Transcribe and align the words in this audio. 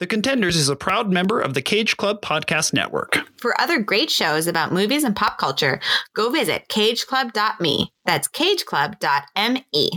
The 0.00 0.06
Contenders 0.06 0.54
is 0.54 0.68
a 0.68 0.76
proud 0.76 1.10
member 1.10 1.40
of 1.40 1.54
the 1.54 1.62
Cage 1.62 1.96
Club 1.96 2.22
Podcast 2.22 2.72
Network. 2.72 3.18
For 3.36 3.60
other 3.60 3.80
great 3.80 4.10
shows 4.10 4.46
about 4.46 4.72
movies 4.72 5.02
and 5.02 5.16
pop 5.16 5.38
culture, 5.38 5.80
go 6.14 6.30
visit 6.30 6.68
cageclub.me. 6.68 7.92
That's 8.04 8.28
cageclub.me. 8.28 9.90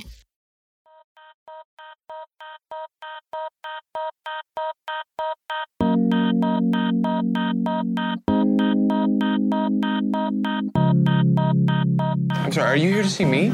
I'm 12.31 12.52
sorry, 12.52 12.72
are 12.72 12.76
you 12.76 12.92
here 12.92 13.04
to 13.04 13.10
see 13.10 13.26
me? 13.26 13.49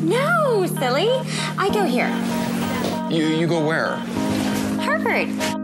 No, 0.00 0.64
silly. 0.66 1.10
I 1.58 1.68
go 1.74 1.84
here. 1.84 2.08
You 3.10 3.26
you 3.36 3.46
go 3.46 3.62
where? 3.66 3.96
Harvard. 4.80 5.59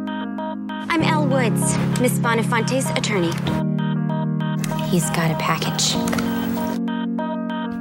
I'm 0.96 1.02
Elle 1.02 1.26
Woods, 1.26 1.76
Miss 2.00 2.18
Bonafonte's 2.18 2.89
attorney. 2.93 3.29
He's 4.89 5.04
got 5.11 5.30
a 5.30 5.34
package. 5.34 5.94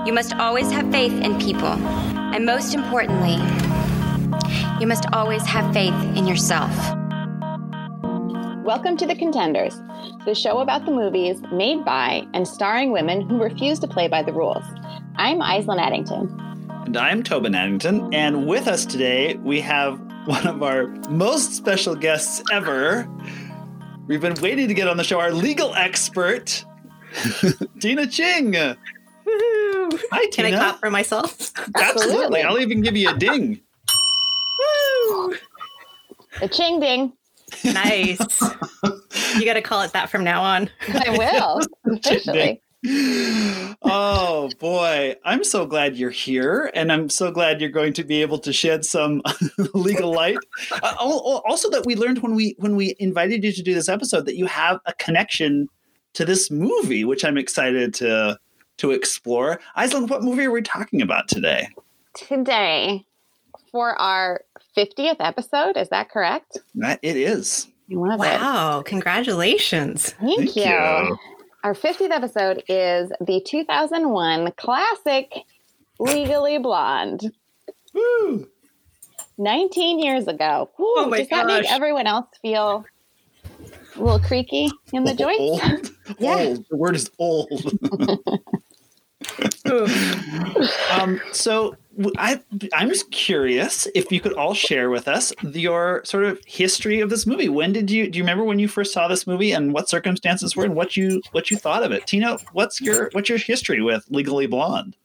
You 0.05 0.11
must 0.11 0.33
always 0.33 0.69
have 0.71 0.91
faith 0.91 1.13
in 1.21 1.39
people. 1.39 1.65
And 1.65 2.45
most 2.45 2.73
importantly, 2.75 3.35
you 4.81 4.87
must 4.87 5.05
always 5.13 5.45
have 5.45 5.73
faith 5.73 5.93
in 6.17 6.27
yourself. 6.27 6.75
Welcome 8.65 8.97
to 8.97 9.05
The 9.05 9.15
Contenders, 9.15 9.79
the 10.25 10.35
show 10.35 10.59
about 10.59 10.85
the 10.85 10.91
movies 10.91 11.41
made 11.53 11.85
by 11.85 12.27
and 12.33 12.45
starring 12.45 12.91
women 12.91 13.21
who 13.21 13.41
refuse 13.41 13.79
to 13.79 13.87
play 13.87 14.09
by 14.09 14.23
the 14.23 14.33
rules. 14.33 14.65
I'm 15.15 15.39
Aislinn 15.39 15.79
Addington. 15.79 16.37
And 16.85 16.97
I'm 16.97 17.23
Tobin 17.23 17.55
Addington. 17.55 18.13
And 18.13 18.45
with 18.45 18.67
us 18.67 18.85
today, 18.85 19.35
we 19.35 19.61
have 19.61 20.04
one 20.25 20.47
of 20.47 20.63
our 20.63 20.87
most 21.09 21.53
special 21.53 21.95
guests 21.95 22.41
ever. 22.51 23.07
We've 24.07 24.21
been 24.21 24.35
waiting 24.41 24.67
to 24.67 24.73
get 24.73 24.87
on 24.87 24.97
the 24.97 25.03
show, 25.03 25.19
our 25.19 25.31
legal 25.31 25.73
expert, 25.75 26.63
Tina 27.79 28.07
Ching. 28.07 28.53
Woohoo! 28.53 29.99
Hi, 30.11 30.27
Can 30.31 30.45
I 30.45 30.49
Tina. 30.49 30.57
clap 30.57 30.79
for 30.79 30.91
myself? 30.91 31.51
Absolutely. 31.77 32.41
I'll 32.43 32.59
even 32.59 32.81
give 32.81 32.95
you 32.95 33.09
a 33.09 33.17
ding. 33.17 33.59
Woo! 34.59 35.35
The 36.39 36.47
ching 36.49 36.79
ding. 36.79 37.13
Nice. 37.63 38.19
you 39.35 39.45
got 39.45 39.53
to 39.53 39.61
call 39.61 39.81
it 39.81 39.93
that 39.93 40.09
from 40.09 40.23
now 40.23 40.41
on. 40.43 40.69
I 40.89 41.09
will, 41.17 41.61
officially. 41.95 42.61
oh 43.83 44.49
boy 44.59 45.15
i'm 45.23 45.43
so 45.43 45.65
glad 45.65 45.95
you're 45.95 46.09
here 46.09 46.71
and 46.73 46.91
i'm 46.91 47.09
so 47.09 47.31
glad 47.31 47.59
you're 47.59 47.69
going 47.69 47.93
to 47.93 48.03
be 48.03 48.21
able 48.21 48.37
to 48.37 48.53
shed 48.53 48.85
some 48.85 49.21
legal 49.73 50.11
light 50.11 50.37
uh, 50.83 50.95
also 50.99 51.69
that 51.69 51.85
we 51.85 51.95
learned 51.95 52.19
when 52.19 52.35
we 52.35 52.55
when 52.59 52.75
we 52.75 52.95
invited 52.99 53.43
you 53.43 53.51
to 53.51 53.61
do 53.63 53.73
this 53.73 53.89
episode 53.89 54.25
that 54.25 54.35
you 54.35 54.45
have 54.45 54.79
a 54.85 54.93
connection 54.93 55.67
to 56.13 56.25
this 56.25 56.51
movie 56.51 57.03
which 57.03 57.25
i'm 57.25 57.37
excited 57.37 57.93
to 57.93 58.37
to 58.77 58.91
explore 58.91 59.59
Aislinn, 59.77 60.09
what 60.09 60.21
movie 60.21 60.45
are 60.45 60.51
we 60.51 60.61
talking 60.61 61.01
about 61.01 61.27
today 61.27 61.69
Today, 62.15 63.05
for 63.71 63.99
our 63.99 64.41
50th 64.77 65.17
episode, 65.19 65.75
is 65.75 65.89
that 65.89 66.09
correct? 66.09 66.57
That- 66.75 66.99
it 67.01 67.17
is 67.17 67.67
I 67.91 67.95
love 67.95 68.13
it. 68.13 68.41
Wow. 68.41 68.81
Congratulations. 68.83 70.11
Thank, 70.13 70.53
Thank 70.53 70.55
you. 70.55 70.63
you. 70.63 71.17
Our 71.65 71.73
50th 71.73 72.11
episode 72.11 72.61
is 72.69 73.11
the 73.21 73.41
2001 73.43 74.51
classic 74.51 75.33
Legally 75.97 76.59
Blonde. 76.59 77.31
Woo. 77.91 78.47
19 79.39 79.97
years 79.97 80.27
ago. 80.27 80.69
Woo, 80.77 80.85
Oh 80.95 81.07
my 81.09 81.17
does 81.17 81.29
that 81.29 81.47
make 81.47 81.65
everyone 81.71 82.05
else 82.05 82.27
feel 82.39 82.85
a 83.95 83.99
little 83.99 84.19
creaky 84.19 84.69
in 84.93 85.05
the 85.05 85.15
joints? 85.15 85.39
old 85.39 85.89
Yeah. 86.19 86.35
old 86.35 86.65
the 86.69 86.77
word 86.77 86.95
is 86.95 87.09
old 87.17 87.49
um, 91.01 91.19
so 91.31 91.75
I, 92.17 92.41
I'm 92.73 92.89
just 92.89 93.11
curious 93.11 93.87
if 93.95 94.11
you 94.11 94.19
could 94.19 94.33
all 94.33 94.53
share 94.53 94.89
with 94.89 95.07
us 95.07 95.33
your 95.43 96.01
sort 96.03 96.25
of 96.25 96.39
history 96.45 96.99
of 96.99 97.09
this 97.09 97.25
movie. 97.25 97.49
When 97.49 97.71
did 97.71 97.89
you 97.89 98.09
do 98.09 98.17
you 98.17 98.23
remember 98.23 98.43
when 98.43 98.59
you 98.59 98.67
first 98.67 98.93
saw 98.93 99.07
this 99.07 99.25
movie 99.25 99.51
and 99.51 99.73
what 99.73 99.89
circumstances 99.89 100.55
were 100.55 100.65
and 100.65 100.75
what 100.75 100.97
you 100.97 101.21
what 101.31 101.49
you 101.49 101.57
thought 101.57 101.83
of 101.83 101.91
it? 101.91 102.05
Tina, 102.07 102.37
what's 102.51 102.81
your 102.81 103.09
what's 103.13 103.29
your 103.29 103.37
history 103.37 103.81
with 103.81 104.05
Legally 104.09 104.47
Blonde? 104.47 104.95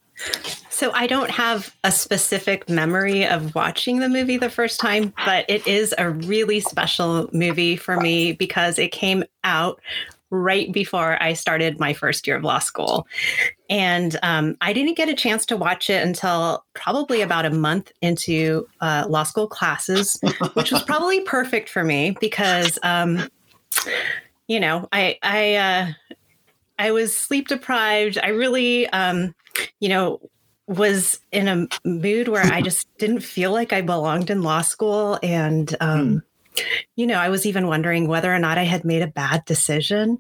So 0.69 0.91
I 0.93 1.07
don't 1.07 1.31
have 1.31 1.75
a 1.85 1.93
specific 1.93 2.69
memory 2.69 3.27
of 3.27 3.55
watching 3.55 4.01
the 4.01 4.09
movie 4.09 4.37
the 4.37 4.51
first 4.51 4.81
time, 4.81 5.13
but 5.25 5.45
it 5.49 5.67
is 5.67 5.95
a 5.99 6.11
really 6.11 6.61
special 6.61 7.29
movie 7.33 7.77
for 7.77 7.99
me 8.01 8.33
because 8.33 8.79
it 8.79 8.93
came 8.93 9.25
out 9.45 9.81
right 10.31 10.73
before 10.73 11.21
I 11.23 11.33
started 11.33 11.81
my 11.81 11.93
first 11.93 12.27
year 12.27 12.37
of 12.37 12.45
law 12.45 12.61
school. 12.61 13.07
And 13.69 14.19
um, 14.23 14.57
I 14.61 14.73
didn't 14.73 14.97
get 14.97 15.09
a 15.09 15.15
chance 15.15 15.45
to 15.47 15.57
watch 15.57 15.91
it 15.91 16.05
until 16.07 16.65
probably 16.75 17.21
about 17.21 17.47
a 17.47 17.51
month 17.51 17.93
into 18.01 18.67
uh, 18.81 19.07
law 19.09 19.25
school 19.25 19.49
classes, 19.49 20.21
which 20.55 20.73
was 20.73 20.83
probably 20.85 21.21
perfect 21.23 21.69
for 21.69 21.85
me 21.85 22.17
because, 22.21 22.79
um, 22.83 23.29
you 24.47 24.61
know, 24.61 24.89
I, 24.93 25.19
I, 25.23 25.55
uh, 25.55 25.93
I 26.79 26.93
was 26.93 27.17
sleep 27.17 27.49
deprived. 27.49 28.19
I 28.23 28.29
really, 28.29 28.89
um, 28.89 29.35
you 29.81 29.89
know, 29.89 30.21
was 30.67 31.21
in 31.33 31.49
a 31.49 31.67
mood 31.85 32.29
where 32.29 32.45
I 32.45 32.63
just 32.63 32.87
didn't 32.99 33.21
feel 33.21 33.51
like 33.53 33.73
I 33.73 33.81
belonged 33.81 34.31
in 34.31 34.43
law 34.43 34.63
school. 34.63 35.19
And, 35.23 35.75
um, 35.81 36.23
you 36.97 37.07
know, 37.07 37.19
I 37.19 37.29
was 37.29 37.47
even 37.47 37.67
wondering 37.67 38.09
whether 38.09 38.35
or 38.35 38.39
not 38.39 38.59
I 38.59 38.65
had 38.65 38.85
made 38.85 39.03
a 39.03 39.07
bad 39.07 39.45
decision. 39.45 40.19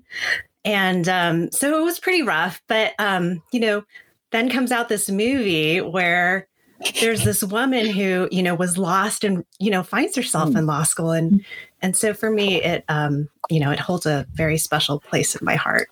And 0.64 1.08
um, 1.08 1.50
so 1.50 1.80
it 1.80 1.84
was 1.84 1.98
pretty 1.98 2.22
rough. 2.22 2.62
But, 2.68 2.94
um, 2.98 3.42
you 3.52 3.60
know, 3.60 3.84
then 4.30 4.50
comes 4.50 4.72
out 4.72 4.88
this 4.88 5.10
movie 5.10 5.80
where 5.80 6.46
there's 7.00 7.24
this 7.24 7.42
woman 7.42 7.86
who, 7.86 8.28
you 8.30 8.42
know, 8.42 8.54
was 8.54 8.78
lost 8.78 9.24
and, 9.24 9.44
you 9.58 9.70
know, 9.70 9.82
finds 9.82 10.16
herself 10.16 10.54
in 10.56 10.66
law 10.66 10.82
school. 10.82 11.10
And, 11.10 11.44
and 11.82 11.96
so 11.96 12.14
for 12.14 12.30
me, 12.30 12.62
it, 12.62 12.84
um, 12.88 13.28
you 13.50 13.60
know, 13.60 13.70
it 13.70 13.80
holds 13.80 14.06
a 14.06 14.26
very 14.32 14.58
special 14.58 15.00
place 15.00 15.34
in 15.34 15.44
my 15.44 15.56
heart. 15.56 15.88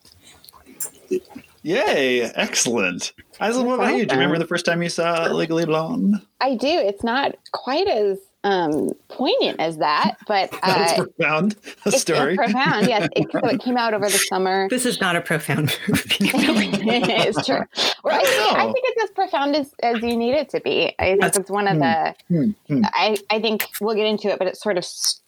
Yay, 1.62 2.22
excellent. 2.22 3.12
Aislinn, 3.40 3.66
what 3.66 3.74
about 3.74 3.96
you? 3.96 4.06
Do 4.06 4.14
you 4.14 4.20
remember 4.20 4.38
the 4.38 4.46
first 4.46 4.64
time 4.64 4.82
you 4.82 4.88
saw 4.88 5.26
Legally 5.26 5.66
Blonde? 5.66 6.22
I 6.40 6.54
do. 6.54 6.68
It's 6.68 7.04
not 7.04 7.36
quite 7.52 7.88
as 7.88 8.18
um, 8.44 8.90
poignant 9.08 9.58
as 9.60 9.78
that, 9.78 10.16
but 10.26 10.50
That's 10.62 10.98
uh, 10.98 11.04
profound. 11.04 11.56
A 11.84 11.88
it's, 11.88 12.00
story. 12.00 12.36
profound. 12.36 12.86
Yes, 12.86 13.08
it, 13.16 13.26
so 13.32 13.46
it 13.46 13.60
came 13.60 13.76
out 13.76 13.94
over 13.94 14.06
the 14.06 14.18
summer. 14.18 14.68
This 14.78 14.86
is 14.86 15.00
not 15.00 15.16
a 15.16 15.20
profound 15.20 15.78
movie. 15.88 16.16
it's 16.20 17.44
true. 17.46 17.62
Or 18.04 18.12
I, 18.12 18.22
think, 18.24 18.56
I 18.58 18.64
think 18.72 18.84
it's 18.88 19.04
as 19.04 19.10
profound 19.10 19.56
as, 19.56 19.74
as 19.82 20.02
you 20.02 20.16
need 20.16 20.34
it 20.34 20.48
to 20.50 20.60
be. 20.60 20.94
I 20.98 21.04
think 21.04 21.20
That's- 21.20 21.38
it's 21.38 21.50
one 21.50 21.66
of 21.66 21.78
the. 21.78 22.14
Hmm, 22.28 22.50
hmm. 22.68 22.82
I, 22.92 23.16
I 23.30 23.40
think 23.40 23.66
we'll 23.80 23.96
get 23.96 24.06
into 24.06 24.28
it, 24.28 24.38
but 24.38 24.46
it 24.48 24.56
sort 24.56 24.78
of 24.78 24.84
s- 24.84 25.20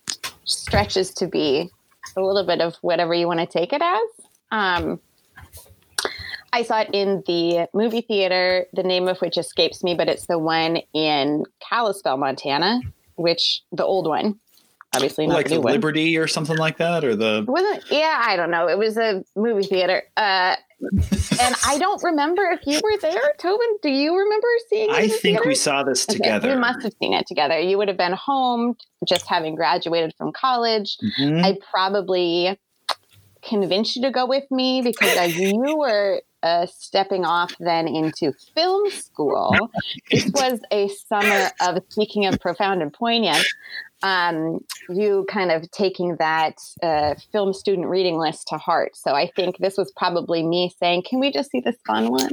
stretches 0.44 1.12
to 1.14 1.26
be 1.26 1.68
a 2.16 2.20
little 2.20 2.44
bit 2.46 2.60
of 2.60 2.76
whatever 2.82 3.14
you 3.14 3.26
want 3.26 3.40
to 3.40 3.46
take 3.46 3.72
it 3.72 3.82
as. 3.82 4.00
Um, 4.52 5.00
I 6.52 6.62
saw 6.64 6.80
it 6.80 6.90
in 6.92 7.22
the 7.26 7.68
movie 7.72 8.00
theater, 8.00 8.66
the 8.72 8.82
name 8.82 9.06
of 9.06 9.18
which 9.20 9.38
escapes 9.38 9.84
me, 9.84 9.94
but 9.94 10.08
it's 10.08 10.26
the 10.26 10.38
one 10.38 10.78
in 10.92 11.44
Kalispell, 11.60 12.16
Montana, 12.16 12.80
which 13.20 13.62
the 13.72 13.84
old 13.84 14.06
one, 14.06 14.40
obviously 14.94 15.26
not 15.26 15.34
like 15.34 15.44
the 15.46 15.50
the 15.50 15.54
new 15.56 15.62
one. 15.62 15.72
Liberty 15.74 16.16
or 16.18 16.26
something 16.26 16.56
like 16.56 16.78
that, 16.78 17.04
or 17.04 17.14
the 17.16 17.44
wasn't 17.46 17.84
yeah 17.90 18.22
i 18.26 18.36
don't 18.36 18.50
know. 18.50 18.68
It 18.68 18.78
was 18.78 18.96
a 18.96 19.22
movie 19.36 19.66
theater. 19.66 20.02
Uh 20.16 20.56
and 21.38 21.54
i 21.66 21.76
don't 21.78 22.02
remember 22.10 22.42
if 22.52 22.60
you 22.66 22.80
were 22.82 22.98
there 23.02 23.32
tobin. 23.38 23.76
Do 23.82 23.90
you 23.90 24.16
remember 24.16 24.46
seeing 24.68 24.90
it 24.90 24.94
I 24.96 25.08
think 25.08 25.44
we 25.44 25.54
saw 25.54 25.82
this 25.82 26.08
Okay, 26.08 26.16
together. 26.18 26.48
we 26.54 26.56
must 26.56 26.82
have 26.82 26.92
seen 27.00 27.12
it 27.12 27.26
together. 27.26 27.58
You 27.58 27.76
would 27.78 27.88
have 27.88 27.98
been 27.98 28.14
home 28.14 28.74
just 29.06 29.26
having 29.28 29.54
graduated 29.54 30.14
from 30.16 30.32
college. 30.32 30.96
Mhm. 31.18 31.44
i 31.44 31.56
probably 31.70 32.58
convinced 33.42 33.96
you 33.96 34.02
to 34.02 34.10
go 34.10 34.26
with 34.26 34.44
me 34.50 34.82
because 34.82 35.16
as 35.16 35.34
you 35.36 35.76
were 35.78 36.20
uh, 36.42 36.66
stepping 36.66 37.24
off 37.24 37.54
then 37.60 37.86
into 37.86 38.32
film 38.54 38.90
school 38.90 39.70
this 40.10 40.30
was 40.34 40.60
a 40.70 40.88
summer 40.88 41.50
of 41.60 41.82
speaking 41.88 42.26
of 42.26 42.38
profound 42.40 42.82
and 42.82 42.92
poignant 42.92 43.44
um, 44.02 44.64
you 44.88 45.26
kind 45.28 45.50
of 45.50 45.70
taking 45.70 46.16
that 46.16 46.56
uh, 46.82 47.14
film 47.32 47.52
student 47.52 47.86
reading 47.86 48.16
list 48.16 48.48
to 48.48 48.56
heart. 48.56 48.96
So 48.96 49.14
I 49.14 49.30
think 49.36 49.58
this 49.58 49.76
was 49.76 49.92
probably 49.96 50.42
me 50.42 50.74
saying, 50.78 51.04
"Can 51.08 51.20
we 51.20 51.30
just 51.30 51.50
see 51.50 51.60
this 51.60 51.76
fun 51.86 52.10
one?" 52.10 52.30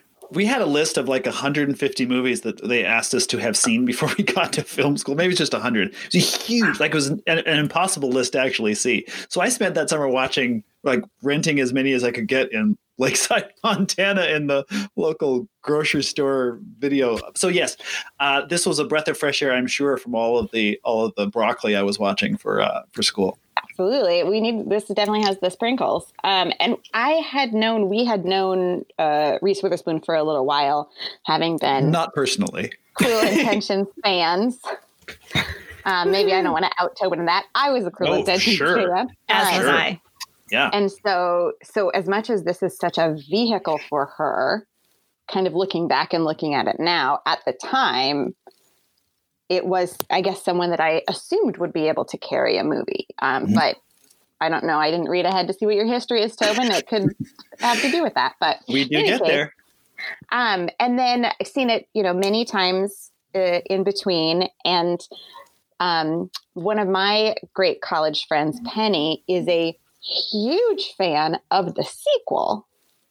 we 0.32 0.46
had 0.46 0.62
a 0.62 0.66
list 0.66 0.96
of 0.96 1.08
like 1.08 1.26
150 1.26 2.06
movies 2.06 2.42
that 2.42 2.66
they 2.66 2.84
asked 2.84 3.14
us 3.14 3.26
to 3.26 3.38
have 3.38 3.56
seen 3.56 3.84
before 3.84 4.10
we 4.16 4.24
got 4.34 4.52
to 4.54 4.62
film 4.62 4.96
school. 4.96 5.14
Maybe 5.14 5.30
it's 5.30 5.38
just 5.38 5.52
100. 5.52 5.88
It 5.88 5.94
was 6.12 6.14
a 6.14 6.18
huge, 6.18 6.80
like 6.80 6.92
it 6.92 6.94
was 6.94 7.08
an, 7.08 7.22
an 7.26 7.58
impossible 7.58 8.10
list 8.10 8.32
to 8.32 8.40
actually 8.40 8.74
see. 8.74 9.06
So 9.28 9.40
I 9.40 9.48
spent 9.48 9.74
that 9.74 9.90
summer 9.90 10.08
watching, 10.08 10.62
like 10.82 11.02
renting 11.22 11.60
as 11.60 11.72
many 11.72 11.92
as 11.92 12.04
I 12.04 12.10
could 12.10 12.26
get 12.28 12.52
in 12.52 12.76
Lakeside, 13.00 13.50
Montana, 13.64 14.24
in 14.26 14.46
the 14.46 14.64
local 14.94 15.48
grocery 15.62 16.02
store 16.02 16.58
video. 16.78 17.18
So 17.34 17.48
yes, 17.48 17.78
uh, 18.18 18.44
this 18.46 18.66
was 18.66 18.78
a 18.78 18.84
breath 18.84 19.08
of 19.08 19.16
fresh 19.16 19.40
air, 19.42 19.52
I'm 19.54 19.66
sure, 19.66 19.96
from 19.96 20.14
all 20.14 20.38
of 20.38 20.50
the 20.50 20.78
all 20.84 21.06
of 21.06 21.14
the 21.16 21.26
broccoli 21.26 21.76
I 21.76 21.82
was 21.82 21.98
watching 21.98 22.36
for 22.36 22.60
uh, 22.60 22.82
for 22.92 23.02
school. 23.02 23.38
Absolutely. 23.56 24.22
We 24.24 24.40
need 24.42 24.68
this 24.68 24.84
definitely 24.84 25.22
has 25.22 25.38
the 25.40 25.50
sprinkles. 25.50 26.12
Um, 26.24 26.52
and 26.60 26.76
I 26.92 27.12
had 27.12 27.54
known 27.54 27.88
we 27.88 28.04
had 28.04 28.26
known 28.26 28.84
uh, 28.98 29.38
Reese 29.40 29.62
Witherspoon 29.62 30.00
for 30.00 30.14
a 30.14 30.22
little 30.22 30.44
while, 30.44 30.90
having 31.24 31.56
been 31.56 31.90
Not 31.90 32.12
personally. 32.12 32.70
Cruel 32.94 33.20
Intentions 33.26 33.88
fans. 34.04 34.58
Um, 35.86 36.10
maybe 36.10 36.34
I 36.34 36.42
don't 36.42 36.52
want 36.52 36.66
to 36.66 36.70
out 36.78 36.94
Tobin 37.00 37.20
in 37.20 37.26
that. 37.26 37.46
I 37.54 37.70
was 37.70 37.86
a 37.86 37.90
Cruel 37.90 38.12
Oh, 38.12 38.18
Intentions 38.18 38.56
sure. 38.56 38.94
fan. 38.94 39.08
As 39.30 39.46
Um, 39.48 39.54
was 39.54 39.62
Sure. 39.64 39.70
I. 39.74 40.00
Yeah. 40.50 40.70
And 40.72 40.90
so, 40.90 41.52
so 41.62 41.90
as 41.90 42.08
much 42.08 42.30
as 42.30 42.44
this 42.44 42.62
is 42.62 42.76
such 42.76 42.98
a 42.98 43.16
vehicle 43.28 43.78
for 43.88 44.06
her, 44.16 44.66
kind 45.30 45.46
of 45.46 45.54
looking 45.54 45.86
back 45.88 46.12
and 46.12 46.24
looking 46.24 46.54
at 46.54 46.66
it 46.66 46.76
now, 46.78 47.20
at 47.26 47.38
the 47.46 47.52
time, 47.52 48.34
it 49.48 49.66
was, 49.66 49.96
I 50.10 50.20
guess, 50.20 50.44
someone 50.44 50.70
that 50.70 50.80
I 50.80 51.02
assumed 51.08 51.56
would 51.58 51.72
be 51.72 51.88
able 51.88 52.04
to 52.06 52.18
carry 52.18 52.56
a 52.56 52.64
movie. 52.64 53.08
Um, 53.20 53.46
Mhm. 53.46 53.54
But 53.54 53.76
I 54.40 54.48
don't 54.48 54.64
know. 54.64 54.78
I 54.78 54.90
didn't 54.90 55.08
read 55.08 55.26
ahead 55.26 55.48
to 55.48 55.52
see 55.52 55.66
what 55.66 55.74
your 55.74 55.86
history 55.86 56.22
is, 56.22 56.34
Tobin. 56.34 56.70
It 56.70 56.86
could 56.88 57.14
have 57.60 57.80
to 57.82 57.90
do 57.90 58.02
with 58.02 58.14
that. 58.14 58.36
But 58.40 58.58
we 58.68 58.84
do 58.84 59.02
get 59.02 59.20
case, 59.20 59.28
there. 59.28 59.54
um, 60.32 60.70
and 60.78 60.98
then 60.98 61.26
I've 61.26 61.46
seen 61.46 61.68
it, 61.68 61.88
you 61.94 62.02
know, 62.02 62.14
many 62.14 62.44
times 62.44 63.10
uh, 63.34 63.60
in 63.66 63.84
between. 63.84 64.48
And 64.64 65.00
um, 65.78 66.30
one 66.54 66.78
of 66.78 66.88
my 66.88 67.34
great 67.54 67.82
college 67.82 68.26
friends, 68.26 68.60
Penny, 68.64 69.24
is 69.28 69.46
a 69.48 69.76
huge 70.02 70.94
fan 70.96 71.38
of 71.50 71.74
the 71.74 71.84
sequel. 71.84 72.66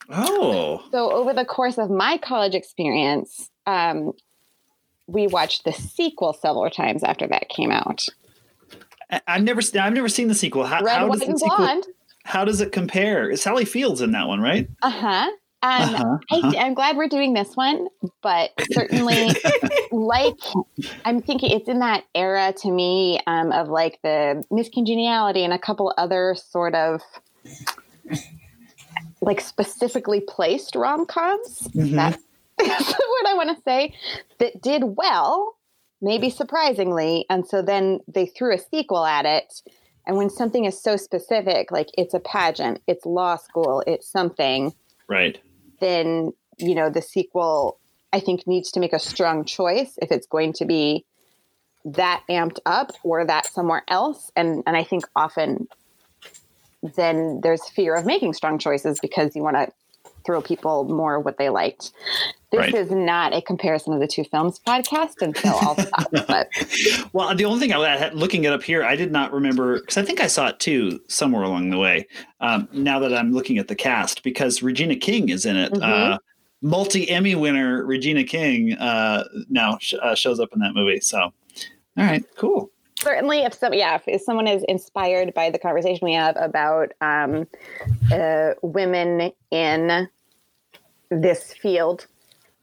Oh. 0.10 0.84
So 0.92 1.12
over 1.12 1.34
the 1.34 1.46
course 1.46 1.78
of 1.78 1.90
my 1.90 2.18
college 2.18 2.56
experience, 2.56 3.50
um, 3.68 4.14
we 5.08 5.28
watched 5.28 5.66
the 5.66 5.74
sequel 5.74 6.34
several 6.34 6.70
times 6.70 7.04
after 7.04 7.28
that 7.28 7.50
came 7.50 7.72
out. 7.72 8.06
I- 9.12 9.22
I've 9.28 9.44
never 9.44 9.62
I've 9.80 9.94
never 9.94 10.10
seen 10.10 10.28
the 10.28 10.36
sequel. 10.36 10.66
How, 10.66 10.82
Red, 10.84 10.98
how 10.98 11.02
does 11.08 11.10
White, 11.10 11.20
the 11.20 11.26
and 11.32 11.40
sequel 11.40 11.58
Blonde. 11.58 11.86
how 12.26 12.46
does 12.46 12.62
it 12.62 12.72
compare? 12.72 13.30
Is 13.30 13.42
Sally 13.42 13.66
Fields 13.66 14.02
in 14.02 14.12
that 14.12 14.28
one, 14.28 14.40
right? 14.40 14.68
Uh 14.82 14.90
huh. 14.90 15.30
Um, 15.62 15.96
Uh-huh, 15.96 16.18
uh-huh. 16.32 16.52
I, 16.58 16.66
I'm 16.66 16.74
glad 16.74 16.96
we're 16.96 17.10
doing 17.10 17.34
this 17.34 17.56
one, 17.56 17.88
but 18.22 18.52
certainly, 18.72 19.36
like, 19.92 20.40
I'm 21.06 21.22
thinking 21.22 21.52
it's 21.52 21.68
in 21.68 21.80
that 21.80 22.06
era 22.16 22.54
to 22.62 22.72
me 22.72 23.20
um, 23.28 23.52
of 23.52 23.68
like 23.68 24.00
the 24.04 24.44
Miss 24.52 24.70
Congeniality 24.70 25.44
and 25.44 25.54
a 25.54 25.60
couple 25.60 25.94
other 25.98 26.36
sort 26.36 26.76
of 26.76 27.02
like 29.22 29.42
specifically 29.42 30.22
placed 30.22 30.76
rom 30.76 31.06
coms. 31.06 31.68
Mhm. 31.76 31.96
That's, 31.96 32.24
that's 32.58 32.94
what 32.94 33.28
I 33.28 33.34
want 33.34 33.56
to 33.56 33.62
say. 33.64 33.94
That 34.40 34.62
did 34.62 34.84
well, 34.96 35.58
maybe 36.02 36.30
surprisingly, 36.30 37.26
and 37.30 37.46
so 37.46 37.62
then 37.62 38.00
they 38.08 38.28
threw 38.28 38.56
a 38.56 38.60
sequel 38.60 39.06
at 39.06 39.26
it. 39.26 39.62
And 40.08 40.16
when 40.16 40.30
something 40.30 40.66
is 40.66 40.82
so 40.82 40.96
specific, 40.96 41.70
like 41.70 41.90
it's 41.98 42.14
a 42.14 42.20
pageant, 42.20 42.82
it's 42.88 43.06
law 43.06 43.36
school, 43.36 43.84
it's 43.86 44.10
something 44.10 44.74
Right. 45.10 45.40
Then 45.80 46.32
you 46.58 46.76
know 46.76 46.90
the 46.90 47.02
sequel 47.02 47.80
i 48.14 48.20
think 48.20 48.46
needs 48.46 48.72
to 48.72 48.80
make 48.80 48.94
a 48.94 49.00
strong 49.00 49.46
choice 49.46 49.98
if 50.02 50.12
it's 50.12 50.28
going 50.28 50.54
to 50.54 50.66
be 50.66 51.06
that 51.86 52.24
amped 52.30 52.60
up 52.66 52.92
or 53.04 53.26
that 53.26 53.46
somewhere 53.46 53.84
else. 53.88 54.32
And 54.36 54.64
and 54.68 54.76
i 54.76 54.84
think 54.84 55.06
often 55.16 55.68
then 56.96 57.42
there's 57.42 57.68
fear 57.70 57.96
of 57.96 58.06
making 58.06 58.34
strong 58.34 58.58
choices 58.58 59.00
because 59.00 59.36
you 59.36 59.44
want 59.44 59.58
to 59.58 59.72
throw 60.30 60.42
people 60.44 60.84
more 60.84 61.20
what 61.20 61.40
they 61.40 61.50
liked 61.50 61.92
this 62.52 62.60
Right. 62.60 62.74
is 62.76 62.92
not 62.92 63.34
a 63.34 63.42
comparison 63.42 63.94
of 63.94 64.00
the 64.00 64.06
two 64.08 64.24
films 64.26 64.60
podcast 64.60 65.16
and 65.22 65.36
so 65.36 65.50
i'll 65.50 65.76
stop 65.76 66.12
but 66.28 66.48
Well, 67.14 67.34
the 67.34 67.46
only 67.46 67.60
thing 67.60 67.74
I 67.74 67.98
had 67.98 68.14
looking 68.14 68.44
it 68.44 68.54
up 68.54 68.62
here, 68.62 68.84
I 68.84 68.96
did 68.96 69.12
not 69.12 69.34
remember 69.34 69.80
because 69.80 69.98
I 69.98 70.04
think 70.04 70.20
I 70.20 70.28
saw 70.28 70.48
it 70.50 70.60
too 70.60 71.00
somewhere 71.08 71.42
along 71.44 71.72
the 71.72 71.78
way. 71.80 72.06
Um, 72.42 72.68
now 72.72 73.00
that 73.00 73.12
I'm 73.14 73.32
looking 73.34 73.58
at 73.58 73.68
the 73.68 73.76
cast, 73.76 74.22
because 74.22 74.62
Regina 74.62 74.96
King 74.96 75.30
is 75.30 75.46
in 75.48 75.56
it. 75.58 75.74
Mhm. 75.74 75.82
Uh, 76.14 76.18
Multi 76.62 77.10
Emmy 77.10 77.34
winner 77.36 77.84
Regina 77.86 78.24
King 78.24 78.74
uh, 78.74 79.24
now 79.50 79.78
sh- 79.82 79.96
uh, 80.02 80.14
shows 80.14 80.40
up 80.40 80.50
in 80.54 80.60
that 80.60 80.74
movie. 80.76 81.00
So, 81.00 81.20
all 81.22 81.32
right, 81.98 82.24
cool. 82.38 82.70
certainly 83.00 83.40
if 83.40 83.54
some 83.54 83.74
yeah 83.74 83.96
if, 83.96 84.04
if 84.08 84.22
someone 84.22 84.48
is 84.48 84.64
inspired 84.68 85.34
by 85.34 85.50
the 85.50 85.58
conversation 85.58 86.06
we 86.06 86.14
have 86.14 86.36
about 86.38 86.92
um, 87.02 87.48
uh, 88.12 88.52
women 88.62 89.32
in 89.52 90.08
this 91.10 91.54
field 91.54 92.08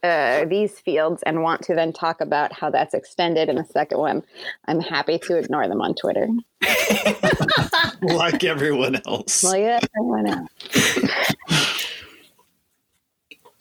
uh, 0.02 0.44
these 0.44 0.78
fields 0.78 1.22
and 1.24 1.42
want 1.42 1.62
to 1.62 1.74
then 1.74 1.92
talk 1.92 2.20
about 2.20 2.52
how 2.52 2.70
that's 2.70 2.94
extended 2.94 3.48
in 3.48 3.56
the 3.56 3.64
second 3.64 3.98
one 3.98 4.22
i'm 4.66 4.80
happy 4.80 5.18
to 5.18 5.36
ignore 5.36 5.66
them 5.68 5.80
on 5.80 5.94
twitter 5.94 6.28
like 8.02 8.44
everyone 8.44 9.00
else. 9.06 9.42
yeah 9.54 9.80
everyone 9.96 10.26
else. 10.28 10.48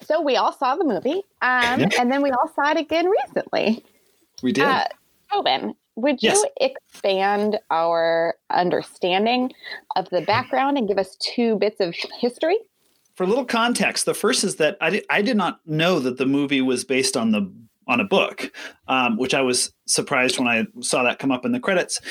so 0.01 0.21
we 0.21 0.35
all 0.35 0.53
saw 0.53 0.75
the 0.75 0.83
movie 0.83 1.23
um, 1.41 1.85
and 1.99 2.11
then 2.11 2.21
we 2.21 2.29
all 2.31 2.51
saw 2.55 2.71
it 2.71 2.77
again 2.77 3.07
recently 3.09 3.83
we 4.43 4.51
did. 4.51 4.65
Uh, 4.65 4.83
Tobin, 5.31 5.73
would 5.95 6.17
Yes. 6.21 6.35
you 6.43 6.49
expand 6.59 7.57
our 7.71 8.35
understanding 8.51 9.51
of 9.95 10.09
the 10.09 10.21
background 10.21 10.77
and 10.77 10.87
give 10.87 10.97
us 10.97 11.15
two 11.15 11.55
bits 11.55 11.79
of 11.79 11.95
history? 12.19 12.57
For 13.15 13.23
a 13.23 13.27
little 13.27 13.45
context, 13.45 14.05
the 14.05 14.13
first 14.13 14.43
is 14.43 14.57
that 14.57 14.77
I 14.81 14.89
did, 14.89 15.05
I 15.09 15.21
did 15.21 15.37
not 15.37 15.59
know 15.65 15.99
that 15.99 16.17
the 16.17 16.25
movie 16.25 16.61
was 16.61 16.83
based 16.83 17.17
on 17.17 17.31
the 17.31 17.51
on 17.87 17.99
a 17.99 18.03
book, 18.03 18.51
um, 18.87 19.15
which 19.17 19.33
I 19.33 19.41
was 19.41 19.71
surprised 19.85 20.39
when 20.39 20.47
I 20.47 20.65
saw 20.81 21.03
that 21.03 21.19
come 21.19 21.31
up 21.31 21.45
in 21.45 21.51
the 21.51 21.59
credits. 21.59 22.01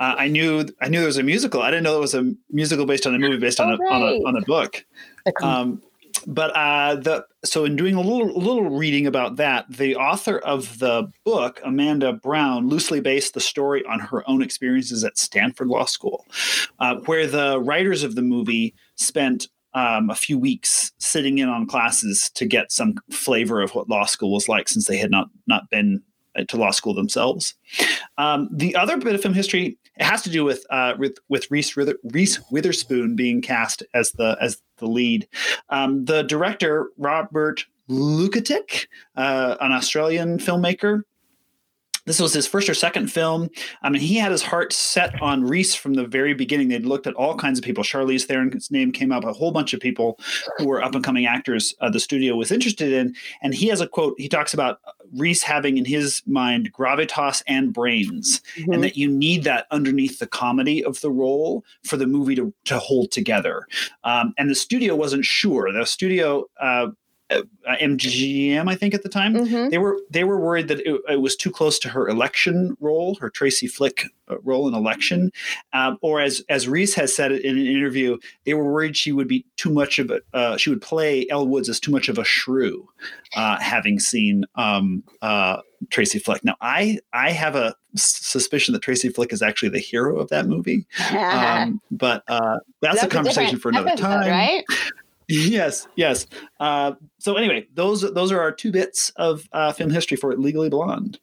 Uh, 0.00 0.16
I 0.18 0.28
knew 0.28 0.66
I 0.80 0.88
knew 0.88 0.98
there 0.98 1.06
was 1.06 1.18
a 1.18 1.22
musical. 1.22 1.62
I 1.62 1.70
didn't 1.70 1.84
know 1.84 1.96
it 1.96 2.00
was 2.00 2.14
a 2.14 2.32
musical 2.50 2.86
based 2.86 3.06
on 3.06 3.14
a 3.14 3.18
movie 3.18 3.38
based 3.38 3.60
on, 3.60 3.70
a, 3.70 3.74
on 3.74 4.02
a 4.02 4.28
on 4.28 4.36
a 4.36 4.42
book. 4.42 4.84
Um, 5.42 5.82
but 6.26 6.54
uh, 6.56 6.96
the 6.96 7.26
so 7.44 7.64
in 7.64 7.76
doing 7.76 7.94
a 7.94 8.00
little 8.00 8.38
little 8.38 8.70
reading 8.70 9.06
about 9.06 9.36
that, 9.36 9.66
the 9.70 9.96
author 9.96 10.38
of 10.38 10.78
the 10.78 11.10
book, 11.24 11.60
Amanda 11.64 12.12
Brown, 12.12 12.68
loosely 12.68 13.00
based 13.00 13.34
the 13.34 13.40
story 13.40 13.84
on 13.86 14.00
her 14.00 14.28
own 14.28 14.42
experiences 14.42 15.04
at 15.04 15.16
Stanford 15.16 15.68
Law 15.68 15.84
School, 15.84 16.26
uh, 16.80 16.96
where 17.06 17.26
the 17.26 17.60
writers 17.60 18.02
of 18.02 18.14
the 18.14 18.22
movie 18.22 18.74
spent 18.96 19.48
um, 19.74 20.10
a 20.10 20.14
few 20.14 20.38
weeks 20.38 20.92
sitting 20.98 21.38
in 21.38 21.48
on 21.48 21.66
classes 21.66 22.30
to 22.30 22.46
get 22.46 22.72
some 22.72 22.94
flavor 23.10 23.60
of 23.60 23.74
what 23.74 23.88
law 23.88 24.04
school 24.04 24.32
was 24.32 24.48
like, 24.48 24.68
since 24.68 24.86
they 24.86 24.98
had 24.98 25.10
not 25.10 25.28
not 25.46 25.70
been 25.70 26.02
uh, 26.36 26.44
to 26.44 26.56
law 26.56 26.70
school 26.70 26.94
themselves. 26.94 27.54
Um, 28.18 28.48
the 28.52 28.76
other 28.76 28.96
bit 28.96 29.14
of 29.14 29.22
film 29.22 29.34
history 29.34 29.78
it 29.96 30.04
has 30.04 30.22
to 30.22 30.30
do 30.30 30.44
with 30.44 30.64
uh, 30.70 30.94
with 30.98 31.18
with 31.28 31.50
Reese, 31.50 31.76
Reese 32.04 32.40
Witherspoon 32.50 33.16
being 33.16 33.42
cast 33.42 33.82
as 33.94 34.12
the 34.12 34.36
as 34.40 34.60
the 34.78 34.86
lead. 34.86 35.28
Um, 35.68 36.06
the 36.06 36.22
director 36.22 36.90
Robert 36.96 37.66
Luketic, 37.88 38.88
uh, 39.16 39.56
an 39.60 39.72
Australian 39.72 40.38
filmmaker. 40.38 41.02
This 42.10 42.18
was 42.18 42.34
his 42.34 42.48
first 42.48 42.68
or 42.68 42.74
second 42.74 43.06
film. 43.06 43.48
I 43.82 43.88
mean, 43.88 44.02
he 44.02 44.16
had 44.16 44.32
his 44.32 44.42
heart 44.42 44.72
set 44.72 45.22
on 45.22 45.44
Reese 45.44 45.76
from 45.76 45.94
the 45.94 46.04
very 46.04 46.34
beginning. 46.34 46.66
They'd 46.66 46.84
looked 46.84 47.06
at 47.06 47.14
all 47.14 47.36
kinds 47.36 47.56
of 47.56 47.64
people. 47.64 47.84
Charlize 47.84 48.24
Theron's 48.24 48.68
name 48.68 48.90
came 48.90 49.12
up. 49.12 49.22
A 49.22 49.32
whole 49.32 49.52
bunch 49.52 49.74
of 49.74 49.78
people 49.78 50.18
who 50.58 50.66
were 50.66 50.82
up 50.82 50.92
and 50.96 51.04
coming 51.04 51.26
actors. 51.26 51.72
Uh, 51.80 51.88
the 51.88 52.00
studio 52.00 52.34
was 52.34 52.50
interested 52.50 52.92
in, 52.92 53.14
and 53.42 53.54
he 53.54 53.68
has 53.68 53.80
a 53.80 53.86
quote. 53.86 54.16
He 54.18 54.28
talks 54.28 54.52
about 54.52 54.80
Reese 55.14 55.44
having 55.44 55.78
in 55.78 55.84
his 55.84 56.20
mind 56.26 56.72
gravitas 56.72 57.44
and 57.46 57.72
brains, 57.72 58.40
and 58.56 58.82
that 58.82 58.96
you 58.96 59.08
need 59.08 59.44
that 59.44 59.68
underneath 59.70 60.18
the 60.18 60.26
comedy 60.26 60.84
of 60.84 61.00
the 61.02 61.12
role 61.12 61.64
for 61.84 61.96
the 61.96 62.08
movie 62.08 62.34
to, 62.34 62.52
to 62.64 62.80
hold 62.80 63.12
together. 63.12 63.68
Um, 64.02 64.34
and 64.36 64.50
the 64.50 64.56
studio 64.56 64.96
wasn't 64.96 65.24
sure. 65.24 65.72
The 65.72 65.86
studio, 65.86 66.46
uh, 66.60 66.88
uh, 67.30 67.42
MGM, 67.80 68.68
I 68.68 68.74
think 68.74 68.94
at 68.94 69.02
the 69.02 69.08
time, 69.08 69.34
Mhm. 69.34 69.70
they 69.70 69.78
were 69.78 69.98
they 70.10 70.24
were 70.24 70.40
worried 70.40 70.68
that 70.68 70.80
it, 70.80 71.00
it 71.08 71.20
was 71.20 71.36
too 71.36 71.50
close 71.50 71.78
to 71.80 71.88
her 71.88 72.08
election 72.08 72.76
role, 72.80 73.14
her 73.20 73.30
Tracy 73.30 73.66
Flick 73.66 74.06
uh, 74.28 74.38
role 74.42 74.66
in 74.66 74.74
election, 74.74 75.30
um, 75.72 75.98
or 76.02 76.20
as 76.20 76.42
as 76.48 76.66
Reese 76.68 76.94
has 76.94 77.14
said 77.14 77.32
in 77.32 77.58
an 77.58 77.66
interview, 77.66 78.18
they 78.44 78.54
were 78.54 78.64
worried 78.64 78.96
she 78.96 79.12
would 79.12 79.28
be 79.28 79.44
too 79.56 79.70
much 79.70 79.98
of 79.98 80.10
a 80.10 80.20
uh, 80.34 80.56
she 80.56 80.70
would 80.70 80.82
play 80.82 81.26
Elle 81.30 81.46
Woods 81.46 81.68
as 81.68 81.78
too 81.78 81.92
much 81.92 82.08
of 82.08 82.18
a 82.18 82.24
shrew, 82.24 82.88
uh, 83.36 83.58
having 83.60 83.98
seen 84.00 84.44
um, 84.56 85.02
uh, 85.22 85.58
Tracy 85.90 86.18
Flick. 86.18 86.44
Now, 86.44 86.56
I 86.60 86.98
I 87.12 87.30
have 87.30 87.54
a 87.54 87.74
suspicion 87.96 88.72
that 88.72 88.82
Tracy 88.82 89.08
Flick 89.08 89.32
is 89.32 89.42
actually 89.42 89.70
the 89.70 89.78
hero 89.78 90.18
of 90.18 90.28
that 90.30 90.46
movie, 90.46 90.86
um, 91.16 91.80
but 91.90 92.22
uh, 92.28 92.58
that's, 92.80 93.02
a 93.02 93.08
conversation 93.08 93.58
for 93.58 93.68
another 93.70 93.88
episode, 93.90 94.06
time, 94.06 94.30
right? 94.30 94.64
Yes, 95.30 95.86
yes. 95.96 96.26
Uh, 96.58 96.92
so 97.18 97.36
anyway, 97.36 97.66
those 97.74 98.02
those 98.12 98.30
are 98.32 98.40
our 98.40 98.52
two 98.52 98.72
bits 98.72 99.10
of 99.16 99.48
uh, 99.52 99.72
film 99.72 99.90
history 99.90 100.16
for 100.16 100.36
Legally 100.36 100.68
Blonde. 100.68 101.18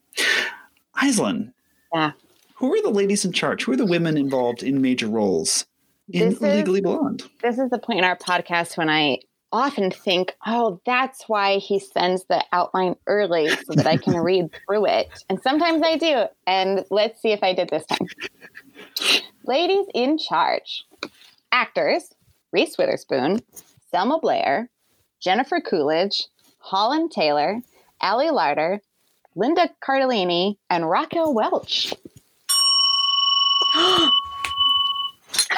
Aislinn, 0.97 1.53
Yeah. 1.93 2.11
who 2.55 2.73
are 2.73 2.81
the 2.81 2.89
ladies 2.89 3.23
in 3.25 3.31
charge? 3.31 3.63
Who 3.65 3.73
are 3.73 3.77
the 3.77 3.85
women 3.85 4.17
involved 4.17 4.63
in 4.63 4.81
major 4.81 5.07
roles 5.07 5.65
in 6.11 6.29
This 6.29 6.41
is- 6.41 6.41
Legally 6.41 6.81
Blonde? 6.81 7.23
This 7.43 7.59
is 7.59 7.69
the 7.69 7.77
point 7.79 7.99
in 7.99 8.05
our 8.05 8.17
podcast 8.17 8.77
when 8.77 8.89
I 8.89 9.19
often 9.53 9.91
think, 9.91 10.35
oh, 10.45 10.81
that's 10.85 11.23
why 11.29 11.57
he 11.57 11.79
sends 11.79 12.25
the 12.25 12.43
outline 12.51 12.95
early 13.07 13.47
so 13.49 13.73
that 13.75 13.87
I 13.87 13.95
can 13.97 14.15
read 14.17 14.49
through 14.65 14.87
it. 14.87 15.07
And 15.29 15.39
sometimes 15.41 15.81
I 15.85 15.97
do. 15.97 16.25
And 16.45 16.83
let's 16.89 17.21
see 17.21 17.31
if 17.31 17.41
I 17.43 17.53
did 17.53 17.69
this 17.69 17.85
time. 17.85 18.07
Ladies 19.45 19.85
in 19.93 20.17
charge 20.17 20.83
actors 21.51 22.13
Reese 22.51 22.77
Witherspoon, 22.77 23.39
Selma 23.97 24.19
Blair, 24.19 24.69
Jennifer 25.19 25.59
Coolidge, 25.59 26.27
Holland 26.59 27.09
Taylor, 27.09 27.63
Ali 27.99 28.27
Larter, 28.27 28.79
Linda 29.35 29.71
Cardellini, 29.83 30.57
and 30.69 30.87
Raquel 30.87 31.33
Welch. 31.33 31.95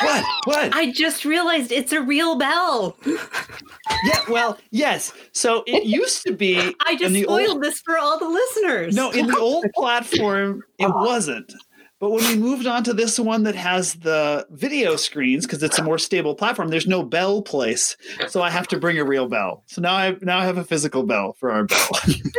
What? 0.02 0.26
What? 0.46 0.74
I 0.74 0.92
just 0.94 1.26
realized 1.26 1.74
it's 1.74 1.92
a 1.92 2.02
real 2.02 2.38
bell. 2.38 2.96
yeah. 3.06 4.22
Well, 4.30 4.58
yes. 4.72 5.12
So 5.34 5.64
it 5.68 5.84
used 5.84 6.24
to 6.24 6.32
be. 6.32 6.56
I 6.80 6.96
just 6.96 7.14
spoiled 7.14 7.50
old, 7.50 7.64
this 7.64 7.82
for 7.82 7.98
all 7.98 8.18
the 8.18 8.30
listeners. 8.30 8.96
No, 8.96 9.12
in 9.12 9.28
the 9.28 9.38
old 9.38 9.66
platform, 9.76 10.64
it 10.78 10.88
wasn't. 10.88 11.52
But 12.00 12.12
when 12.12 12.26
we 12.26 12.38
moved 12.38 12.66
on 12.66 12.86
to 12.86 12.94
this 12.94 13.20
one 13.20 13.44
that 13.44 13.56
has 13.56 13.96
the 13.96 14.48
video 14.52 14.96
screens, 14.96 15.46
because 15.46 15.62
it's 15.62 15.78
a 15.78 15.84
more 15.84 15.98
stable 15.98 16.34
platform, 16.34 16.70
there's 16.70 16.88
no 16.88 17.04
bell 17.04 17.42
place. 17.42 17.98
So 18.30 18.42
I 18.42 18.50
have 18.50 18.70
to 18.70 18.80
bring 18.80 18.98
a 18.98 19.04
real 19.04 19.28
bell. 19.28 19.64
So 19.68 19.82
now 19.82 19.96
I 19.96 20.16
now 20.22 20.40
I 20.40 20.46
have 20.46 20.58
a 20.58 20.64
physical 20.64 21.04
bell 21.04 21.34
for 21.34 21.52
our 21.52 21.66
bell. 21.66 21.90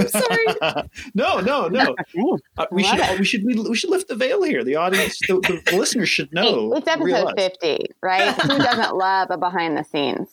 I'm 0.00 0.09
sorry. 0.09 0.47
no, 1.14 1.40
no, 1.40 1.69
no. 1.69 1.95
Uh, 2.57 2.67
we 2.73 2.85
Love 2.85 2.93
should 2.93 3.00
it. 3.00 3.19
we 3.19 3.25
should 3.26 3.45
we, 3.45 3.76
should 3.76 3.90
lift 3.90 4.09
the 4.09 4.14
veil 4.14 4.43
here. 4.43 4.64
The 4.64 4.76
audience, 4.76 5.19
the, 5.29 5.62
the 5.69 5.76
listeners 5.76 6.09
should 6.09 6.33
know. 6.33 6.73
It's 6.75 6.88
episode 6.88 7.05
realize. 7.05 7.35
50, 7.37 7.87
right? 8.02 8.35
Who 8.40 8.59
doesn't 8.59 8.97
love 8.97 9.31
a 9.31 9.37
behind 9.37 9.76
the 9.76 9.85
scenes? 9.85 10.29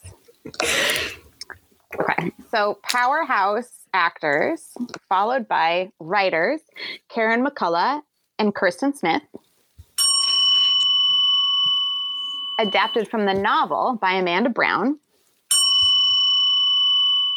Okay. 1.99 2.31
So, 2.51 2.79
powerhouse 2.83 3.87
actors, 3.93 4.73
followed 5.09 5.47
by 5.47 5.91
writers 5.99 6.61
Karen 7.09 7.45
McCullough 7.45 8.01
and 8.39 8.53
Kirsten 8.53 8.93
Smith. 8.93 9.23
Adapted 12.59 13.07
from 13.07 13.25
the 13.25 13.33
novel 13.33 13.97
by 14.01 14.13
Amanda 14.13 14.49
Brown. 14.49 14.99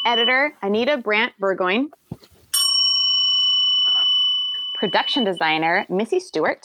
Editor 0.07 0.55
Anita 0.63 0.97
Brandt 0.97 1.35
Burgoyne. 1.39 1.91
Production 4.75 5.25
designer 5.25 5.85
Missy 5.91 6.21
Stewart. 6.21 6.65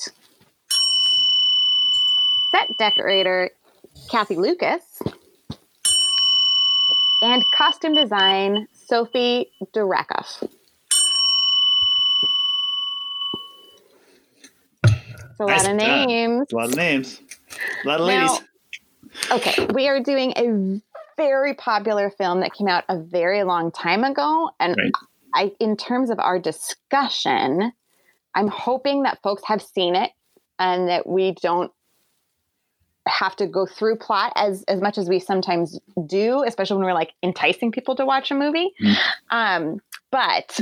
Set 2.51 2.69
decorator 2.79 3.49
Kathy 4.09 4.37
Lucas. 4.37 5.01
And 7.21 7.43
costume 7.57 7.93
design 7.93 8.67
Sophie 8.71 9.51
de 9.73 9.83
Rakoff. 9.83 10.43
It's 15.35 15.39
a 15.39 15.45
lot 15.45 15.69
of 15.69 15.75
names. 15.75 16.47
A 16.51 16.55
lot 16.55 16.69
of 16.69 16.75
names. 16.75 17.21
A 17.83 17.87
lot 17.87 17.99
of 17.99 18.07
Now- 18.07 18.33
ladies. 18.33 18.47
Okay, 19.31 19.65
we 19.73 19.87
are 19.87 20.01
doing 20.01 20.33
a 20.35 20.81
very 21.17 21.53
popular 21.53 22.09
film 22.09 22.41
that 22.41 22.53
came 22.53 22.67
out 22.67 22.83
a 22.89 22.97
very 22.99 23.43
long 23.43 23.71
time 23.71 24.03
ago, 24.03 24.49
and 24.59 24.75
Right. 24.77 24.91
I, 25.33 25.51
in 25.59 25.77
terms 25.77 26.09
of 26.09 26.19
our 26.19 26.37
discussion, 26.39 27.71
I'm 28.33 28.47
hoping 28.49 29.03
that 29.03 29.21
folks 29.21 29.43
have 29.45 29.61
seen 29.61 29.95
it 29.95 30.11
and 30.59 30.89
that 30.89 31.07
we 31.07 31.31
don't 31.41 31.71
have 33.07 33.35
to 33.37 33.45
go 33.47 33.65
through 33.65 33.97
plot 33.97 34.33
as 34.35 34.63
as 34.63 34.81
much 34.81 34.97
as 34.97 35.07
we 35.07 35.19
sometimes 35.19 35.79
do, 36.07 36.43
especially 36.43 36.77
when 36.77 36.85
we're 36.85 36.93
like 36.93 37.13
enticing 37.23 37.71
people 37.71 37.95
to 37.95 38.05
watch 38.05 38.31
a 38.31 38.33
movie. 38.33 38.73
Mm. 38.81 38.95
Um, 39.29 39.81
but 40.11 40.59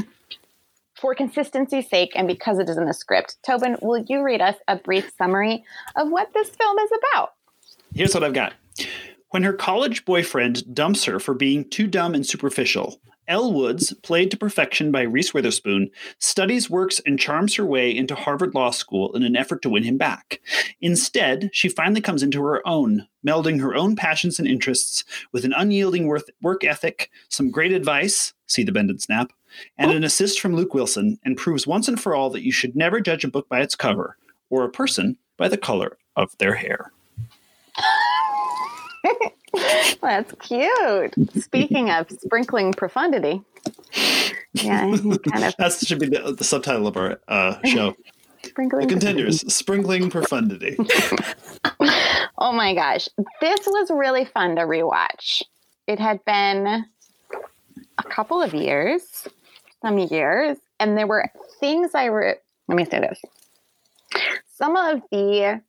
for 1.03 1.13
consistency's 1.13 1.89
sake, 1.89 2.13
and 2.15 2.29
because 2.29 2.59
it 2.59 2.69
is 2.69 2.77
in 2.77 2.85
the 2.85 2.93
script, 2.93 3.35
Tobin, 3.45 3.75
will 3.81 4.05
you 4.07 4.23
read 4.23 4.39
us 4.39 4.55
a 4.69 4.77
brief 4.77 5.11
summary 5.17 5.65
of 5.97 6.09
what 6.09 6.33
this 6.33 6.47
film 6.47 6.79
is 6.79 6.91
about? 7.11 7.33
Here's 7.93 8.13
what 8.13 8.23
I've 8.23 8.33
got. 8.33 8.53
When 9.31 9.43
her 9.43 9.51
college 9.51 10.05
boyfriend 10.05 10.73
dumps 10.73 11.03
her 11.03 11.19
for 11.19 11.33
being 11.33 11.69
too 11.69 11.87
dumb 11.87 12.15
and 12.15 12.25
superficial, 12.25 13.01
Elle 13.27 13.51
Woods, 13.51 13.93
played 14.01 14.31
to 14.31 14.37
perfection 14.37 14.93
by 14.93 15.01
Reese 15.01 15.33
Witherspoon, 15.33 15.91
studies, 16.19 16.69
works, 16.69 17.01
and 17.05 17.19
charms 17.19 17.55
her 17.55 17.65
way 17.65 17.93
into 17.93 18.15
Harvard 18.15 18.55
Law 18.55 18.71
School 18.71 19.13
in 19.13 19.23
an 19.23 19.35
effort 19.35 19.61
to 19.63 19.69
win 19.69 19.83
him 19.83 19.97
back. 19.97 20.39
Instead, 20.79 21.49
she 21.51 21.67
finally 21.67 22.01
comes 22.01 22.23
into 22.23 22.41
her 22.43 22.65
own, 22.65 23.07
melding 23.27 23.59
her 23.59 23.75
own 23.75 23.97
passions 23.97 24.39
and 24.39 24.47
interests 24.47 25.03
with 25.33 25.43
an 25.43 25.53
unyielding 25.53 26.07
work 26.07 26.63
ethic, 26.63 27.09
some 27.27 27.51
great 27.51 27.73
advice, 27.73 28.33
see 28.47 28.63
the 28.63 28.71
bend 28.71 28.89
and 28.89 29.01
snap, 29.01 29.33
and 29.77 29.91
an 29.91 30.03
assist 30.03 30.39
from 30.39 30.55
Luke 30.55 30.73
Wilson, 30.73 31.19
and 31.23 31.37
proves 31.37 31.67
once 31.67 31.87
and 31.87 31.99
for 32.01 32.15
all 32.15 32.29
that 32.31 32.43
you 32.43 32.51
should 32.51 32.75
never 32.75 32.99
judge 32.99 33.23
a 33.23 33.27
book 33.27 33.47
by 33.49 33.61
its 33.61 33.75
cover, 33.75 34.17
or 34.49 34.63
a 34.63 34.69
person 34.69 35.17
by 35.37 35.47
the 35.47 35.57
color 35.57 35.97
of 36.15 36.37
their 36.37 36.55
hair. 36.55 36.91
That's 40.01 40.33
cute. 40.39 41.13
Speaking 41.41 41.89
of 41.91 42.09
sprinkling 42.09 42.73
profundity, 42.73 43.41
yeah, 44.53 44.81
kind 45.31 45.43
of 45.43 45.55
That 45.57 45.73
should 45.83 45.99
be 45.99 46.07
the, 46.07 46.33
the 46.37 46.43
subtitle 46.43 46.87
of 46.87 46.97
our 46.97 47.19
uh, 47.27 47.55
show. 47.65 47.95
sprinkling. 48.43 48.87
The 48.87 48.93
contenders, 48.93 49.53
sprinkling 49.53 50.09
profundity. 50.09 50.77
Oh 52.39 52.51
my 52.51 52.73
gosh, 52.73 53.07
this 53.39 53.59
was 53.67 53.89
really 53.91 54.25
fun 54.25 54.55
to 54.55 54.63
rewatch. 54.63 55.43
It 55.87 55.99
had 55.99 56.19
been 56.25 56.83
a 57.97 58.03
couple 58.03 58.41
of 58.41 58.53
years, 58.53 59.27
some 59.83 59.99
years, 59.99 60.57
and 60.79 60.97
there 60.97 61.05
were 61.05 61.29
things 61.59 61.91
I 61.93 62.09
were. 62.09 62.37
Let 62.67 62.75
me 62.75 62.85
say 62.85 63.01
this. 63.01 63.21
Some 64.55 64.75
of 64.75 65.01
the 65.11 65.61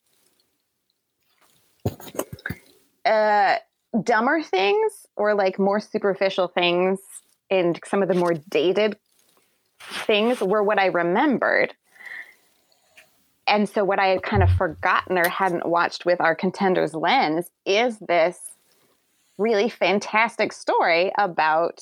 uh, 3.04 3.56
dumber 4.02 4.42
things, 4.42 5.06
or 5.16 5.34
like 5.34 5.58
more 5.58 5.80
superficial 5.80 6.48
things, 6.48 7.00
and 7.50 7.78
some 7.84 8.02
of 8.02 8.08
the 8.08 8.14
more 8.14 8.34
dated 8.50 8.96
things 9.80 10.40
were 10.40 10.62
what 10.62 10.78
I 10.78 10.86
remembered. 10.86 11.74
And 13.46 13.68
so, 13.68 13.84
what 13.84 13.98
I 13.98 14.06
had 14.06 14.22
kind 14.22 14.42
of 14.42 14.50
forgotten 14.50 15.18
or 15.18 15.28
hadn't 15.28 15.66
watched 15.66 16.06
with 16.06 16.20
our 16.20 16.34
contenders 16.34 16.94
lens 16.94 17.50
is 17.66 17.98
this 17.98 18.38
really 19.38 19.68
fantastic 19.68 20.52
story 20.52 21.12
about 21.18 21.80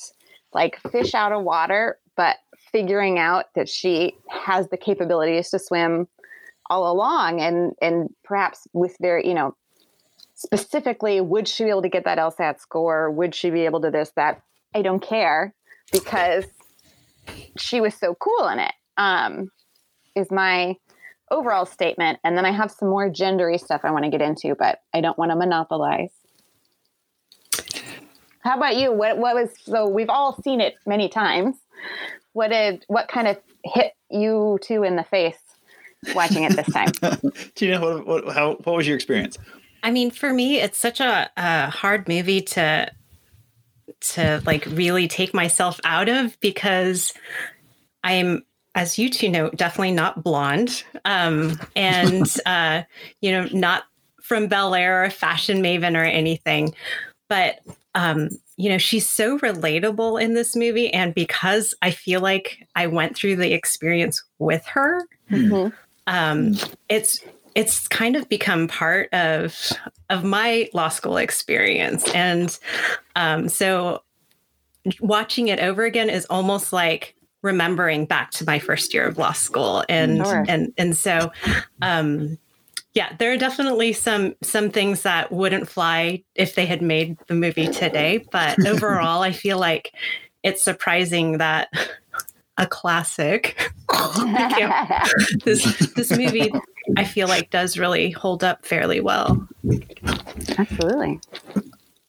like 0.53 0.79
fish 0.91 1.13
out 1.13 1.31
of 1.31 1.43
water, 1.43 1.97
but 2.15 2.37
figuring 2.71 3.19
out 3.19 3.45
that 3.55 3.69
she 3.69 4.15
has 4.29 4.69
the 4.69 4.77
capabilities 4.77 5.49
to 5.49 5.59
swim 5.59 6.07
all 6.69 6.91
along 6.91 7.41
and 7.41 7.73
and 7.81 8.09
perhaps 8.23 8.67
with 8.73 8.95
very 9.01 9.27
you 9.27 9.33
know 9.33 9.55
specifically 10.33 11.21
would 11.21 11.47
she 11.47 11.63
be 11.63 11.69
able 11.69 11.81
to 11.81 11.89
get 11.89 12.05
that 12.05 12.17
lsat 12.17 12.59
score? 12.59 13.11
Would 13.11 13.35
she 13.35 13.49
be 13.49 13.61
able 13.61 13.81
to 13.81 13.91
this 13.91 14.11
that? 14.15 14.41
I 14.73 14.81
don't 14.81 15.01
care 15.01 15.53
because 15.91 16.45
she 17.57 17.79
was 17.79 17.93
so 17.93 18.15
cool 18.15 18.47
in 18.47 18.59
it 18.59 18.73
um 18.97 19.49
is 20.15 20.31
my 20.31 20.75
overall 21.31 21.65
statement. 21.65 22.19
And 22.23 22.37
then 22.37 22.45
i 22.45 22.51
have 22.51 22.71
some 22.71 22.89
more 22.89 23.09
gendery 23.09 23.59
stuff 23.59 23.81
i 23.83 23.91
want 23.91 24.05
to 24.05 24.11
get 24.11 24.21
into 24.21 24.55
but 24.57 24.79
i 24.93 25.01
don't 25.01 25.17
want 25.17 25.31
to 25.31 25.35
monopolize 25.35 26.11
how 28.43 28.57
about 28.57 28.75
you? 28.75 28.91
What 28.91 29.17
what 29.17 29.35
was 29.35 29.49
so 29.63 29.87
we've 29.87 30.09
all 30.09 30.39
seen 30.41 30.61
it 30.61 30.75
many 30.85 31.09
times. 31.09 31.55
What 32.33 32.49
did 32.49 32.83
what 32.87 33.07
kind 33.07 33.27
of 33.27 33.37
hit 33.63 33.93
you 34.09 34.59
two 34.61 34.83
in 34.83 34.95
the 34.95 35.03
face 35.03 35.37
watching 36.13 36.43
it 36.43 36.53
this 36.55 36.71
time? 36.73 36.91
Tina, 37.55 37.79
what, 37.79 38.05
what, 38.05 38.33
how, 38.33 38.55
what 38.63 38.75
was 38.75 38.87
your 38.87 38.95
experience? 38.95 39.37
I 39.81 39.91
mean, 39.91 40.11
for 40.11 40.33
me, 40.33 40.59
it's 40.59 40.77
such 40.77 40.99
a, 40.99 41.29
a 41.37 41.69
hard 41.69 42.07
movie 42.07 42.41
to 42.41 42.91
to 44.01 44.41
like 44.45 44.65
really 44.65 45.07
take 45.07 45.33
myself 45.33 45.79
out 45.83 46.09
of 46.09 46.37
because 46.41 47.13
I'm, 48.03 48.43
as 48.75 48.97
you 48.97 49.09
two 49.09 49.29
know, 49.29 49.49
definitely 49.51 49.91
not 49.91 50.23
blonde, 50.23 50.83
um, 51.05 51.59
and 51.75 52.27
uh, 52.45 52.83
you 53.21 53.31
know, 53.31 53.47
not 53.53 53.83
from 54.21 54.47
Bel 54.47 54.75
Air 54.75 55.05
or 55.05 55.09
fashion 55.09 55.61
maven 55.61 55.97
or 55.97 56.03
anything, 56.03 56.73
but 57.29 57.59
um, 57.95 58.29
you 58.57 58.69
know, 58.69 58.77
she's 58.77 59.07
so 59.07 59.37
relatable 59.39 60.21
in 60.21 60.33
this 60.33 60.55
movie, 60.55 60.91
and 60.93 61.13
because 61.13 61.73
I 61.81 61.91
feel 61.91 62.21
like 62.21 62.67
I 62.75 62.87
went 62.87 63.15
through 63.15 63.35
the 63.37 63.53
experience 63.53 64.23
with 64.39 64.65
her, 64.67 65.01
Mhm. 65.31 65.73
um, 66.07 66.55
it's 66.89 67.19
it's 67.55 67.87
kind 67.87 68.15
of 68.15 68.27
become 68.29 68.67
part 68.67 69.13
of 69.13 69.71
of 70.09 70.23
my 70.23 70.67
law 70.73 70.89
school 70.89 71.17
experience 71.17 72.09
and 72.15 72.57
um, 73.15 73.47
so 73.47 74.01
watching 74.99 75.47
it 75.49 75.59
over 75.59 75.83
again 75.85 76.09
is 76.09 76.25
almost 76.31 76.73
like 76.73 77.15
remembering 77.43 78.05
back 78.05 78.31
to 78.31 78.43
my 78.45 78.57
first 78.57 78.93
year 78.93 79.05
of 79.07 79.17
law 79.19 79.33
school 79.33 79.83
and 79.87 80.25
Sure. 80.25 80.45
and 80.47 80.73
and 80.77 80.97
so 80.97 81.31
um 81.81 82.37
yeah, 82.93 83.15
there 83.17 83.31
are 83.31 83.37
definitely 83.37 83.93
some 83.93 84.35
some 84.43 84.69
things 84.69 85.01
that 85.01 85.31
wouldn't 85.31 85.67
fly 85.67 86.23
if 86.35 86.55
they 86.55 86.65
had 86.65 86.81
made 86.81 87.17
the 87.27 87.33
movie 87.33 87.67
today. 87.67 88.23
But 88.31 88.65
overall, 88.67 89.21
I 89.21 89.31
feel 89.31 89.57
like 89.57 89.93
it's 90.43 90.63
surprising 90.63 91.39
that 91.39 91.69
a 92.57 92.67
classic 92.67 93.71
this 95.43 95.91
this 95.95 96.11
movie 96.11 96.51
I 96.97 97.03
feel 97.03 97.27
like 97.27 97.49
does 97.49 97.79
really 97.79 98.11
hold 98.11 98.43
up 98.43 98.65
fairly 98.65 98.99
well. 98.99 99.47
Absolutely. 100.57 101.19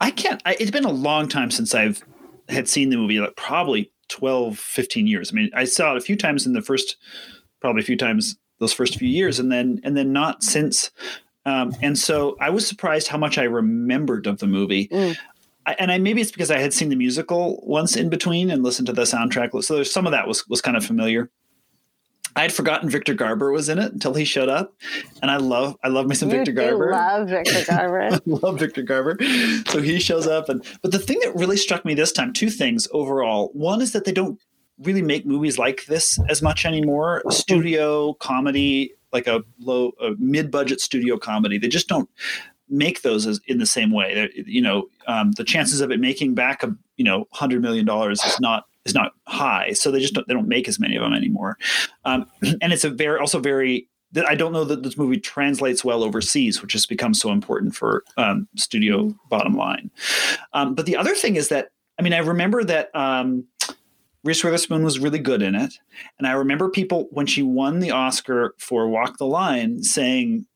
I 0.00 0.10
can't. 0.10 0.42
I, 0.44 0.56
it's 0.60 0.70
been 0.70 0.84
a 0.84 0.92
long 0.92 1.28
time 1.28 1.50
since 1.50 1.74
I've 1.74 2.02
had 2.48 2.68
seen 2.68 2.90
the 2.90 2.96
movie. 2.96 3.20
Like 3.20 3.36
probably 3.36 3.90
12, 4.08 4.58
15 4.58 5.06
years. 5.06 5.30
I 5.32 5.34
mean, 5.34 5.50
I 5.54 5.64
saw 5.64 5.92
it 5.92 5.96
a 5.96 6.02
few 6.02 6.16
times 6.16 6.44
in 6.44 6.52
the 6.52 6.60
first, 6.60 6.96
probably 7.60 7.80
a 7.80 7.86
few 7.86 7.96
times 7.96 8.36
those 8.64 8.72
first 8.72 8.98
few 8.98 9.08
years, 9.08 9.38
and 9.38 9.52
then 9.52 9.80
and 9.84 9.96
then 9.96 10.12
not 10.12 10.42
since. 10.42 10.90
Um, 11.46 11.74
and 11.82 11.98
so 11.98 12.36
I 12.40 12.48
was 12.48 12.66
surprised 12.66 13.08
how 13.08 13.18
much 13.18 13.36
I 13.36 13.42
remembered 13.44 14.26
of 14.26 14.38
the 14.38 14.46
movie. 14.46 14.88
Mm. 14.88 15.16
I, 15.66 15.76
and 15.78 15.92
I 15.92 15.98
maybe 15.98 16.20
it's 16.20 16.30
because 16.32 16.50
I 16.50 16.58
had 16.58 16.72
seen 16.72 16.88
the 16.88 16.96
musical 16.96 17.62
once 17.66 17.96
in 17.96 18.08
between 18.08 18.50
and 18.50 18.62
listened 18.62 18.86
to 18.86 18.92
the 18.92 19.02
soundtrack. 19.02 19.62
So 19.62 19.74
there's 19.76 19.92
some 19.92 20.06
of 20.06 20.12
that 20.12 20.26
was 20.26 20.48
was 20.48 20.60
kind 20.60 20.76
of 20.76 20.84
familiar. 20.84 21.30
I 22.36 22.42
had 22.42 22.52
forgotten 22.52 22.90
Victor 22.90 23.14
Garber 23.14 23.52
was 23.52 23.68
in 23.68 23.78
it 23.78 23.92
until 23.92 24.12
he 24.12 24.24
showed 24.24 24.48
up, 24.48 24.74
and 25.22 25.30
I 25.30 25.36
love 25.36 25.76
I 25.84 25.88
love 25.88 26.06
me 26.06 26.16
some 26.16 26.30
You 26.30 26.38
Victor 26.38 26.52
Garber. 26.52 26.90
love 26.90 27.28
Victor 27.28 27.64
Garber. 27.64 28.00
I 28.12 28.20
love 28.26 28.58
Victor 28.58 28.82
Garber. 28.82 29.16
So 29.68 29.80
he 29.80 30.00
shows 30.00 30.26
up 30.26 30.48
and 30.48 30.64
but 30.82 30.90
the 30.90 30.98
thing 30.98 31.20
that 31.20 31.34
really 31.36 31.56
struck 31.56 31.84
me 31.84 31.94
this 31.94 32.12
time, 32.12 32.32
two 32.32 32.50
things 32.50 32.88
overall. 32.92 33.50
One 33.52 33.80
is 33.80 33.92
that 33.92 34.04
they 34.04 34.12
don't 34.12 34.40
really 34.78 35.02
make 35.02 35.26
movies 35.26 35.58
like 35.58 35.86
this 35.86 36.18
as 36.28 36.42
much 36.42 36.64
anymore. 36.64 37.22
Studio 37.30 38.14
comedy, 38.14 38.92
like 39.12 39.26
a 39.26 39.42
low 39.60 39.92
a 40.00 40.10
mid-budget 40.18 40.80
studio 40.80 41.16
comedy. 41.16 41.58
They 41.58 41.68
just 41.68 41.88
don't 41.88 42.08
make 42.68 43.02
those 43.02 43.26
as, 43.26 43.40
in 43.46 43.58
the 43.58 43.66
same 43.66 43.92
way. 43.92 44.14
They're, 44.14 44.30
you 44.32 44.62
know, 44.62 44.88
um, 45.06 45.32
the 45.32 45.44
chances 45.44 45.80
of 45.80 45.90
it 45.90 46.00
making 46.00 46.34
back 46.34 46.62
a 46.62 46.74
you 46.96 47.04
know 47.04 47.28
hundred 47.32 47.62
million 47.62 47.84
dollars 47.84 48.22
is 48.24 48.40
not 48.40 48.64
is 48.84 48.94
not 48.94 49.12
high. 49.26 49.72
So 49.72 49.90
they 49.90 50.00
just 50.00 50.14
don't, 50.14 50.26
they 50.28 50.34
don't 50.34 50.48
make 50.48 50.68
as 50.68 50.78
many 50.78 50.96
of 50.96 51.02
them 51.02 51.14
anymore. 51.14 51.56
Um, 52.04 52.26
and 52.60 52.72
it's 52.72 52.84
a 52.84 52.90
very 52.90 53.18
also 53.18 53.40
very 53.40 53.88
that 54.12 54.28
I 54.28 54.36
don't 54.36 54.52
know 54.52 54.64
that 54.64 54.84
this 54.84 54.96
movie 54.96 55.18
translates 55.18 55.84
well 55.84 56.04
overseas, 56.04 56.62
which 56.62 56.72
has 56.72 56.86
become 56.86 57.14
so 57.14 57.30
important 57.30 57.74
for 57.74 58.04
um, 58.16 58.48
studio 58.56 59.12
bottom 59.28 59.54
line. 59.54 59.90
Um, 60.52 60.74
but 60.74 60.86
the 60.86 60.96
other 60.96 61.14
thing 61.14 61.36
is 61.36 61.48
that 61.48 61.70
I 61.98 62.02
mean 62.02 62.12
I 62.12 62.18
remember 62.18 62.64
that 62.64 62.94
um, 62.94 63.44
Reese 64.24 64.42
Witherspoon 64.42 64.82
was 64.82 64.98
really 64.98 65.18
good 65.18 65.42
in 65.42 65.54
it, 65.54 65.78
and 66.18 66.26
I 66.26 66.32
remember 66.32 66.68
people 66.68 67.08
when 67.10 67.26
she 67.26 67.42
won 67.42 67.78
the 67.80 67.90
Oscar 67.92 68.54
for 68.58 68.88
Walk 68.88 69.18
the 69.18 69.26
Line 69.26 69.82
saying 69.82 70.46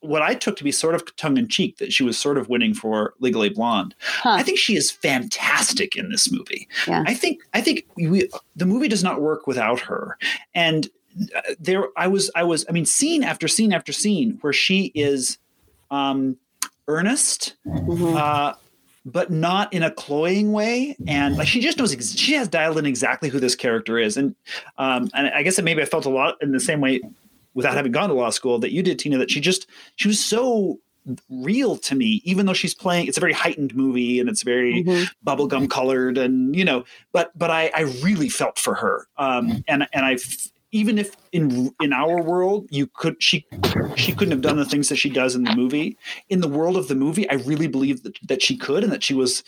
what 0.00 0.20
I 0.20 0.34
took 0.34 0.56
to 0.56 0.64
be 0.64 0.72
sort 0.72 0.94
of 0.94 1.16
tongue 1.16 1.38
in 1.38 1.48
cheek 1.48 1.78
that 1.78 1.90
she 1.92 2.02
was 2.02 2.18
sort 2.18 2.36
of 2.36 2.50
winning 2.50 2.74
for 2.74 3.14
Legally 3.18 3.48
Blonde. 3.48 3.94
Huh. 4.02 4.32
I 4.32 4.42
think 4.42 4.58
she 4.58 4.76
is 4.76 4.90
fantastic 4.90 5.96
in 5.96 6.10
this 6.10 6.30
movie. 6.30 6.68
Yeah. 6.86 7.02
I 7.06 7.14
think 7.14 7.40
I 7.54 7.62
think 7.62 7.86
we, 7.96 8.28
the 8.56 8.66
movie 8.66 8.88
does 8.88 9.02
not 9.02 9.22
work 9.22 9.46
without 9.46 9.80
her. 9.80 10.18
And 10.54 10.90
uh, 11.34 11.40
there, 11.58 11.84
I 11.96 12.08
was, 12.08 12.30
I 12.34 12.42
was, 12.42 12.66
I 12.68 12.72
mean, 12.72 12.84
scene 12.84 13.24
after 13.24 13.48
scene 13.48 13.72
after 13.72 13.90
scene 13.92 14.36
where 14.42 14.52
she 14.52 14.92
is 14.94 15.38
um, 15.90 16.36
earnest, 16.86 17.54
Mhm. 17.66 18.16
uh, 18.16 18.54
but 19.06 19.30
not 19.30 19.72
in 19.72 19.82
a 19.82 19.90
cloying 19.90 20.52
way. 20.52 20.96
And 21.06 21.36
like 21.36 21.48
she 21.48 21.60
just 21.60 21.78
knows, 21.78 21.92
ex- 21.92 22.16
she 22.16 22.34
has 22.34 22.48
dialed 22.48 22.78
in 22.78 22.86
exactly 22.86 23.28
who 23.28 23.40
this 23.40 23.54
character 23.54 23.98
is. 23.98 24.16
And 24.16 24.34
um, 24.78 25.08
and 25.14 25.28
I 25.28 25.42
guess 25.42 25.56
that 25.56 25.62
maybe 25.64 25.82
I 25.82 25.86
felt 25.86 26.04
a 26.06 26.10
lot 26.10 26.36
in 26.42 26.52
the 26.52 26.60
same 26.60 26.80
way 26.80 27.00
without 27.54 27.74
having 27.74 27.92
gone 27.92 28.08
to 28.10 28.14
law 28.14 28.30
school 28.30 28.58
that 28.60 28.72
you 28.72 28.82
did, 28.82 28.98
Tina. 28.98 29.18
That 29.18 29.30
she 29.30 29.40
just 29.40 29.66
she 29.96 30.06
was 30.08 30.22
so 30.24 30.78
real 31.30 31.76
to 31.78 31.94
me 31.94 32.20
even 32.26 32.44
though 32.44 32.52
she's 32.52 32.74
playing 32.74 33.06
it's 33.06 33.16
a 33.16 33.20
very 33.20 33.32
heightened 33.32 33.74
movie 33.74 34.20
and 34.20 34.28
it's 34.28 34.42
very 34.42 34.84
Mhm. 34.84 35.08
bubblegum 35.26 35.68
colored 35.70 36.18
and 36.18 36.54
you 36.54 36.62
know 36.62 36.84
but 37.12 37.36
but 37.36 37.50
i 37.50 37.70
i 37.74 37.80
really 38.04 38.28
felt 38.28 38.58
for 38.58 38.74
her 38.74 39.06
um 39.16 39.64
and 39.66 39.88
and 39.94 40.04
i 40.04 40.18
even 40.72 40.98
if 40.98 41.16
in 41.32 41.74
in 41.80 41.92
our 41.92 42.22
world 42.22 42.66
you 42.70 42.86
could 42.86 43.20
she 43.22 43.46
she 43.96 44.12
couldn't 44.12 44.30
have 44.32 44.40
done 44.40 44.56
the 44.56 44.64
things 44.64 44.88
that 44.88 44.96
she 44.96 45.10
does 45.10 45.34
in 45.34 45.42
the 45.44 45.54
movie 45.54 45.96
in 46.28 46.40
the 46.40 46.48
world 46.48 46.76
of 46.76 46.88
the 46.88 46.94
movie 46.94 47.28
i 47.30 47.34
really 47.34 47.66
believe 47.66 48.02
that, 48.02 48.16
that 48.28 48.42
she 48.42 48.56
could 48.56 48.82
and 48.84 48.92
that 48.92 49.02
she 49.02 49.14
was 49.14 49.42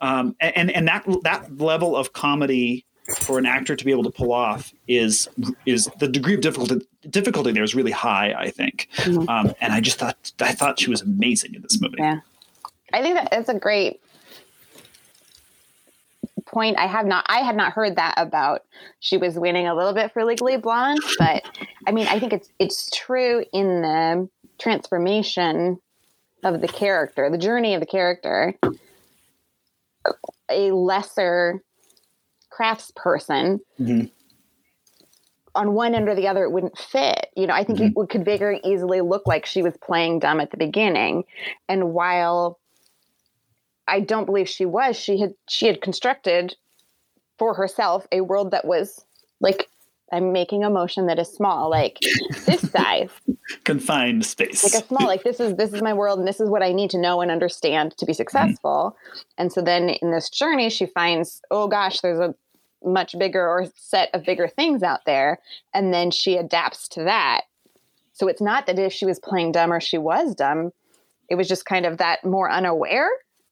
um 0.00 0.34
and 0.40 0.70
and 0.70 0.86
that 0.88 1.04
that 1.24 1.56
level 1.58 1.96
of 1.96 2.12
comedy 2.12 2.84
for 3.20 3.38
an 3.38 3.46
actor 3.46 3.74
to 3.74 3.84
be 3.84 3.90
able 3.90 4.02
to 4.04 4.10
pull 4.10 4.32
off 4.32 4.72
is 4.86 5.28
is 5.64 5.88
the 5.98 6.08
degree 6.08 6.34
of 6.34 6.40
difficulty 6.42 6.86
difficulty 7.08 7.52
there 7.52 7.62
is 7.64 7.74
really 7.74 7.90
high 7.92 8.34
i 8.38 8.50
think 8.50 8.88
Mhm. 8.96 9.28
um 9.28 9.54
and 9.60 9.72
i 9.72 9.80
just 9.80 9.98
thought 9.98 10.32
i 10.40 10.52
thought 10.52 10.78
she 10.78 10.90
was 10.90 11.00
amazing 11.02 11.54
in 11.54 11.62
this 11.62 11.80
movie 11.80 11.96
Yeah. 11.98 12.20
I 12.90 13.02
think 13.02 13.16
that 13.16 13.28
it's 13.32 13.50
a 13.50 13.54
great 13.58 14.00
point. 16.48 16.78
I 16.78 16.86
have 16.86 17.06
not 17.06 17.24
I 17.28 17.38
had 17.40 17.56
not 17.56 17.72
heard 17.72 17.96
that 17.96 18.14
about 18.16 18.62
she 19.00 19.16
was 19.16 19.38
winning 19.38 19.66
a 19.66 19.74
little 19.74 19.92
bit 19.92 20.12
for 20.12 20.24
Legally 20.24 20.56
Blonde, 20.56 21.02
but 21.18 21.42
I 21.86 21.92
mean 21.92 22.06
I 22.08 22.18
think 22.18 22.32
it's 22.32 22.48
it's 22.58 22.90
true 22.90 23.44
in 23.52 23.82
the 23.82 24.28
transformation 24.58 25.78
of 26.44 26.60
the 26.60 26.68
character, 26.68 27.30
the 27.30 27.38
journey 27.38 27.74
of 27.74 27.80
the 27.80 27.86
character. 27.86 28.54
A 30.50 30.70
lesser 30.70 31.62
craftsperson 32.50 33.60
Mhm. 33.78 34.10
on 35.54 35.74
one 35.74 35.94
end 35.94 36.08
or 36.08 36.14
the 36.14 36.26
other 36.28 36.44
it 36.44 36.50
wouldn't 36.50 36.76
fit 36.78 37.26
you 37.36 37.46
know 37.46 37.52
i 37.54 37.62
think 37.62 37.78
it 37.80 37.92
would, 37.94 38.08
could 38.08 38.24
very 38.24 38.60
easily 38.64 39.00
look 39.00 39.26
like 39.26 39.44
she 39.44 39.62
was 39.62 39.76
playing 39.82 40.18
dumb 40.18 40.40
at 40.40 40.50
the 40.50 40.56
beginning 40.56 41.24
and 41.68 41.92
while 41.92 42.58
i 43.88 44.00
don't 44.00 44.26
believe 44.26 44.48
she 44.48 44.66
was. 44.66 44.96
She 44.96 45.18
had 45.18 45.34
she 45.48 45.66
had 45.66 45.80
constructed 45.80 46.56
for 47.38 47.54
herself 47.54 48.06
a 48.12 48.20
world 48.20 48.50
that 48.50 48.64
was 48.64 49.04
like 49.40 49.68
i'm 50.12 50.32
making 50.32 50.64
a 50.64 50.70
motion 50.70 51.06
that 51.06 51.18
is 51.18 51.28
small 51.28 51.70
like 51.70 51.98
this 52.46 52.70
size. 52.72 53.10
Confined 53.64 54.24
space. 54.24 54.62
Like 54.62 54.82
a 54.82 54.86
small 54.86 55.06
like 55.06 55.24
this 55.24 55.40
is 55.40 55.56
this 55.56 55.72
is 55.72 55.82
my 55.82 55.92
world 55.92 56.18
and 56.18 56.28
this 56.28 56.40
is 56.40 56.48
what 56.48 56.62
i 56.62 56.72
need 56.72 56.90
to 56.90 56.98
know 56.98 57.20
and 57.20 57.30
understand 57.30 57.96
to 57.96 58.06
be 58.06 58.12
mm-hmm. 58.12 58.16
successful. 58.16 58.96
And 59.36 59.52
so 59.52 59.60
then 59.60 59.90
in 59.90 60.12
this 60.12 60.30
journey 60.30 60.70
she 60.70 60.86
finds 60.86 61.40
oh 61.50 61.68
gosh 61.68 62.00
there's 62.00 62.20
a 62.20 62.34
much 62.84 63.18
bigger 63.18 63.44
or 63.44 63.66
set 63.74 64.08
of 64.14 64.24
bigger 64.24 64.46
things 64.46 64.84
out 64.84 65.04
there. 65.04 65.40
And 65.74 65.92
then 65.92 66.12
she 66.12 66.36
adapts 66.36 66.86
to 66.90 67.02
that. 67.02 67.42
So 68.12 68.28
it's 68.28 68.40
not 68.40 68.66
that 68.66 68.78
if 68.78 68.92
she 68.92 69.04
was 69.04 69.18
playing 69.18 69.50
dumb 69.50 69.72
or 69.72 69.80
she 69.80 69.98
was 69.98 70.34
dumb 70.34 70.72
it 71.28 71.34
was 71.34 71.48
just 71.48 71.66
kind 71.66 71.86
of 71.86 71.98
that 71.98 72.24
more 72.24 72.50
unaware 72.50 73.10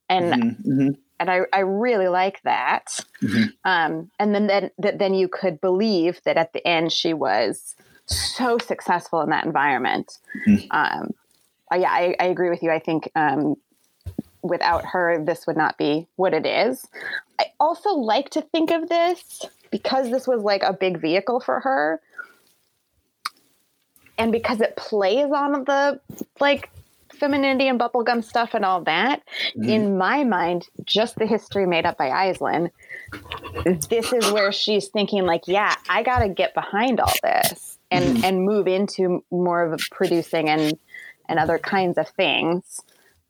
and 0.08 0.32
Mhm, 0.32 0.66
mhm. 0.66 0.98
and 1.18 1.30
I, 1.30 1.40
I 1.52 1.60
really 1.60 2.08
like 2.08 2.42
that. 2.42 3.00
Mhm. 3.22 3.52
Um, 3.64 4.10
and 4.18 4.34
then 4.34 4.46
then 4.46 4.70
that 4.78 4.98
then 4.98 5.14
you 5.14 5.28
could 5.28 5.60
believe 5.60 6.20
that 6.24 6.36
at 6.36 6.52
the 6.52 6.66
end 6.66 6.92
she 6.92 7.14
was 7.14 7.74
so 8.06 8.58
successful 8.58 9.20
in 9.22 9.30
that 9.30 9.44
environment. 9.44 10.18
Mhm. 10.46 10.66
Um, 10.70 11.14
uh, 11.72 11.76
yeah, 11.76 11.90
I, 11.90 12.14
I 12.20 12.26
agree 12.26 12.50
with 12.50 12.62
you. 12.62 12.70
I 12.70 12.78
think 12.78 13.10
um, 13.16 13.56
without 14.42 14.84
her, 14.84 15.22
this 15.24 15.46
would 15.46 15.56
not 15.56 15.76
be 15.76 16.06
what 16.16 16.32
it 16.32 16.46
is. 16.46 16.86
I 17.40 17.46
also 17.58 17.90
like 17.90 18.30
to 18.30 18.42
think 18.42 18.70
of 18.70 18.88
this 18.88 19.44
because 19.70 20.10
this 20.10 20.26
was 20.28 20.42
like 20.42 20.62
a 20.62 20.72
big 20.72 20.98
vehicle 21.00 21.40
for 21.40 21.60
her, 21.60 22.00
and 24.16 24.30
because 24.30 24.60
it 24.60 24.76
plays 24.76 25.30
on 25.32 25.64
the 25.64 26.00
like 26.40 26.70
femininity 27.16 27.68
and 27.68 27.78
bubblegum 27.80 28.22
stuff 28.22 28.54
and 28.54 28.64
all 28.64 28.82
that. 28.84 29.22
In 29.56 29.96
my 29.98 30.24
mind 30.24 30.66
just 30.84 31.16
the 31.16 31.26
history 31.26 31.66
made 31.66 31.86
up 31.86 31.96
by 31.96 32.08
Aislinn 32.10 32.70
this 33.64 34.12
is 34.12 34.30
where 34.32 34.52
she's 34.52 34.88
thinking 34.88 35.24
like 35.24 35.42
yeah 35.46 35.74
I 35.88 36.02
got 36.02 36.20
to 36.20 36.28
get 36.28 36.54
behind 36.54 37.00
all 37.00 37.12
this 37.22 37.78
and 37.90 38.24
and 38.24 38.44
move 38.44 38.66
into 38.66 39.24
more 39.30 39.72
of 39.72 39.80
producing 39.90 40.48
and 40.48 40.78
and 41.28 41.38
other 41.38 41.58
kinds 41.58 41.98
of 41.98 42.08
things 42.10 42.80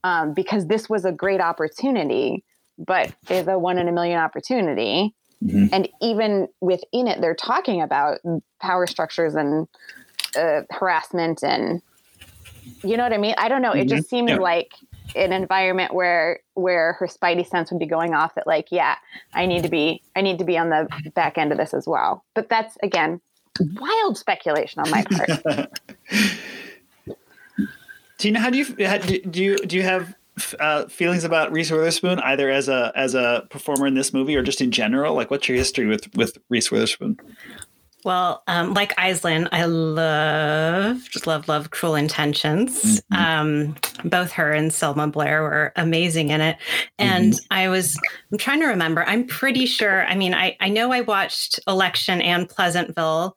um, 0.05 0.35
because 0.35 0.66
this 0.66 0.88
was 0.88 1.05
a 1.05 1.12
great 1.12 1.40
opportunity 1.40 2.44
but 2.79 3.12
it's 3.29 3.49
a 3.49 3.59
one 3.59 3.79
in 3.79 3.88
a 3.88 3.92
million 3.92 4.18
opportunity. 4.18 5.14
Mhm. 5.44 5.68
and 5.70 5.87
even 6.01 6.49
within 6.62 7.07
it 7.09 7.20
they're 7.20 7.35
talking 7.35 7.83
about 7.83 8.20
power 8.59 8.87
structures 8.87 9.35
and 9.35 9.68
uh, 10.35 10.62
harassment 10.70 11.42
and 11.42 11.83
you 12.83 12.97
know 12.97 13.03
what 13.03 13.13
I 13.13 13.19
mean? 13.19 13.35
I 13.39 13.49
don't 13.49 13.63
know. 13.63 13.73
It 13.73 13.89
just 13.89 14.09
seemed 14.09 14.29
Yeah. 14.29 14.37
like 14.39 14.73
an 15.15 15.33
environment 15.33 15.95
where 15.95 16.41
where 16.55 16.95
her 16.95 17.07
spidey 17.07 17.47
sense 17.47 17.71
would 17.71 17.79
be 17.81 17.87
going 17.87 18.15
off 18.15 18.35
that 18.35 18.47
like, 18.47 18.67
yeah, 18.71 18.97
I 19.35 19.47
need 19.47 19.63
to 19.63 19.69
be 19.69 20.03
I 20.15 20.21
need 20.21 20.39
to 20.39 20.45
be 20.45 20.59
on 20.59 20.69
the 20.71 20.89
back 21.15 21.39
end 21.39 21.53
of 21.53 21.59
this 21.59 21.73
as 21.75 21.87
well. 21.87 22.25
But 22.35 22.49
that's 22.49 22.77
again 22.83 23.21
wild 23.81 24.19
speculation 24.19 24.83
on 24.83 24.91
my 24.91 25.05
part. 25.11 25.71
Tina, 28.19 28.41
how 28.41 28.51
do 28.51 28.59
you 28.59 28.87
how, 28.87 28.99
do 28.99 29.21
do 29.21 29.43
you 29.43 29.57
do 29.59 29.77
you 29.77 29.83
have 29.83 30.15
uh, 30.61 30.87
feelings 30.87 31.25
about 31.25 31.51
Reese 31.53 31.71
Witherspoon 31.71 32.19
either 32.21 32.51
as 32.51 32.69
a 32.69 32.93
as 32.95 33.15
a 33.15 33.47
performer 33.51 33.87
in 33.87 33.95
this 33.95 34.13
movie 34.13 34.37
or 34.37 34.43
just 34.43 34.61
in 34.61 34.71
general? 34.71 35.15
Like, 35.15 35.31
what's 35.31 35.49
your 35.49 35.57
history 35.57 35.87
with 35.87 36.15
with 36.17 36.37
Reese 36.49 36.71
Witherspoon? 36.71 37.19
Well, 38.07 38.45
um, 38.47 38.73
like 38.73 38.95
Aislinn, 38.95 39.49
I 39.51 39.64
love, 39.64 41.11
just 41.11 41.27
love, 41.27 41.49
love 41.49 41.71
Cruel 41.71 41.97
Intentions. 41.97 43.03
Mhm. 43.12 43.19
Um, 43.19 43.77
both 44.05 44.31
her 44.31 44.53
and 44.53 44.73
Selma 44.73 45.09
Blair 45.09 45.42
were 45.42 45.73
amazing 45.75 46.31
in 46.31 46.40
it. 46.40 46.57
And 47.01 47.35
I 47.51 47.69
was, 47.69 47.99
I'm 48.31 48.38
trying 48.38 48.61
to 48.61 48.66
remember, 48.66 49.03
I'm 49.03 49.27
pretty 49.27 49.66
sure, 49.66 50.07
I 50.07 50.14
mean, 50.14 50.35
I, 50.35 50.57
I 50.61 50.69
know 50.69 50.92
I 50.92 51.01
watched 51.01 51.59
Election 51.66 52.21
and 52.23 52.49
Pleasantville, 52.49 53.37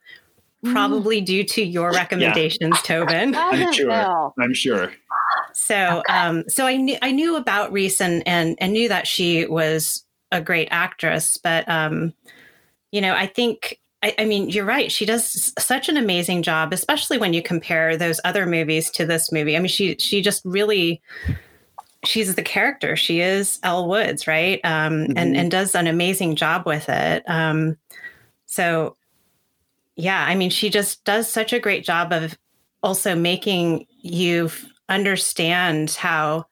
probably 0.65 1.19
due 1.19 1.43
to 1.45 1.63
your 1.63 1.89
recommendations, 1.89 2.79
Tobin. 2.83 3.33
I'm 3.35 3.73
sure. 3.73 4.31
I'm 4.39 4.53
sure. 4.53 4.93
So, 5.53 6.03
um, 6.09 6.43
so 6.47 6.67
I 6.67 6.75
knew 6.75 6.97
I 7.01 7.11
knew 7.11 7.37
about 7.37 7.71
Reese 7.71 8.01
and 8.01 8.21
and 8.27 8.55
and 8.59 8.73
knew 8.73 8.87
that 8.89 9.07
she 9.07 9.47
was 9.47 10.05
a 10.31 10.41
great 10.41 10.67
actress, 10.69 11.37
but 11.37 11.67
um, 11.67 12.13
you 12.91 13.01
know, 13.01 13.15
I 13.15 13.25
think. 13.25 13.79
I, 14.01 14.15
I 14.19 14.25
mean, 14.25 14.49
you're 14.49 14.65
right. 14.65 14.91
She 14.91 15.05
does 15.05 15.53
such 15.59 15.89
an 15.89 15.97
amazing 15.97 16.41
job, 16.43 16.71
especially 16.71 17.17
when 17.17 17.33
you 17.33 17.41
compare 17.41 17.97
those 17.97 18.21
other 18.23 18.45
movies 18.45 18.89
to 18.91 19.05
this 19.05 19.31
movie. 19.31 19.55
I 19.57 19.59
mean, 19.59 19.67
she 19.67 19.95
she 19.99 20.21
just 20.21 20.41
really 20.45 21.01
she's 22.05 22.33
the 22.35 22.41
character. 22.41 22.95
She 22.95 23.19
is 23.19 23.59
Elle 23.61 23.89
Woods, 23.89 24.25
right? 24.25 24.61
Um, 24.63 25.01
and 25.17 25.35
Mhm. 25.35 25.37
and 25.37 25.51
does 25.51 25.75
an 25.75 25.85
amazing 25.87 26.35
job 26.37 26.65
with 26.65 26.87
it. 26.87 27.23
Um, 27.29 27.77
so, 28.45 28.95
yeah, 29.95 30.25
I 30.25 30.33
mean, 30.35 30.49
she 30.49 30.69
just 30.69 31.03
does 31.03 31.29
such 31.29 31.51
a 31.51 31.59
great 31.59 31.83
job 31.83 32.13
of 32.13 32.37
also 32.81 33.15
making 33.15 33.85
you 34.01 34.49
understand 34.87 35.91
how, 35.91 36.45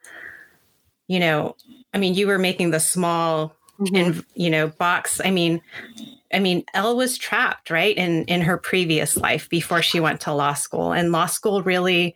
you 1.08 1.20
know, 1.20 1.56
I 1.94 1.98
mean, 1.98 2.14
you 2.14 2.28
were 2.28 2.38
making 2.38 2.72
the 2.72 2.80
small, 2.82 3.56
Mhm. 3.80 3.96
in, 3.96 4.26
you 4.36 4.50
know, 4.50 4.68
box. 4.68 5.22
I 5.24 5.32
mean, 5.32 5.62
I 6.34 6.40
mean, 6.40 6.64
Elle 6.74 6.98
was 6.98 7.18
trapped, 7.18 7.70
right, 7.70 7.96
in 7.96 8.24
in 8.26 8.42
her 8.42 8.58
previous 8.58 9.16
life 9.18 9.50
before 9.50 9.82
she 9.82 10.00
went 10.00 10.22
to 10.22 10.34
law 10.34 10.54
school, 10.54 10.92
and 10.92 11.12
law 11.12 11.26
school 11.28 11.62
really 11.64 12.16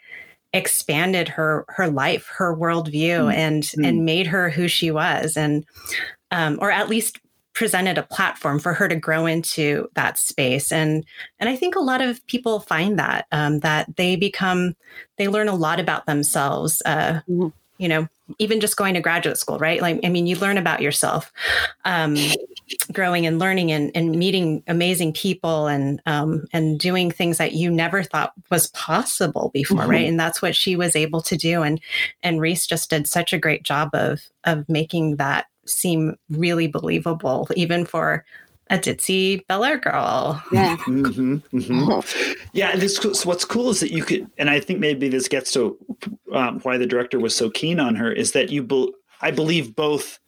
expanded 0.53 1.29
her 1.29 1.65
her 1.69 1.87
life, 1.87 2.27
her 2.37 2.55
worldview, 2.55 3.31
Mm. 3.31 3.33
and 3.33 3.71
and 3.85 4.05
made 4.05 4.27
her 4.27 4.49
who 4.49 4.67
she 4.67 4.91
was, 4.91 5.37
and 5.37 5.65
um, 6.31 6.57
or 6.61 6.71
at 6.71 6.89
least 6.89 7.19
presented 7.53 7.97
a 7.97 8.03
platform 8.03 8.59
for 8.59 8.73
her 8.73 8.87
to 8.87 8.95
grow 8.95 9.25
into 9.25 9.89
that 9.93 10.17
space 10.17 10.71
and 10.71 11.03
and 11.37 11.49
i 11.49 11.55
think 11.55 11.75
a 11.75 11.81
lot 11.81 11.99
of 12.01 12.25
people 12.27 12.61
find 12.61 12.97
that 12.97 13.27
um, 13.33 13.59
that 13.59 13.93
they 13.97 14.15
become 14.15 14.73
they 15.17 15.27
learn 15.27 15.49
a 15.49 15.55
lot 15.55 15.77
about 15.77 16.05
themselves 16.05 16.81
uh, 16.85 17.19
Mhm. 17.29 17.51
you 17.77 17.89
know 17.89 18.07
even 18.39 18.59
just 18.59 18.77
going 18.77 18.93
to 18.93 19.01
graduate 19.01 19.37
school 19.37 19.57
right? 19.59 19.81
Like 19.81 19.99
i 20.03 20.09
mean 20.09 20.27
you 20.27 20.35
learn 20.37 20.57
about 20.57 20.81
yourself 20.81 21.31
um, 21.85 22.15
growing 22.93 23.25
and 23.25 23.39
learning 23.39 23.71
and, 23.71 23.91
and 23.95 24.11
meeting 24.11 24.63
amazing 24.67 25.13
people 25.13 25.67
and 25.67 26.01
um, 26.05 26.45
and 26.53 26.79
doing 26.79 27.11
things 27.11 27.37
that 27.37 27.53
you 27.53 27.69
never 27.69 28.03
thought 28.03 28.33
was 28.49 28.67
possible 28.67 29.51
before 29.53 29.81
Mhm. 29.81 29.87
right? 29.89 30.07
And 30.07 30.19
that's 30.19 30.41
what 30.41 30.55
she 30.55 30.75
was 30.75 30.95
able 30.95 31.21
to 31.23 31.35
do. 31.37 31.63
And 31.63 31.79
and 32.23 32.39
reese 32.41 32.65
just 32.65 32.89
did 32.89 33.07
such 33.07 33.33
a 33.33 33.39
great 33.39 33.63
job 33.63 33.89
of 33.93 34.21
of 34.45 34.67
making 34.69 35.17
that 35.17 35.45
seem 35.65 36.15
really 36.29 36.67
believable 36.67 37.47
even 37.55 37.85
for 37.85 38.25
a 38.71 38.77
ditzy 38.77 39.45
Bel 39.47 39.63
Air 39.63 39.77
girl. 39.77 40.41
Yeah. 40.51 40.77
hmm 40.77 41.35
hmm 41.51 41.99
Yeah, 42.53 42.71
and 42.71 42.81
this 42.81 42.95
so 42.97 43.11
what's 43.27 43.45
cool 43.45 43.69
is 43.69 43.81
that 43.81 43.91
you 43.91 44.03
could, 44.03 44.27
and 44.37 44.49
I 44.49 44.59
think 44.59 44.79
maybe 44.79 45.09
this 45.09 45.27
gets 45.27 45.51
to 45.53 45.77
um, 46.33 46.59
why 46.61 46.77
the 46.77 46.87
director 46.87 47.19
was 47.19 47.35
so 47.35 47.49
keen 47.49 47.79
on 47.79 47.95
her 47.95 48.11
is 48.11 48.31
that 48.31 48.49
you, 48.49 48.63
bel 48.63 48.89
I 49.21 49.29
believe 49.29 49.75
both 49.75 50.19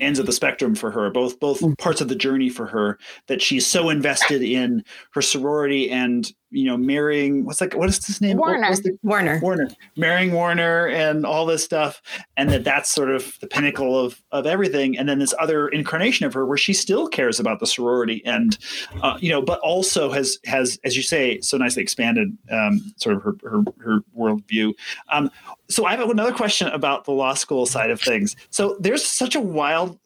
ends 0.00 0.18
of 0.18 0.26
the 0.26 0.32
spectrum 0.32 0.74
for 0.74 0.90
her, 0.90 1.10
both 1.10 1.38
both 1.38 1.62
parts 1.78 2.00
of 2.00 2.08
the 2.08 2.16
journey 2.16 2.48
for 2.48 2.66
her. 2.66 2.98
That 3.28 3.40
she's 3.40 3.66
so 3.66 3.88
invested 3.88 4.42
in 4.42 4.84
her 5.12 5.22
sorority 5.22 5.90
and 5.90 6.30
you 6.50 6.64
know 6.64 6.76
marrying 6.76 7.44
what's 7.44 7.60
like 7.60 7.74
what 7.74 7.88
is 7.88 8.04
his 8.04 8.20
name? 8.20 8.36
Warner. 8.36 8.74
the- 8.76 8.98
Warner. 9.02 9.38
Warner, 9.40 9.68
marrying 9.96 10.32
Warner, 10.32 10.88
and 10.88 11.24
all 11.24 11.46
this 11.46 11.64
stuff, 11.64 12.02
and 12.36 12.50
that 12.50 12.64
that's 12.64 12.90
sort 12.90 13.10
of 13.10 13.38
the 13.40 13.46
pinnacle 13.46 13.98
of 13.98 14.22
of 14.32 14.46
everything. 14.46 14.98
And 14.98 15.08
then 15.08 15.18
this 15.18 15.34
other 15.38 15.68
incarnation 15.68 16.26
of 16.26 16.34
her, 16.34 16.46
where 16.46 16.56
she 16.58 16.72
still 16.72 17.08
cares 17.08 17.40
about 17.40 17.60
the 17.60 17.66
sorority, 17.66 18.22
and 18.24 18.58
uh, 19.02 19.16
you 19.20 19.30
know, 19.30 19.42
but 19.42 19.60
also 19.60 20.10
has 20.10 20.38
has, 20.44 20.78
as 20.84 20.96
you 20.96 21.02
say, 21.02 21.40
so 21.40 21.56
nicely 21.56 21.82
expanded 21.82 22.36
um, 22.50 22.80
sort 22.96 23.16
of 23.16 23.22
her 23.22 23.34
her, 23.44 23.62
her 23.82 24.00
worldview. 24.16 24.72
Um, 25.10 25.30
so 25.68 25.84
I 25.84 25.96
have 25.96 26.10
another 26.10 26.32
question 26.32 26.68
about 26.68 27.04
the 27.04 27.12
law 27.12 27.34
school 27.34 27.66
side 27.66 27.90
of 27.90 28.00
things. 28.00 28.34
So 28.50 28.76
there's 28.80 29.04
such 29.04 29.34
a 29.34 29.40
wild 29.40 29.98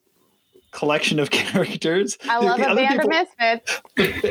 collection 0.74 1.18
of 1.18 1.30
characters. 1.30 2.18
I 2.28 2.38
love 2.38 2.58
the 2.58 2.70
a 2.70 2.74
band 2.74 3.00
people- 3.00 3.10
of 3.10 3.26
misfits. 3.38 3.82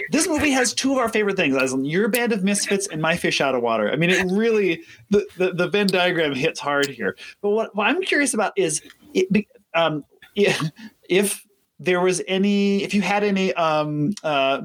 this 0.12 0.28
movie 0.28 0.52
has 0.52 0.74
two 0.74 0.92
of 0.92 1.00
our 1.00 1.10
favorite 1.10 1.38
things, 1.38 1.56
Aislinn. 1.56 1.90
Your 1.90 2.08
band 2.10 2.32
of 2.34 2.44
misfits 2.44 2.88
and 2.88 3.02
my 3.02 3.16
fish 3.18 3.42
out 3.42 3.56
of 3.56 3.64
water. 3.64 3.92
I 3.92 3.96
mean, 3.96 4.12
it 4.12 4.26
really 4.32 4.84
the 5.10 5.26
the, 5.38 5.54
the 5.54 5.68
Venn 5.68 5.88
diagram 5.88 6.36
hits 6.36 6.60
hard 6.60 6.88
here. 6.88 7.16
But 7.42 7.50
what, 7.50 7.76
what 7.76 7.88
I'm 7.88 8.02
curious 8.02 8.34
about 8.34 8.54
is 8.56 8.82
it, 9.14 9.48
um, 9.74 10.06
if, 10.36 10.62
if 11.10 11.46
there 11.80 12.02
was 12.02 12.22
any, 12.28 12.84
if 12.84 12.94
you 12.94 13.02
had 13.02 13.24
any, 13.24 13.54
um, 13.56 14.14
uh, 14.24 14.62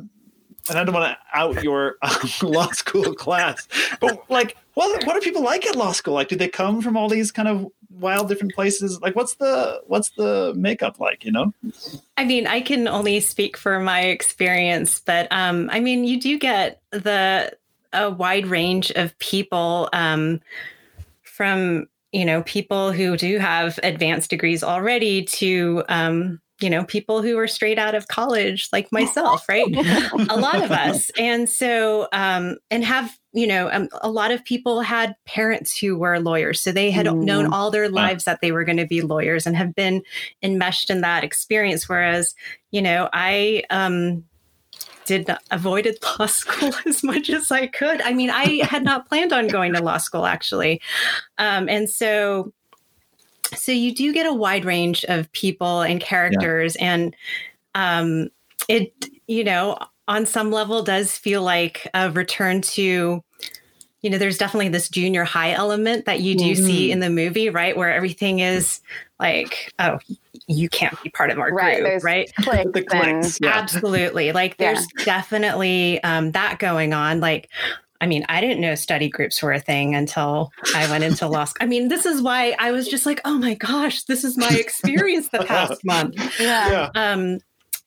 and 0.68 0.78
I 0.78 0.84
don't 0.84 0.94
want 0.94 1.16
to 1.16 1.38
out 1.38 1.62
your 1.64 1.96
um, 2.02 2.28
law 2.42 2.70
school 2.72 3.14
class, 3.14 3.66
but 4.00 4.28
like, 4.30 4.56
what 4.74 5.04
what 5.06 5.14
do 5.14 5.20
people 5.20 5.42
like 5.42 5.66
at 5.66 5.74
law 5.76 5.92
school? 5.92 6.14
Like, 6.14 6.28
do 6.28 6.36
they 6.36 6.48
come 6.48 6.82
from 6.82 6.96
all 6.96 7.08
these 7.08 7.32
kind 7.32 7.48
of 7.48 7.66
wild 7.98 8.28
different 8.28 8.54
places? 8.54 9.00
Like, 9.00 9.16
what's 9.16 9.34
the 9.36 9.82
what's 9.86 10.10
the 10.10 10.52
makeup 10.56 11.00
like? 11.00 11.24
You 11.24 11.32
know? 11.32 11.52
I 12.16 12.24
mean, 12.24 12.46
I 12.46 12.60
can 12.60 12.88
only 12.88 13.20
speak 13.20 13.56
for 13.56 13.80
my 13.80 14.02
experience, 14.02 15.00
but 15.00 15.28
um, 15.30 15.68
I 15.72 15.80
mean, 15.80 16.04
you 16.04 16.20
do 16.20 16.38
get 16.38 16.80
the 16.90 17.52
a 17.92 18.10
wide 18.10 18.46
range 18.46 18.90
of 18.92 19.18
people 19.18 19.88
um, 19.92 20.40
from 21.22 21.86
you 22.12 22.24
know 22.24 22.42
people 22.42 22.92
who 22.92 23.16
do 23.16 23.38
have 23.38 23.78
advanced 23.82 24.30
degrees 24.30 24.62
already 24.62 25.24
to 25.24 25.82
um, 25.88 26.40
you 26.60 26.68
know 26.70 26.84
people 26.84 27.22
who 27.22 27.38
are 27.38 27.46
straight 27.48 27.78
out 27.78 27.94
of 27.94 28.08
college 28.08 28.68
like 28.72 28.90
myself, 28.92 29.48
right? 29.48 29.66
a 30.30 30.36
lot 30.36 30.62
of 30.62 30.70
us, 30.86 31.10
and 31.18 31.48
so 31.48 32.08
um, 32.12 32.56
and 32.70 32.84
have 32.84 33.16
you 33.32 33.46
know 33.46 33.70
um, 33.70 33.88
a 34.02 34.10
lot 34.10 34.30
of 34.30 34.44
people 34.44 34.80
had 34.80 35.14
parents 35.26 35.76
who 35.78 35.96
were 35.96 36.18
lawyers, 36.20 36.60
so 36.60 36.72
they 36.72 36.90
had 36.90 37.06
Mm. 37.06 37.22
known 37.22 37.46
all 37.52 37.70
their 37.70 37.88
lives 37.88 38.24
that 38.24 38.40
they 38.40 38.52
were 38.52 38.64
going 38.64 38.78
to 38.78 38.86
be 38.86 39.00
lawyers 39.02 39.46
and 39.46 39.56
have 39.56 39.74
been 39.74 40.02
enmeshed 40.42 40.90
in 40.90 41.00
that 41.02 41.24
experience. 41.24 41.88
Whereas 41.88 42.34
you 42.70 42.82
know 42.82 43.08
i 43.12 43.62
um 43.70 44.24
did 45.06 45.26
not, 45.26 45.42
avoided 45.50 45.96
law 46.18 46.26
school 46.26 46.74
as 46.86 47.02
much 47.02 47.30
as 47.30 47.50
i 47.50 47.66
could. 47.66 48.02
I 48.02 48.12
mean 48.12 48.30
i 48.30 48.62
had 48.64 48.84
not 48.84 49.08
planned 49.08 49.32
on 49.32 49.48
going 49.48 49.72
to 49.72 49.80
law 49.80 49.96
school 49.98 50.26
actually. 50.26 50.80
Um 51.38 51.68
and 51.68 51.88
so 51.88 52.52
so 53.56 53.72
you 53.72 53.94
do 53.94 54.12
get 54.12 54.26
a 54.26 54.32
wide 54.32 54.64
range 54.64 55.04
of 55.06 55.30
people 55.32 55.80
and 55.82 56.00
characters 56.00 56.76
and 56.76 57.14
um 57.74 58.28
it 58.68 58.92
you 59.26 59.44
know 59.44 59.76
on 60.06 60.24
some 60.26 60.50
level 60.50 60.82
does 60.82 61.16
feel 61.16 61.42
like 61.42 61.88
a 61.94 62.10
return 62.10 62.60
to 62.62 63.22
you 64.02 64.10
know 64.10 64.18
there's 64.18 64.38
definitely 64.38 64.68
this 64.68 64.88
junior 64.88 65.24
high 65.24 65.52
element 65.52 66.04
that 66.06 66.20
you 66.20 66.34
do 66.36 66.54
see 66.54 66.90
in 66.92 67.00
the 67.00 67.10
movie 67.10 67.50
right 67.50 67.76
where 67.76 67.92
everything 67.92 68.38
is 68.40 68.80
like 69.18 69.72
oh 69.78 69.98
you 70.46 70.68
can't 70.68 71.00
be 71.02 71.10
part 71.10 71.30
of 71.30 71.38
our 71.38 71.52
Right, 71.52 71.80
group 71.82 72.04
right 72.04 72.32
Clicks 72.36 72.70
The 72.72 72.82
clicks. 72.82 73.38
Yeah. 73.40 73.50
absolutely 73.50 74.32
like 74.32 74.54
Yeah. 74.58 74.74
there's 74.74 74.86
definitely 75.04 76.02
um, 76.04 76.32
that 76.32 76.58
going 76.58 76.92
on 76.92 77.20
like 77.20 77.48
i 78.00 78.06
mean 78.06 78.24
i 78.28 78.40
didn't 78.40 78.60
know 78.60 78.74
study 78.74 79.08
groups 79.08 79.42
were 79.42 79.52
a 79.52 79.60
thing 79.60 79.94
until 79.94 80.50
i 80.74 80.88
went 80.90 81.04
into 81.04 81.26
law 81.26 81.44
school 81.44 81.64
i 81.64 81.66
mean 81.66 81.88
this 81.88 82.06
is 82.06 82.22
why 82.22 82.54
i 82.58 82.70
was 82.70 82.86
just 82.88 83.06
like 83.06 83.20
oh 83.24 83.38
my 83.38 83.54
gosh 83.54 84.02
this 84.04 84.24
is 84.24 84.36
my 84.36 84.48
experience 84.50 85.28
the 85.30 85.44
past 85.44 85.84
month 85.84 86.14
yeah. 86.40 86.70
Yeah. 86.70 86.90
um 86.94 87.38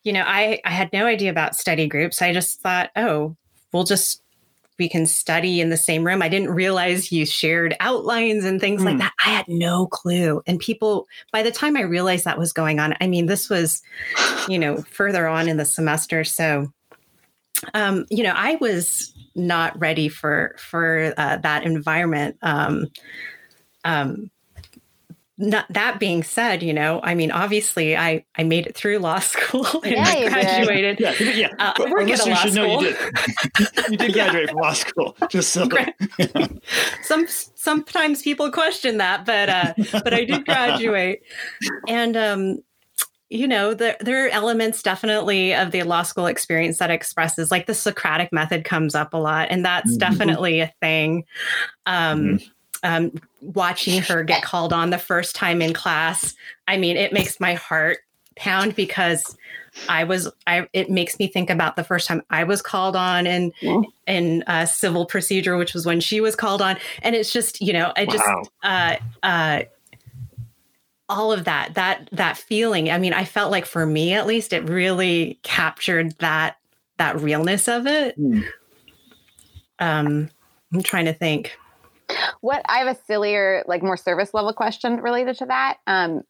you 0.03 0.13
know 0.13 0.23
i 0.25 0.59
i 0.65 0.71
had 0.71 0.91
no 0.93 1.05
idea 1.05 1.29
about 1.29 1.55
study 1.55 1.87
groups 1.87 2.21
i 2.21 2.33
just 2.33 2.59
thought 2.61 2.89
oh 2.95 3.35
we'll 3.73 3.83
just 3.83 4.21
we 4.79 4.89
can 4.89 5.05
study 5.05 5.61
in 5.61 5.69
the 5.69 5.77
same 5.77 6.03
room 6.03 6.23
i 6.23 6.27
didn't 6.29 6.49
realize 6.49 7.11
you 7.11 7.23
shared 7.25 7.75
outlines 7.79 8.45
and 8.45 8.59
things 8.59 8.83
like 8.83 8.93
Hmm. 8.93 8.99
that 8.99 9.13
i 9.23 9.29
had 9.29 9.47
no 9.47 9.85
clue 9.85 10.41
and 10.47 10.57
people 10.59 11.07
by 11.31 11.43
the 11.43 11.51
time 11.51 11.77
i 11.77 11.81
realized 11.81 12.25
that 12.25 12.39
was 12.39 12.51
going 12.51 12.79
on 12.79 12.95
i 12.99 13.05
mean 13.05 13.27
this 13.27 13.47
was 13.47 13.83
you 14.47 14.57
know 14.57 14.77
further 14.77 15.27
on 15.27 15.47
in 15.47 15.57
the 15.57 15.65
semester 15.65 16.23
so 16.23 16.71
um 17.73 18.05
you 18.09 18.23
know 18.23 18.33
i 18.35 18.55
was 18.55 19.13
not 19.35 19.79
ready 19.79 20.09
for 20.09 20.55
for 20.57 21.13
uh, 21.17 21.37
that 21.37 21.63
environment 21.63 22.37
um 22.41 22.87
um 23.85 24.29
not, 25.41 25.65
that 25.71 25.99
being 25.99 26.21
said, 26.23 26.61
you 26.61 26.73
know, 26.73 26.99
I 27.03 27.15
mean, 27.15 27.31
obviously, 27.31 27.97
I 27.97 28.25
I 28.37 28.43
made 28.43 28.67
it 28.67 28.75
through 28.75 28.99
law 28.99 29.19
school 29.19 29.65
and 29.83 29.91
Yeah, 29.91 30.13
you 30.13 30.29
did. 30.29 30.31
graduated. 30.31 30.99
Yeah, 30.99 31.13
yeah. 31.19 31.47
Uh, 31.57 31.73
But 31.77 31.89
we're 31.89 31.99
our 32.01 32.05
good 32.05 32.19
at 32.19 32.27
listeners 32.27 32.37
law 32.37 32.43
should 32.43 32.53
know 32.53 32.65
you 32.65 32.79
did. 32.79 32.97
you 33.89 33.97
did 33.97 34.13
graduate 34.13 34.49
from 34.49 34.59
law 34.59 34.73
school. 34.73 35.17
Just 35.29 35.51
so. 35.51 35.67
Some 37.03 37.25
sometimes 37.55 38.21
people 38.21 38.51
question 38.51 38.97
that, 38.97 39.25
but 39.25 39.49
uh, 39.49 39.73
but 40.03 40.13
I 40.13 40.25
did 40.25 40.45
graduate, 40.45 41.23
and 41.87 42.15
um, 42.15 42.59
you 43.31 43.47
know, 43.47 43.73
there, 43.73 43.95
there 44.01 44.25
are 44.25 44.29
elements 44.29 44.83
definitely 44.83 45.55
of 45.55 45.71
the 45.71 45.83
law 45.83 46.03
school 46.03 46.25
experience 46.25 46.79
that 46.79 46.91
expresses 46.91 47.49
like 47.49 47.65
the 47.65 47.73
Socratic 47.73 48.33
method 48.33 48.65
comes 48.65 48.93
up 48.93 49.13
a 49.13 49.17
lot, 49.17 49.47
and 49.49 49.63
that's 49.63 49.95
Mhm. 49.95 49.99
definitely 49.99 50.59
a 50.59 50.73
thing. 50.81 51.23
Um, 51.85 52.39
um, 52.83 53.13
watching 53.39 54.01
her 54.01 54.23
get 54.23 54.43
called 54.43 54.73
on 54.73 54.89
the 54.89 54.97
first 54.97 55.33
time 55.33 55.61
in 55.61 55.73
class, 55.73 56.35
I 56.67 56.75
mean, 56.75 56.97
it 56.97 57.13
makes 57.13 57.39
my 57.39 57.53
heart 57.53 57.99
pound 58.35 58.75
because 58.75 59.37
I 59.87 60.03
was, 60.03 60.29
I 60.45 60.67
it 60.73 60.89
makes 60.89 61.17
me 61.17 61.27
think 61.27 61.49
about 61.49 61.77
the 61.77 61.85
first 61.85 62.07
time 62.07 62.23
I 62.29 62.43
was 62.43 62.61
called 62.61 62.97
on 62.97 63.27
in 63.27 63.53
Yeah. 63.61 63.81
in 64.07 64.43
uh, 64.45 64.65
civil 64.65 65.05
procedure, 65.05 65.55
which 65.55 65.73
was 65.73 65.85
when 65.85 66.01
she 66.01 66.19
was 66.19 66.35
called 66.35 66.61
on, 66.61 66.75
and 67.01 67.15
it's 67.15 67.31
just, 67.31 67.61
you 67.61 67.71
know, 67.71 67.93
I 67.95 68.05
just, 68.05 68.25
Wow. 68.27 68.43
uh, 68.63 68.95
uh, 69.23 69.61
all 71.11 71.31
of 71.31 71.43
that 71.45 71.73
that 71.75 72.07
that 72.11 72.37
feeling 72.37 72.89
i 72.89 72.97
mean 72.97 73.13
i 73.13 73.23
felt 73.23 73.51
like 73.51 73.65
for 73.65 73.85
me 73.85 74.13
at 74.13 74.25
least 74.25 74.53
it 74.53 74.67
really 74.69 75.39
captured 75.43 76.17
that 76.19 76.57
that 76.97 77.19
realness 77.19 77.67
of 77.67 77.85
it 77.85 78.15
Hmm. 78.15 78.41
um 79.79 80.29
i'm 80.73 80.81
trying 80.83 81.05
to 81.05 81.13
think 81.13 81.57
What 82.41 82.61
I 82.67 82.79
have 82.79 82.87
a 82.87 82.99
sillier, 83.05 83.63
like 83.67 83.81
more 83.81 83.95
service 83.95 84.33
level 84.33 84.51
question 84.53 84.97
related 84.97 85.37
to 85.37 85.45
that. 85.45 85.77
Um, 85.87 86.23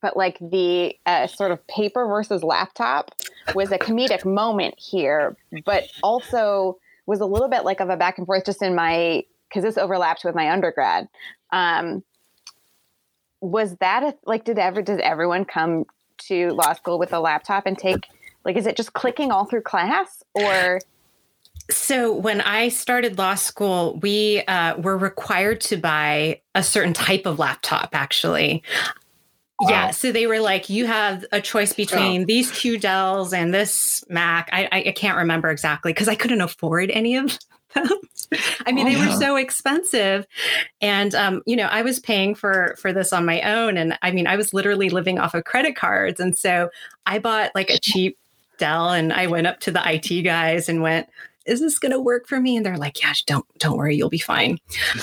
but 0.00 0.16
like 0.16 0.38
the 0.40 0.96
uh, 1.04 1.26
sort 1.26 1.50
of 1.50 1.66
paper 1.66 2.06
versus 2.06 2.42
laptop 2.42 3.10
was 3.54 3.70
a 3.70 3.78
comedic 3.78 4.24
moment 4.24 4.76
here, 4.78 5.36
but 5.66 5.84
also 6.02 6.78
was 7.04 7.20
a 7.20 7.26
little 7.26 7.48
bit 7.48 7.64
like 7.64 7.80
of 7.80 7.90
a 7.90 7.98
back 7.98 8.16
and 8.16 8.26
forth 8.26 8.46
just 8.46 8.62
in 8.62 8.74
my 8.74 9.22
because 9.48 9.62
this 9.62 9.76
overlapped 9.76 10.24
with 10.24 10.34
my 10.34 10.50
undergrad. 10.50 11.06
Um, 11.52 12.02
was 13.40 13.76
that 13.76 14.02
a, 14.02 14.14
like 14.26 14.44
did 14.44 14.58
ever 14.58 14.82
does 14.82 15.00
everyone 15.02 15.44
come 15.44 15.84
to 16.18 16.50
law 16.50 16.72
school 16.74 16.98
with 16.98 17.12
a 17.12 17.20
laptop 17.20 17.66
and 17.66 17.78
take 17.78 18.08
like 18.44 18.56
is 18.56 18.66
it 18.66 18.76
just 18.76 18.92
clicking 18.92 19.30
all 19.30 19.44
through 19.44 19.62
class 19.62 20.22
or? 20.34 20.80
So 21.70 22.12
when 22.12 22.40
i 22.40 22.68
started 22.68 23.18
law 23.18 23.34
school 23.34 23.98
we 24.02 24.42
uh, 24.48 24.76
were 24.78 24.98
required 24.98 25.60
to 25.62 25.76
buy 25.76 26.40
a 26.54 26.62
certain 26.62 26.92
type 26.92 27.26
of 27.26 27.38
laptop 27.38 27.90
actually. 27.92 28.62
Yeah 29.68 29.90
so 29.90 30.10
they 30.10 30.26
were 30.26 30.40
like 30.40 30.70
you 30.70 30.86
have 30.86 31.24
a 31.32 31.40
choice 31.40 31.72
between 31.72 32.24
these 32.26 32.50
two 32.50 32.78
dells 32.78 33.32
and 33.32 33.52
this 33.52 34.02
mac. 34.08 34.48
I, 34.52 34.68
I, 34.72 34.84
I 34.88 34.92
can't 34.92 35.18
remember 35.18 35.50
exactly 35.50 35.92
because 35.92 36.08
i 36.08 36.14
couldn't 36.14 36.40
afford 36.40 36.90
any 36.90 37.16
of 37.16 37.38
them 37.74 37.88
i 38.66 38.72
mean 38.72 38.86
Oh, 38.86 38.90
they 38.90 38.96
were 38.96 39.12
so 39.18 39.36
expensive. 39.36 40.26
And 40.80 41.14
um, 41.14 41.42
you 41.46 41.56
know 41.56 41.66
i 41.66 41.82
was 41.82 41.98
paying 41.98 42.34
for 42.34 42.76
for 42.78 42.92
this 42.92 43.12
on 43.12 43.24
my 43.24 43.40
own. 43.42 43.76
And 43.76 43.98
i 44.02 44.10
mean 44.10 44.26
i 44.26 44.36
was 44.36 44.52
literally 44.54 44.90
living 44.90 45.18
off 45.18 45.34
of 45.34 45.44
credit 45.44 45.76
cards. 45.76 46.20
And 46.20 46.36
so 46.36 46.70
i 47.06 47.18
bought 47.18 47.52
like 47.54 47.70
a 47.70 47.78
cheap 47.78 48.16
dell 48.58 48.90
and 48.90 49.12
i 49.12 49.26
went 49.26 49.46
up 49.46 49.58
to 49.60 49.70
the 49.70 49.80
it 49.94 50.22
guys 50.22 50.68
and 50.68 50.82
went 50.82 51.08
is 51.46 51.60
this 51.60 51.78
going 51.78 51.90
to 51.92 51.98
work 52.00 52.28
for 52.28 52.38
me? 52.38 52.56
And 52.56 52.64
they're 52.66 52.76
like 52.76 53.00
yeah 53.02 53.14
don't 53.26 53.46
don't 53.58 53.76
worry 53.78 53.96
you'll 53.96 54.10
be 54.10 54.18
fine. 54.18 54.58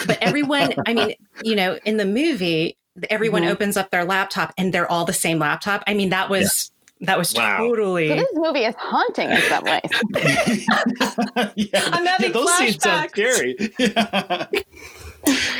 But 0.06 0.20
everyone 0.22 0.74
i 0.86 0.94
mean 0.94 1.13
you 1.44 1.56
know 1.56 1.80
in 1.84 1.98
the 1.98 2.06
movie 2.06 2.78
everyone 3.10 3.44
Mhm. 3.44 3.52
opens 3.52 3.78
up 3.78 3.92
their 3.92 4.06
laptop 4.06 4.54
and 4.58 4.74
they're 4.74 4.90
all 4.92 5.06
the 5.06 5.13
same 5.13 5.38
laptop. 5.40 5.84
I 5.88 5.94
mean 5.94 6.10
that 6.10 6.30
was 6.30 6.72
that 7.01 7.17
was 7.17 7.33
Wow. 7.33 7.57
totally 7.57 8.07
so 8.10 8.15
this 8.15 8.27
movie 8.33 8.65
is 8.65 8.75
haunting 8.77 9.29
in 9.29 9.41
some 9.41 9.63
ways 9.65 9.81
yeah, 11.55 11.89
I'm 11.93 12.05
having 12.05 12.31
those 12.31 12.51
scenes 12.57 12.81
sound 12.83 13.10
scary. 13.12 13.55
Yeah. 13.77 14.47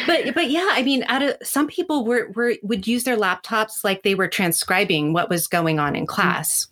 but 0.08 0.34
but 0.34 0.50
yeah 0.50 0.68
i 0.72 0.82
mean 0.84 1.04
out 1.08 1.22
of 1.22 1.36
some 1.44 1.68
people 1.68 2.06
were, 2.06 2.30
were 2.36 2.56
would 2.64 2.88
use 2.88 3.04
their 3.04 3.18
laptops 3.18 3.84
like 3.84 4.04
they 4.04 4.16
were 4.16 4.28
transcribing 4.28 5.12
what 5.14 5.30
was 5.30 5.46
going 5.48 5.78
on 5.80 5.96
in 5.96 6.06
class 6.06 6.68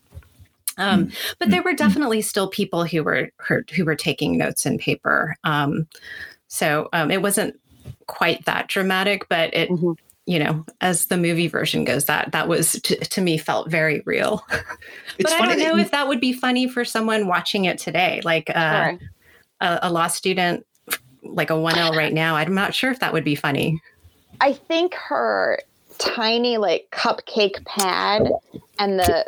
um, 0.78 1.10
but 1.40 1.50
there 1.52 1.64
were 1.64 1.72
definitely 1.74 2.22
still 2.22 2.50
people 2.50 2.84
who 2.86 3.02
were 3.04 3.30
who, 3.48 3.62
who 3.76 3.86
were 3.86 3.96
taking 3.96 4.38
notes 4.38 4.66
in 4.66 4.78
paper 4.78 5.36
um, 5.44 5.88
so 6.48 6.90
um, 6.94 7.12
it 7.12 7.22
wasn't 7.22 7.58
quite 8.08 8.44
that 8.46 8.68
dramatic 8.68 9.28
but 9.30 9.54
it 9.54 9.70
Mhm. 9.70 9.98
You 10.26 10.40
know 10.40 10.66
as 10.82 11.06
the 11.08 11.18
movie 11.18 11.48
version 11.48 11.84
goes 11.84 12.06
that 12.06 12.32
that 12.32 12.48
was 12.48 12.74
to, 12.84 12.96
to 12.98 13.22
me 13.22 13.38
felt 13.38 13.70
very 13.70 14.02
real 14.06 14.44
It's 15.18 15.30
but 15.30 15.34
i 15.34 15.40
don't 15.46 15.58
that 15.58 15.58
know 15.60 15.76
you- 15.76 15.82
if 15.82 15.92
that 15.92 16.08
would 16.08 16.20
be 16.20 16.34
funny 16.34 16.68
for 16.68 16.84
someone 16.84 17.28
watching 17.28 17.66
it 17.66 17.78
today 17.78 18.22
like 18.24 18.50
uh, 18.50 18.90
Sure. 18.90 19.00
a, 19.62 19.80
a 19.84 19.92
law 19.92 20.08
student 20.08 20.66
like 21.24 21.50
a 21.50 21.54
1l 21.54 21.96
right 21.96 22.14
now 22.14 22.36
i'm 22.36 22.54
not 22.56 22.74
sure 22.74 22.92
if 22.92 23.00
that 23.00 23.14
would 23.14 23.24
be 23.24 23.36
funny 23.36 23.80
I 24.42 24.54
think 24.54 24.94
her 24.96 25.60
tiny 25.98 26.58
like 26.58 26.88
cupcake 26.92 27.64
pad 27.66 28.24
and 28.78 29.00
the 29.00 29.26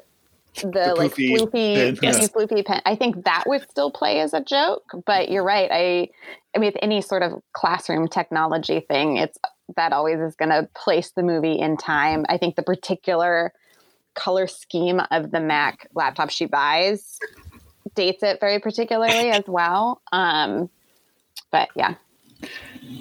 the, 0.61 0.95
like 0.97 1.11
poofy 1.13 1.29
floopy 1.29 1.75
pen, 1.75 1.99
yes. 2.01 2.29
floopy 2.29 2.65
pen. 2.65 2.81
I 2.85 2.95
think 2.95 3.25
that 3.25 3.43
would 3.45 3.61
still 3.69 3.91
play 3.91 4.19
as 4.21 4.33
a 4.33 4.41
joke, 4.41 4.83
but 5.05 5.29
you're 5.29 5.43
right. 5.43 5.69
I 5.71 6.09
I 6.55 6.59
mean, 6.59 6.73
with 6.73 6.79
any 6.81 7.01
sort 7.01 7.21
of 7.23 7.33
classroom 7.53 8.07
technology 8.07 8.79
thing, 8.81 9.17
it's 9.17 9.37
that 9.75 9.93
always 9.93 10.19
is 10.19 10.35
going 10.35 10.49
to 10.49 10.67
place 10.73 11.11
the 11.11 11.23
movie 11.23 11.59
in 11.59 11.77
time. 11.77 12.25
I 12.29 12.37
think 12.37 12.55
the 12.55 12.63
particular 12.63 13.53
color 14.15 14.47
scheme 14.47 15.01
of 15.11 15.31
the 15.31 15.39
Mac 15.39 15.87
laptop 15.93 16.29
she 16.29 16.45
buys 16.45 17.19
dates 17.95 18.23
it 18.23 18.39
very 18.39 18.59
particularly 18.59 19.31
as 19.31 19.43
well. 19.47 20.01
Um, 20.11 20.69
but 21.51 21.69
yeah, 21.75 21.95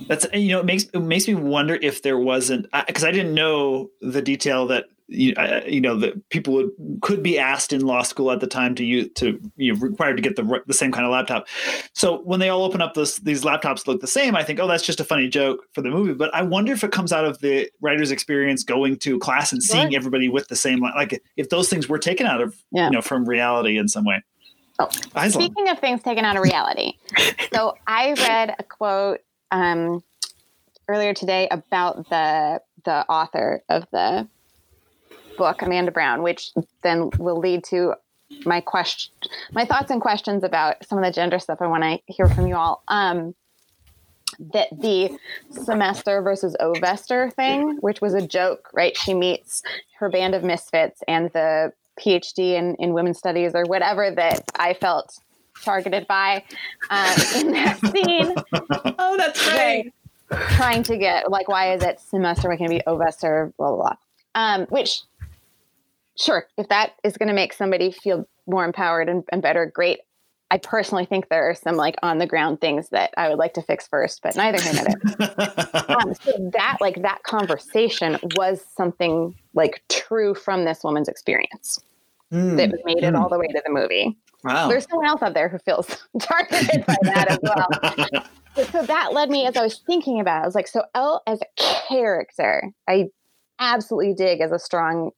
That's 0.09 0.27
you 0.33 0.49
know 0.49 0.61
it 0.61 0.67
makes 0.67 0.85
it 0.85 1.01
makes 1.01 1.29
me 1.29 1.35
wonder 1.35 1.79
if 1.81 2.03
there 2.03 2.19
wasn't 2.19 2.67
because 2.87 3.05
I 3.05 3.13
didn't 3.13 3.35
know 3.35 3.91
the 4.01 4.23
detail 4.23 4.67
that 4.69 4.87
you, 5.09 5.35
uh, 5.37 5.61
you 5.67 5.81
know 5.81 5.97
that 5.97 6.29
people 6.31 6.55
would 6.55 6.71
could 7.01 7.23
be 7.23 7.39
asked 7.39 7.73
in 7.73 7.81
law 7.87 8.03
school 8.03 8.31
at 8.33 8.41
the 8.41 8.47
time 8.47 8.75
to 8.75 8.85
use 8.85 9.09
to 9.15 9.41
you 9.57 9.73
know, 9.73 9.79
required 9.81 10.17
to 10.17 10.23
get 10.23 10.35
the 10.37 10.63
the 10.67 10.75
same 10.75 10.91
kind 10.91 11.07
of 11.07 11.13
laptop. 11.13 11.47
So 11.93 12.23
when 12.23 12.41
they 12.41 12.49
all 12.49 12.65
open 12.65 12.83
up 12.83 12.95
this 12.95 13.19
these 13.19 13.43
laptops 13.45 13.87
look 13.87 14.01
the 14.01 14.07
same, 14.09 14.35
I 14.35 14.43
think 14.43 14.59
oh 14.59 14.67
that's 14.67 14.83
just 14.85 14.99
a 14.99 15.05
funny 15.05 15.29
joke 15.29 15.65
for 15.73 15.81
the 15.83 15.91
movie. 15.91 16.13
But 16.13 16.35
I 16.35 16.43
wonder 16.43 16.73
if 16.73 16.83
it 16.83 16.91
comes 16.91 17.13
out 17.13 17.25
of 17.25 17.39
the 17.39 17.71
writer's 17.81 18.11
experience 18.11 18.65
going 18.65 18.97
to 18.99 19.19
class 19.21 19.53
and 19.53 19.63
seeing 19.63 19.91
Sure. 19.91 19.97
everybody 19.97 20.29
with 20.29 20.49
the 20.49 20.57
same 20.57 20.81
like 20.81 21.23
if 21.37 21.51
those 21.51 21.69
things 21.69 21.89
were 21.89 21.99
taken 21.99 22.27
out 22.27 22.41
of 22.41 22.57
Yeah. 22.73 22.87
you 22.87 22.91
know 22.93 23.03
from 23.03 23.29
reality 23.29 23.79
in 23.79 23.87
some 23.89 24.05
way. 24.05 24.23
Oh, 24.79 24.87
Aislinn. 25.15 25.33
Speaking 25.33 25.69
of 25.69 25.79
things 25.79 26.03
taken 26.03 26.25
out 26.25 26.37
of 26.37 26.43
reality, 26.43 26.95
so 27.55 27.79
I 27.87 28.13
read 28.15 28.55
a 28.59 28.63
quote 28.65 29.21
um, 29.53 30.03
earlier 30.89 31.15
today 31.15 31.47
about 31.51 32.09
the 32.11 32.61
the 32.85 33.07
author 33.09 33.63
of 33.69 33.87
the 33.93 34.29
book, 35.37 35.63
Amanda 35.63 35.91
Brown, 35.91 36.23
which 36.23 36.53
then 36.83 37.11
will 37.19 37.39
lead 37.39 37.65
to 37.65 37.95
my 38.45 38.61
question, 38.61 39.13
my 39.53 39.65
thoughts 39.65 39.91
and 39.91 40.01
questions 40.01 40.43
about 40.43 40.85
some 40.87 40.99
of 40.99 41.05
the 41.05 41.13
gender 41.13 41.39
stuff 41.39 41.59
I 41.61 41.67
want 41.67 41.85
to 41.85 41.99
hear 42.13 42.29
from 42.29 42.47
you 42.47 42.57
all. 42.57 42.83
Um, 42.89 43.35
that 44.53 44.69
the 44.73 45.17
semester 45.51 46.21
versus 46.21 46.57
ovester 46.61 47.31
thing, 47.31 47.79
which 47.81 48.01
was 48.01 48.13
a 48.15 48.27
joke, 48.27 48.69
right? 48.75 48.97
She 48.97 49.15
meets 49.15 49.63
her 49.99 50.11
band 50.11 50.35
of 50.35 50.43
misfits 50.43 51.03
and 51.09 51.31
the 51.33 51.73
PhD 51.99 52.55
in, 52.55 52.75
in 52.77 52.93
women's 52.93 53.19
studies 53.19 53.53
or 53.55 53.65
whatever 53.65 54.11
that 54.11 54.45
I 54.57 54.75
felt 54.75 55.19
targeted 55.63 56.07
by 56.07 56.45
um, 56.91 57.15
in 57.37 57.53
that 57.53 57.79
scene, 57.93 58.35
oh 58.99 59.17
that's 59.17 59.47
right. 59.49 59.93
trying 60.57 60.83
to 60.83 60.99
get 60.99 61.31
like, 61.31 61.49
why 61.49 61.73
is 61.73 61.83
it 61.83 62.01
semester? 62.01 62.49
Why 62.49 62.57
can't 62.57 62.73
it 62.73 62.79
be 62.79 62.87
ovester? 62.87 63.53
Blah 63.57 63.75
blah 63.75 63.77
blah. 63.77 63.97
Um, 64.35 64.67
which, 64.67 65.01
sure, 66.19 66.47
if 66.57 66.69
that 66.69 66.93
is 67.05 67.17
going 67.17 67.29
to 67.29 67.35
make 67.35 67.53
somebody 67.53 67.91
feel 67.93 68.29
more 68.47 68.65
empowered 68.65 69.09
and, 69.09 69.25
and 69.33 69.43
better, 69.43 69.67
great. 69.67 70.01
I 70.51 70.59
personally 70.59 71.07
think 71.07 71.29
there 71.29 71.51
are 71.51 71.57
some 71.57 71.75
like 71.75 71.97
on 72.05 72.19
the 72.19 72.27
ground 72.27 72.61
things 72.61 72.91
that 72.91 73.13
I 73.17 73.29
would 73.29 73.39
like 73.39 73.55
to 73.55 73.63
fix 73.63 73.89
first, 73.89 74.23
but 74.23 74.37
neither 74.37 74.63
here 74.63 74.75
nor 74.75 74.85
there. 74.85 75.85
um, 75.97 76.15
so 76.15 76.51
that 76.53 76.77
like 76.81 77.03
that 77.03 77.25
conversation 77.25 78.17
was 78.37 78.65
something 78.77 79.35
like 79.55 79.83
true 79.89 80.35
from 80.37 80.65
this 80.65 80.85
woman's 80.85 81.09
experience 81.09 81.81
Hmm. 82.31 82.57
that 82.57 82.73
made 82.85 83.05
it 83.05 83.11
Hmm. 83.11 83.17
all 83.17 83.29
the 83.29 83.39
way 83.39 83.47
to 83.47 83.63
the 83.65 83.73
movie. 83.73 84.17
Wow. 84.45 84.69
There's 84.69 84.87
someone 84.89 85.07
else 85.07 85.23
out 85.23 85.35
there 85.35 85.49
who 85.49 85.59
feels 85.59 85.87
targeted 86.21 86.85
by 86.87 86.97
that 87.03 87.29
as 87.29 87.39
well. 87.43 88.25
So 88.73 88.83
that 88.85 89.13
led 89.13 89.29
me 89.29 89.47
as 89.47 89.55
I 89.55 89.63
was 89.63 89.83
thinking 89.87 90.19
about 90.19 90.39
it, 90.39 90.43
I 90.45 90.47
was 90.47 90.55
like, 90.55 90.67
so 90.67 90.83
Elle 90.95 91.23
as 91.27 91.41
a 91.43 91.63
character, 91.91 92.71
I 92.89 93.11
absolutely 93.59 94.15
dig 94.15 94.41
as 94.41 94.51
a 94.51 94.59
strong 94.59 95.11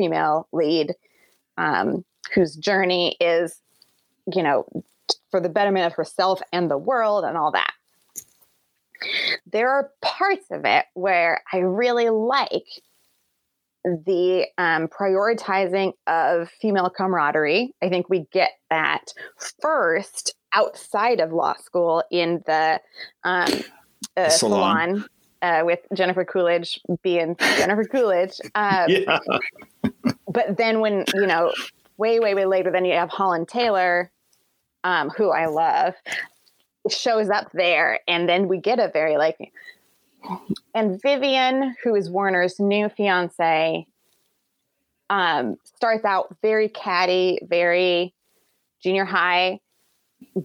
female 0.00 0.48
lead 0.50 0.94
um, 1.58 2.06
whose 2.34 2.56
journey 2.56 3.16
is, 3.20 3.60
you 4.34 4.42
know, 4.42 4.64
for 5.30 5.40
the 5.40 5.50
betterment 5.50 5.84
of 5.84 5.92
herself 5.92 6.40
and 6.54 6.70
the 6.70 6.78
world 6.78 7.24
and 7.24 7.36
all 7.36 7.52
that. 7.52 7.72
There 9.52 9.68
are 9.68 9.90
parts 10.00 10.46
of 10.50 10.64
it 10.64 10.86
where 10.94 11.42
I 11.52 11.58
really 11.58 12.08
like 12.08 12.66
the 13.84 14.46
um, 14.56 14.88
prioritizing 14.88 15.92
of 16.06 16.48
female 16.48 16.90
camaraderie. 16.90 17.74
I 17.82 17.90
think 17.90 18.08
we 18.08 18.26
get 18.32 18.52
that 18.70 19.12
first 19.60 20.34
outside 20.54 21.20
of 21.20 21.32
law 21.32 21.54
school 21.56 22.02
in 22.10 22.42
the 22.46 22.80
um, 23.24 23.48
uh, 24.16 24.28
salon. 24.30 24.30
salon, 24.30 25.06
uh, 25.42 25.62
with 25.64 25.80
Jennifer 25.94 26.24
Coolidge 26.24 26.80
being 27.02 27.36
Jennifer 27.56 27.84
Coolidge. 27.84 28.38
Um, 28.54 28.88
yeah. 28.88 29.18
But 30.30 30.56
then 30.56 30.80
when 30.80 31.04
you 31.14 31.26
know, 31.26 31.52
way 31.96 32.20
way 32.20 32.34
way 32.34 32.46
later, 32.46 32.70
then 32.70 32.84
you 32.84 32.94
have 32.94 33.10
Holland 33.10 33.48
Taylor, 33.48 34.10
um, 34.84 35.10
who 35.10 35.30
I 35.30 35.46
love, 35.46 35.94
shows 36.88 37.28
up 37.28 37.50
there, 37.52 38.00
and 38.06 38.28
then 38.28 38.48
we 38.48 38.58
get 38.58 38.78
a 38.78 38.90
very 38.92 39.16
like, 39.16 39.52
and 40.74 41.00
Vivian, 41.02 41.74
who 41.82 41.94
is 41.94 42.08
Warner's 42.08 42.60
new 42.60 42.88
fiance, 42.88 43.86
um, 45.10 45.56
starts 45.64 46.04
out 46.04 46.36
very 46.42 46.68
catty, 46.68 47.40
very 47.48 48.14
junior 48.82 49.04
high, 49.04 49.60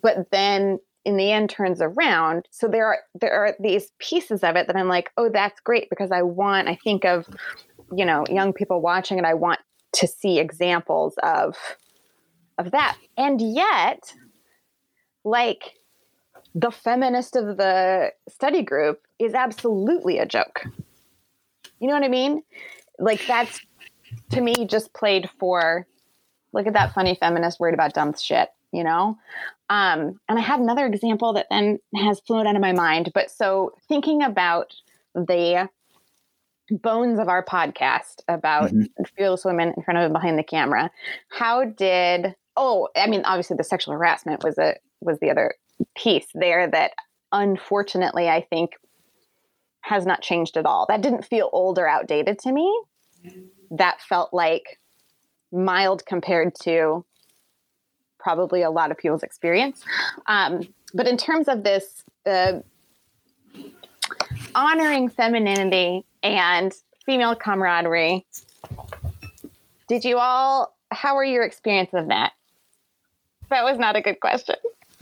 but 0.01 0.29
then 0.31 0.79
in 1.05 1.17
the 1.17 1.31
end 1.31 1.51
turns 1.51 1.81
around. 1.81 2.47
So 2.49 2.67
there 2.67 2.87
are 2.87 2.99
there 3.21 3.33
are 3.33 3.55
these 3.59 3.91
pieces 3.99 4.43
of 4.43 4.55
it 4.55 4.65
that 4.65 4.75
I'm 4.75 4.87
like, 4.87 5.11
oh, 5.17 5.29
that's 5.29 5.59
great 5.59 5.89
because 5.91 6.11
I 6.11 6.23
want. 6.23 6.67
I 6.67 6.77
think 6.83 7.05
of 7.05 7.27
you 7.95 8.03
know 8.03 8.25
young 8.29 8.51
people 8.51 8.81
watching 8.81 9.19
and 9.19 9.27
I 9.27 9.35
want 9.35 9.59
to 9.95 10.07
see 10.07 10.39
examples 10.39 11.15
of 11.23 11.55
of 12.57 12.71
that. 12.71 12.97
And 13.17 13.41
yet, 13.41 14.13
like 15.23 15.73
the 16.53 16.71
feminist 16.71 17.35
of 17.35 17.57
the 17.57 18.11
study 18.29 18.61
group 18.61 19.01
is 19.19 19.33
absolutely 19.33 20.19
a 20.19 20.25
joke. 20.25 20.65
You 21.79 21.87
know 21.87 21.93
what 21.93 22.03
I 22.03 22.09
mean? 22.09 22.43
Like 22.99 23.25
that's 23.27 23.59
to 24.31 24.41
me 24.41 24.65
just 24.65 24.93
played 24.93 25.29
for 25.39 25.85
look 26.53 26.67
at 26.67 26.73
that 26.73 26.93
funny 26.93 27.15
feminist 27.15 27.59
worried 27.59 27.73
about 27.73 27.93
dumb 27.93 28.13
shit, 28.17 28.49
you 28.71 28.83
know? 28.83 29.17
Um, 29.69 30.19
and 30.29 30.39
I 30.39 30.41
had 30.41 30.61
another 30.61 30.85
example 30.85 31.33
that 31.33 31.47
then 31.49 31.79
has 31.95 32.21
flown 32.21 32.47
out 32.47 32.55
of 32.55 32.61
my 32.61 32.71
mind. 32.71 33.11
But 33.13 33.29
so 33.29 33.73
thinking 33.89 34.23
about 34.23 34.73
the 35.13 35.69
bones 36.71 37.19
of 37.19 37.27
our 37.27 37.43
podcast 37.43 38.21
about 38.27 38.71
mm-hmm. 38.71 39.03
fearless 39.17 39.45
women 39.45 39.73
in 39.75 39.83
front 39.83 39.97
of 39.97 40.03
and 40.03 40.13
behind 40.13 40.37
the 40.37 40.43
camera, 40.43 40.89
how 41.29 41.65
did 41.65 42.35
oh, 42.57 42.87
I 42.95 43.07
mean, 43.07 43.23
obviously 43.25 43.57
the 43.57 43.63
sexual 43.63 43.93
harassment 43.93 44.43
was 44.43 44.57
a 44.57 44.75
was 45.01 45.19
the 45.19 45.29
other 45.29 45.55
piece 45.95 46.27
there 46.33 46.69
that 46.69 46.91
unfortunately 47.31 48.29
I 48.29 48.41
think 48.41 48.71
has 49.81 50.05
not 50.05 50.21
changed 50.21 50.57
at 50.57 50.65
all. 50.65 50.85
That 50.87 51.01
didn't 51.01 51.25
feel 51.25 51.49
old 51.53 51.77
or 51.77 51.87
outdated 51.87 52.39
to 52.39 52.51
me. 52.51 52.83
That 53.71 54.01
felt 54.01 54.33
like 54.33 54.79
mild 55.51 56.05
compared 56.05 56.53
to 56.63 57.05
probably 58.19 58.63
a 58.63 58.71
lot 58.71 58.89
of 58.89 58.97
people's 58.97 59.21
experience. 59.21 59.83
Um, 60.27 60.61
but 60.93 61.07
in 61.07 61.17
terms 61.17 61.47
of 61.47 61.63
this 61.63 62.03
uh, 62.25 62.59
honoring 64.55 65.09
femininity 65.09 66.05
and 66.25 66.73
female 67.05 67.35
camaraderie, 67.35 68.25
did 69.87 70.03
you 70.03 70.17
all, 70.17 70.75
how 70.91 71.15
were 71.15 71.23
your 71.23 71.43
experience 71.43 71.91
of 71.93 72.07
that? 72.07 72.33
That 73.49 73.63
was 73.63 73.77
not 73.77 73.95
a 73.95 74.01
good 74.01 74.19
question. 74.19 74.55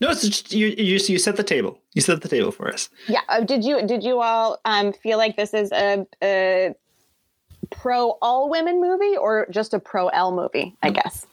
no, 0.00 0.10
it's 0.10 0.22
just 0.22 0.52
you, 0.52 0.68
you. 0.68 0.98
You 0.98 1.18
set 1.18 1.36
the 1.36 1.42
table. 1.42 1.80
You 1.94 2.02
set 2.02 2.20
the 2.22 2.28
table 2.28 2.52
for 2.52 2.68
us. 2.72 2.88
Yeah. 3.08 3.20
Uh, 3.28 3.40
did 3.40 3.64
you? 3.64 3.84
Did 3.86 4.04
you 4.04 4.20
all 4.20 4.60
um, 4.64 4.92
feel 4.92 5.18
like 5.18 5.36
this 5.36 5.54
is 5.54 5.72
a, 5.72 6.06
a 6.22 6.74
pro 7.70 8.18
all 8.22 8.48
women 8.48 8.80
movie 8.80 9.16
or 9.16 9.48
just 9.50 9.74
a 9.74 9.80
pro 9.80 10.08
Elle 10.08 10.32
movie? 10.32 10.76
I 10.82 10.90
guess. 10.90 11.26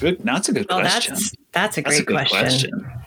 Good. 0.00 0.20
That's 0.24 0.48
a 0.48 0.52
good 0.52 0.66
oh, 0.70 0.80
question. 0.80 1.14
That's, 1.14 1.34
that's 1.52 1.78
a 1.78 1.82
great 1.82 2.00
a 2.00 2.04
question. 2.04 2.70
question. 2.70 3.04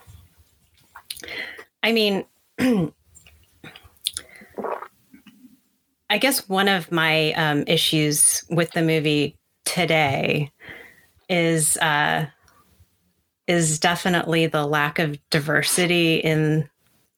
I 1.83 1.91
mean, 1.91 2.23
I 2.59 2.91
guess 6.19 6.47
one 6.47 6.67
of 6.67 6.91
my 6.91 7.33
um, 7.33 7.63
issues 7.67 8.43
with 8.49 8.71
the 8.71 8.81
movie 8.81 9.35
today 9.65 10.51
is 11.29 11.77
uh, 11.77 12.27
is 13.47 13.79
definitely 13.79 14.47
the 14.47 14.65
lack 14.65 14.99
of 14.99 15.17
diversity 15.29 16.15
in 16.15 16.69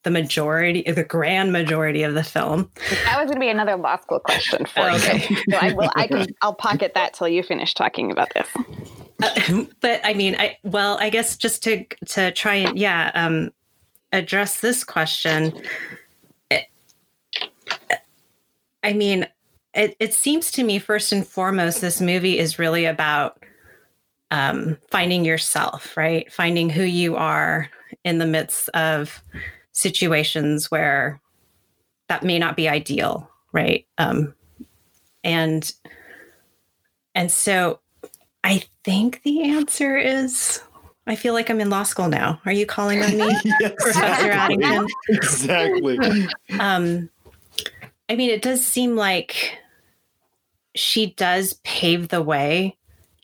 the 0.04 0.12
majority, 0.12 0.84
the 0.84 1.04
grand 1.04 1.52
majority 1.52 2.04
of 2.04 2.14
the 2.14 2.24
film. 2.24 2.72
That 3.06 3.18
was 3.18 3.26
going 3.26 3.36
to 3.36 3.40
be 3.40 3.50
another 3.50 3.76
law 3.76 3.98
school 3.98 4.20
question 4.20 4.66
for 4.66 4.90
okay. 4.92 5.26
you. 5.30 5.38
So 5.50 5.58
I 5.58 5.74
will. 5.74 5.92
I 5.96 6.08
can. 6.08 6.28
I'll 6.42 6.54
pocket 6.54 6.94
that 6.96 7.14
till 7.14 7.28
you 7.28 7.44
finish 7.44 7.74
talking 7.74 8.12
about 8.12 8.30
this. 8.34 8.48
Uh, 9.22 9.66
but 9.82 10.02
I 10.04 10.14
mean, 10.14 10.36
I 10.36 10.58
well, 10.64 10.98
I 11.00 11.10
guess 11.10 11.38
just 11.38 11.64
to 11.64 11.86
to 12.08 12.32
try 12.32 12.56
and 12.56 12.78
yeah, 12.78 13.12
um, 13.14 13.52
address 14.12 14.60
this 14.60 14.84
question. 14.84 15.54
I 18.84 18.94
mean, 18.94 19.28
it, 19.74 19.96
it 20.00 20.14
seems 20.14 20.52
to 20.52 20.64
me 20.64 20.80
first 20.80 21.12
and 21.12 21.28
foremost, 21.28 21.82
this 21.82 22.02
movie 22.02 22.40
is 22.40 22.60
really 22.60 22.86
about 22.86 23.44
um, 24.32 24.78
finding 24.90 25.26
yourself, 25.26 25.96
right? 25.98 26.32
Finding 26.32 26.70
who 26.70 26.84
you 26.84 27.16
are 27.16 27.70
in 28.04 28.18
the 28.18 28.26
midst 28.26 28.70
of 28.70 29.24
situations 29.72 30.72
where 30.72 31.20
that 32.08 32.24
may 32.24 32.40
not 32.40 32.56
be 32.56 32.70
ideal, 32.70 33.30
right? 33.52 33.86
Um, 33.98 34.34
and 35.24 35.72
and 37.16 37.32
so 37.32 37.80
I 38.44 38.64
think 38.84 39.22
the 39.24 39.44
answer 39.44 39.98
is 39.98 40.62
I 41.08 41.16
feel 41.16 41.34
like 41.34 41.50
I'm 41.50 41.60
in 41.60 41.70
law 41.70 41.84
school 41.84 42.08
now. 42.08 42.40
Are 42.46 42.52
you 42.52 42.66
calling 42.66 43.02
on 43.02 43.18
me, 43.18 43.36
yes, 43.60 43.74
Professor 43.80 44.32
Addington? 44.32 44.88
Exactly. 45.10 46.28
Um, 46.60 47.10
I 48.10 48.16
mean, 48.16 48.30
it 48.30 48.42
does 48.42 48.66
seem 48.66 48.96
like 48.96 49.58
she 50.76 51.08
does 51.14 51.54
pave 51.64 52.10
the 52.10 52.22
way. 52.22 52.76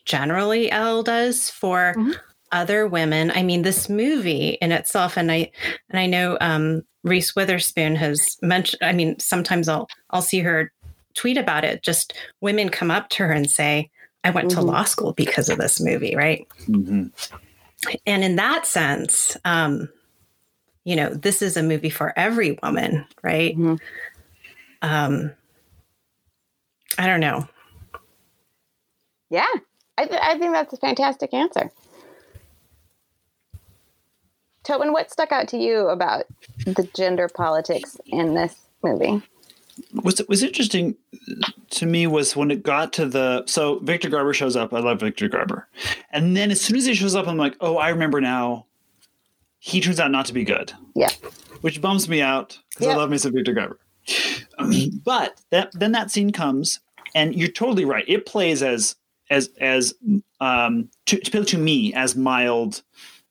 Generally, 0.04 0.70
Elle 0.70 1.02
does 1.02 1.50
for 1.50 1.94
mm-hmm. 1.96 2.12
other 2.52 2.86
women. 2.86 3.32
I 3.32 3.42
mean, 3.42 3.62
this 3.62 3.88
movie 3.88 4.50
in 4.60 4.72
itself, 4.72 5.16
and 5.16 5.30
I 5.32 5.50
and 5.90 5.98
I 5.98 6.06
know 6.06 6.38
um, 6.40 6.82
Reese 7.02 7.34
Witherspoon 7.34 7.96
has 7.96 8.36
mentioned. 8.42 8.82
I 8.82 8.92
mean, 8.92 9.18
sometimes 9.18 9.68
I'll 9.68 9.88
I'll 10.10 10.22
see 10.22 10.40
her 10.40 10.72
tweet 11.14 11.38
about 11.38 11.64
it. 11.64 11.82
Just 11.82 12.14
women 12.40 12.68
come 12.68 12.90
up 12.90 13.08
to 13.10 13.24
her 13.24 13.32
and 13.32 13.50
say, 13.50 13.90
"I 14.22 14.30
went 14.30 14.48
mm-hmm. 14.50 14.60
to 14.60 14.66
law 14.66 14.84
school 14.84 15.12
because 15.12 15.48
of 15.48 15.58
this 15.58 15.80
movie," 15.80 16.14
right? 16.14 16.46
Mm-hmm. 16.68 17.06
And 18.06 18.24
in 18.24 18.36
that 18.36 18.66
sense, 18.66 19.36
um, 19.44 19.88
you 20.84 20.96
know, 20.96 21.10
this 21.10 21.42
is 21.42 21.56
a 21.56 21.62
movie 21.62 21.90
for 21.90 22.12
every 22.16 22.58
woman, 22.62 23.06
right? 23.22 23.56
Mm-hmm. 23.56 23.74
Um, 24.82 25.32
I 26.98 27.06
don't 27.06 27.20
know. 27.20 27.48
Yeah, 29.30 29.46
I, 29.98 30.06
th- 30.06 30.20
I 30.22 30.38
think 30.38 30.52
that's 30.52 30.72
a 30.72 30.76
fantastic 30.76 31.34
answer. 31.34 31.72
Tobin, 34.62 34.92
what 34.92 35.10
stuck 35.10 35.32
out 35.32 35.48
to 35.48 35.58
you 35.58 35.88
about 35.88 36.24
the 36.64 36.88
gender 36.94 37.28
politics 37.28 37.96
in 38.06 38.34
this 38.34 38.54
movie? 38.82 39.22
Was 39.92 40.22
was 40.28 40.42
interesting 40.42 40.96
to 41.70 41.86
me 41.86 42.06
was 42.06 42.34
when 42.34 42.50
it 42.50 42.62
got 42.62 42.92
to 42.94 43.06
the 43.06 43.44
so 43.46 43.78
Victor 43.80 44.08
Garber 44.08 44.32
shows 44.32 44.56
up. 44.56 44.72
I 44.72 44.80
love 44.80 45.00
Victor 45.00 45.28
Garber, 45.28 45.68
and 46.10 46.36
then 46.36 46.50
as 46.50 46.60
soon 46.60 46.76
as 46.76 46.86
he 46.86 46.94
shows 46.94 47.14
up, 47.14 47.28
I'm 47.28 47.36
like, 47.36 47.56
oh, 47.60 47.76
I 47.76 47.90
remember 47.90 48.20
now. 48.20 48.66
He 49.58 49.80
turns 49.80 49.98
out 49.98 50.10
not 50.10 50.26
to 50.26 50.32
be 50.32 50.44
good. 50.44 50.72
Yeah, 50.94 51.10
which 51.60 51.80
bums 51.80 52.08
me 52.08 52.22
out 52.22 52.58
because 52.70 52.86
yep. 52.86 52.96
I 52.96 52.98
love 52.98 53.10
me 53.10 53.18
some 53.18 53.32
Victor 53.32 53.52
Garber. 53.52 53.78
but 55.04 55.40
that, 55.50 55.72
then 55.72 55.92
that 55.92 56.10
scene 56.10 56.30
comes, 56.30 56.80
and 57.14 57.34
you're 57.34 57.48
totally 57.48 57.84
right. 57.84 58.04
It 58.06 58.26
plays 58.26 58.62
as 58.62 58.96
as 59.30 59.50
as 59.60 59.94
um, 60.40 60.88
to, 61.06 61.18
to 61.18 61.58
me 61.58 61.92
as 61.94 62.16
mild, 62.16 62.82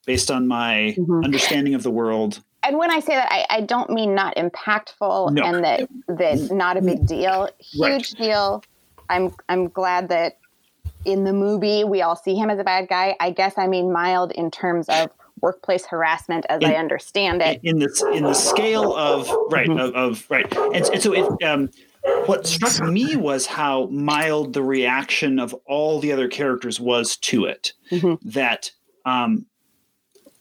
based 0.06 0.30
on 0.30 0.48
my 0.48 0.96
mm-hmm. 0.98 1.24
understanding 1.24 1.76
of 1.76 1.84
the 1.84 1.92
world. 1.92 2.44
And 2.66 2.78
when 2.78 2.92
I 2.92 3.00
say 3.00 3.16
that, 3.16 3.32
I, 3.32 3.46
I 3.50 3.62
don't 3.62 3.90
mean 3.90 4.16
not 4.16 4.36
impactful 4.36 5.32
no. 5.34 5.44
and 5.44 5.64
that 5.64 5.90
that 6.08 6.52
not 6.52 6.78
a 6.78 6.82
big 6.82 7.06
deal. 7.06 7.50
Huge 7.60 7.80
right. 7.80 8.14
deal. 8.18 8.64
I'm 9.10 9.34
I'm 9.50 9.70
glad 9.70 10.10
that 10.10 10.40
in 11.06 11.24
the 11.24 11.34
movie 11.34 11.84
we 11.84 12.02
all 12.02 12.16
see 12.16 12.36
him 12.36 12.50
as 12.50 12.60
a 12.60 12.64
bad 12.64 12.88
guy. 12.88 13.16
I 13.20 13.30
guess 13.30 13.58
I 13.58 13.68
mean 13.68 13.92
mild 13.92 14.32
in 14.32 14.50
terms 14.50 14.90
of 14.90 15.12
workplace 15.42 15.86
harassment 15.86 16.46
as 16.50 16.62
in, 16.62 16.72
I 16.72 16.76
understand 16.76 17.42
it. 17.42 17.60
In 17.64 17.80
the 17.80 18.12
in 18.14 18.24
the 18.24 18.34
scale 18.34 18.96
of 18.96 19.30
right 19.52 19.68
mm-hmm. 19.68 19.80
of, 19.80 19.96
of, 19.96 20.26
right, 20.30 20.52
and, 20.58 20.86
and 20.88 21.02
so 21.02 21.14
it, 21.14 21.44
um, 21.44 21.70
what 22.26 22.48
struck 22.48 22.80
me 22.88 23.16
was 23.16 23.46
how 23.46 23.88
mild 23.88 24.54
the 24.54 24.64
reaction 24.64 25.40
of 25.40 25.54
all 25.66 26.00
the 26.00 26.12
other 26.12 26.28
characters 26.28 26.80
was 26.80 27.18
to 27.18 27.46
it. 27.46 27.74
Mm-hmm. 27.92 28.30
That 28.30 28.72
um, 29.06 29.46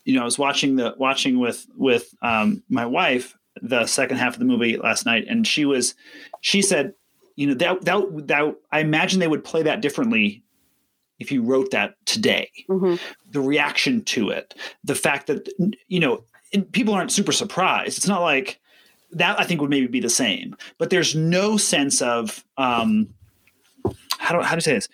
you 0.04 0.14
know, 0.14 0.22
I 0.22 0.24
was 0.24 0.38
watching 0.38 0.76
the 0.76 0.94
watching 0.98 1.38
with 1.38 1.66
with 1.76 2.14
um, 2.22 2.62
my 2.68 2.86
wife 2.86 3.36
the 3.62 3.86
second 3.86 4.16
half 4.16 4.34
of 4.34 4.38
the 4.38 4.44
movie 4.44 4.76
last 4.76 5.06
night, 5.06 5.26
and 5.28 5.46
she 5.46 5.64
was 5.64 5.94
she 6.40 6.62
said, 6.62 6.94
you 7.36 7.46
know, 7.46 7.54
that 7.54 7.84
that 7.84 8.26
that 8.28 8.56
I 8.70 8.80
imagine 8.80 9.20
they 9.20 9.28
would 9.28 9.44
play 9.44 9.62
that 9.62 9.80
differently 9.80 10.42
if 11.18 11.30
you 11.32 11.42
wrote 11.42 11.70
that 11.70 11.94
today. 12.06 12.50
Mm-hmm. 12.68 12.96
The 13.30 13.40
reaction 13.40 14.04
to 14.04 14.30
it, 14.30 14.54
the 14.82 14.94
fact 14.94 15.28
that 15.28 15.48
you 15.88 16.00
know, 16.00 16.24
people 16.72 16.94
aren't 16.94 17.12
super 17.12 17.32
surprised. 17.32 17.98
It's 17.98 18.08
not 18.08 18.22
like 18.22 18.60
that 19.12 19.38
I 19.40 19.44
think 19.44 19.60
would 19.60 19.70
maybe 19.70 19.86
be 19.86 20.00
the 20.00 20.10
same. 20.10 20.56
But 20.78 20.90
there's 20.90 21.14
no 21.14 21.56
sense 21.56 22.02
of 22.02 22.44
um, 22.56 23.08
how 24.18 24.36
do 24.36 24.44
how 24.44 24.54
to 24.54 24.60
say 24.60 24.74
this, 24.74 24.88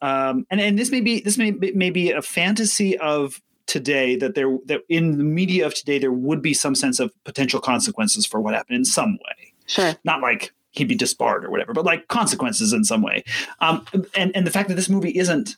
um, 0.00 0.46
and 0.50 0.60
and 0.60 0.78
this 0.78 0.90
may 0.90 1.00
be 1.00 1.20
this 1.20 1.38
may 1.38 1.50
may 1.50 1.90
be 1.90 2.12
a 2.12 2.22
fantasy 2.22 2.96
of 2.98 3.40
today 3.72 4.16
that 4.16 4.34
there 4.34 4.58
that 4.66 4.82
in 4.90 5.16
the 5.16 5.24
media 5.24 5.64
of 5.64 5.74
today 5.74 5.98
there 5.98 6.12
would 6.12 6.42
be 6.42 6.52
some 6.52 6.74
sense 6.74 7.00
of 7.00 7.10
potential 7.24 7.58
consequences 7.58 8.26
for 8.26 8.38
what 8.38 8.52
happened 8.52 8.76
in 8.76 8.84
some 8.84 9.14
way. 9.14 9.54
Sure. 9.66 9.94
Not 10.04 10.20
like 10.20 10.52
he'd 10.72 10.88
be 10.88 10.94
disbarred 10.94 11.42
or 11.42 11.50
whatever, 11.50 11.72
but 11.72 11.86
like 11.86 12.08
consequences 12.08 12.74
in 12.74 12.84
some 12.84 13.00
way. 13.00 13.24
Um, 13.60 13.86
and 14.14 14.30
and 14.36 14.46
the 14.46 14.50
fact 14.50 14.68
that 14.68 14.74
this 14.74 14.90
movie 14.90 15.16
isn't 15.18 15.56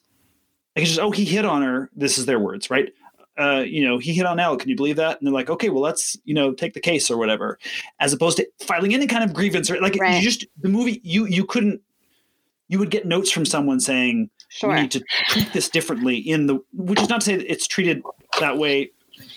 like 0.77 0.83
it's 0.85 0.91
just 0.91 1.01
oh 1.01 1.11
he 1.11 1.25
hit 1.25 1.45
on 1.45 1.63
her. 1.63 1.91
This 1.97 2.17
is 2.17 2.27
their 2.27 2.39
words, 2.39 2.71
right? 2.71 2.93
Uh, 3.37 3.65
you 3.67 3.85
know, 3.85 3.99
he 3.99 4.15
hit 4.15 4.27
on 4.27 4.39
Elle. 4.39 4.57
Can 4.59 4.69
you 4.71 4.77
believe 4.77 4.95
that? 4.95 5.19
And 5.19 5.27
they're 5.27 5.35
like, 5.35 5.51
okay, 5.51 5.69
well, 5.69 5.83
let's 5.83 6.17
you 6.25 6.35
know 6.35 6.53
take 6.53 6.75
the 6.75 6.81
case 6.81 7.11
or 7.11 7.17
whatever, 7.17 7.59
as 7.99 8.13
opposed 8.13 8.37
to 8.37 8.47
filing 8.61 8.95
any 8.95 9.09
kind 9.09 9.25
of 9.25 9.35
grievance 9.35 9.69
or 9.69 9.81
like 9.81 9.97
Right. 9.99 10.15
you 10.15 10.23
just 10.23 10.47
the 10.63 10.69
movie 10.69 11.01
you 11.03 11.27
you 11.27 11.45
couldn't 11.45 11.81
you 12.69 12.79
would 12.79 12.91
get 12.91 13.07
notes 13.07 13.33
from 13.33 13.45
someone 13.45 13.81
saying 13.81 14.31
Sure. 14.55 14.71
we 14.73 14.83
need 14.83 14.91
to 14.93 15.03
treat 15.31 15.53
this 15.53 15.69
differently 15.69 16.17
in 16.17 16.47
the 16.47 16.61
which 16.73 17.01
is 17.03 17.09
not 17.09 17.21
to 17.23 17.25
say 17.27 17.37
that 17.37 17.51
it's 17.51 17.67
treated 17.67 18.03
that 18.39 18.57
way 18.57 18.93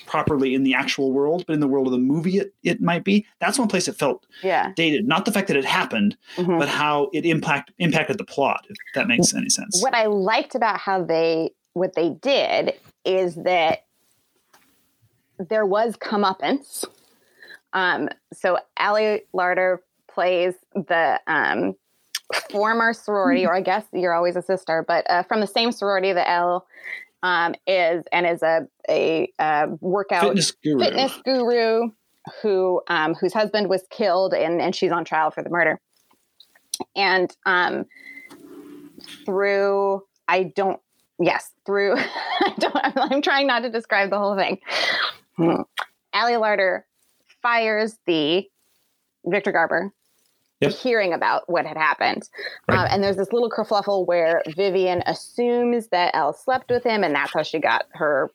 properly 0.06 0.54
in 0.56 0.64
the 0.64 0.74
actual 0.76 1.12
world, 1.12 1.44
but 1.48 1.54
in 1.54 1.60
the 1.60 1.68
world 1.68 1.88
of 1.88 1.92
the 1.92 1.98
movie 2.00 2.38
it, 2.38 2.54
it 2.64 2.82
might 2.82 3.04
be. 3.04 3.26
That's 3.40 3.58
one 3.60 3.68
place 3.68 3.88
it 3.88 3.96
felt 3.96 4.26
Yeah. 4.44 4.72
dated. 4.76 5.08
Not 5.08 5.26
the 5.26 5.32
fact 5.32 5.48
that 5.48 5.58
it 5.58 5.66
happened, 5.66 6.16
Mhm. 6.36 6.60
but 6.60 6.70
how 6.70 7.10
it 7.14 7.26
impact 7.26 7.72
impacted 7.80 8.18
the 8.20 8.24
plot, 8.26 8.66
if 8.70 8.78
that 8.96 9.08
makes 9.08 9.34
any 9.34 9.50
sense. 9.50 9.82
what 9.82 9.94
I 9.96 10.06
liked 10.06 10.54
about 10.56 10.80
how 10.80 11.04
they 11.04 11.52
what 11.74 11.94
they 11.96 12.10
did 12.10 12.74
is 13.06 13.36
that 13.36 13.86
there 15.40 15.66
was 15.66 15.96
comeuppance. 15.98 16.86
Um, 17.74 18.10
so 18.34 18.58
Ali 18.80 19.22
Larter 19.36 19.80
plays 20.08 20.54
the 20.74 21.20
um, 21.28 21.76
former 22.52 22.94
sorority, 22.94 23.46
or 23.46 23.54
I 23.54 23.62
guess 23.62 23.86
you're 23.94 24.14
always 24.14 24.36
a 24.36 24.42
sister, 24.42 24.84
but 24.88 25.10
uh, 25.10 25.24
from 25.24 25.40
the 25.40 25.48
same 25.48 25.72
sorority 25.72 26.14
that 26.14 26.30
Elle 26.30 26.66
um, 27.24 27.56
is, 27.66 28.04
and 28.12 28.26
is 28.26 28.44
a 28.44 28.68
a, 28.90 29.32
uh 29.40 29.68
workout 29.82 30.24
Fitness 30.24 30.52
guru. 30.52 30.80
fitness 30.80 31.14
guru 31.26 31.90
who 32.42 32.82
um, 32.88 33.16
whose 33.16 33.34
husband 33.34 33.70
was 33.70 33.84
killed 33.90 34.34
and, 34.34 34.62
and 34.62 34.76
she's 34.76 34.92
on 34.92 35.06
trial 35.06 35.32
for 35.32 35.44
the 35.44 35.50
murder. 35.50 35.80
And 36.96 37.36
um, 37.46 37.86
through 39.26 40.04
I 40.28 40.44
don't 40.56 40.80
yes 41.20 41.52
through 41.66 41.96
I 41.98 42.54
don't, 42.60 42.76
I'm 43.12 43.22
trying 43.22 43.48
not 43.48 43.62
to 43.62 43.70
describe 43.70 44.10
the 44.10 44.20
whole 44.20 44.36
thing. 44.36 44.60
Hmm. 45.38 45.62
Ali 46.14 46.34
Larter 46.34 46.84
fires 47.42 47.98
the 48.06 48.46
Victor 49.26 49.52
Garber. 49.52 49.94
Yep. 50.62 50.72
Hearing 50.74 51.14
about 51.14 51.48
what 51.48 51.68
had 51.68 51.78
happened, 51.78 52.28
Right. 52.68 52.80
uh, 52.80 52.88
and 52.90 53.04
there's 53.04 53.16
this 53.18 53.32
little 53.32 53.50
kerfluffle 53.50 54.08
where 54.08 54.42
Vivian 54.56 55.04
assumes 55.06 55.90
that 55.90 56.16
Elle 56.16 56.34
slept 56.34 56.72
with 56.72 56.84
him, 56.84 57.04
and 57.04 57.14
that's 57.14 57.32
how 57.32 57.44
she 57.44 57.60
got 57.60 57.86
her 57.94 58.32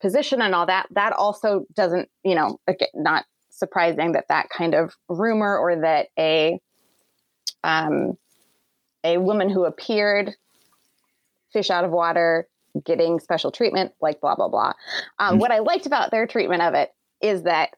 position 0.00 0.40
and 0.40 0.54
all 0.54 0.64
that. 0.64 0.86
That 0.92 1.12
also 1.12 1.66
doesn't, 1.74 2.08
you 2.24 2.34
know, 2.34 2.58
not 2.94 3.26
surprising 3.50 4.12
that 4.12 4.28
that 4.28 4.48
kind 4.48 4.74
of 4.74 4.94
rumor 5.08 5.58
or 5.58 5.76
that 5.76 6.08
a 6.18 6.58
um, 7.64 8.16
a 9.04 9.18
woman 9.18 9.50
who 9.50 9.64
appeared 9.64 10.34
fish 11.52 11.68
out 11.70 11.84
of 11.84 11.90
water 11.90 12.48
getting 12.84 13.20
special 13.20 13.50
treatment, 13.50 13.92
like 14.00 14.20
blah 14.22 14.36
blah 14.36 14.48
blah. 14.48 14.72
Um, 15.18 15.36
Mhm. 15.36 15.40
What 15.40 15.50
I 15.50 15.58
liked 15.58 15.84
about 15.84 16.10
their 16.12 16.26
treatment 16.26 16.62
of 16.62 16.72
it 16.74 16.94
is 17.20 17.42
that 17.42 17.70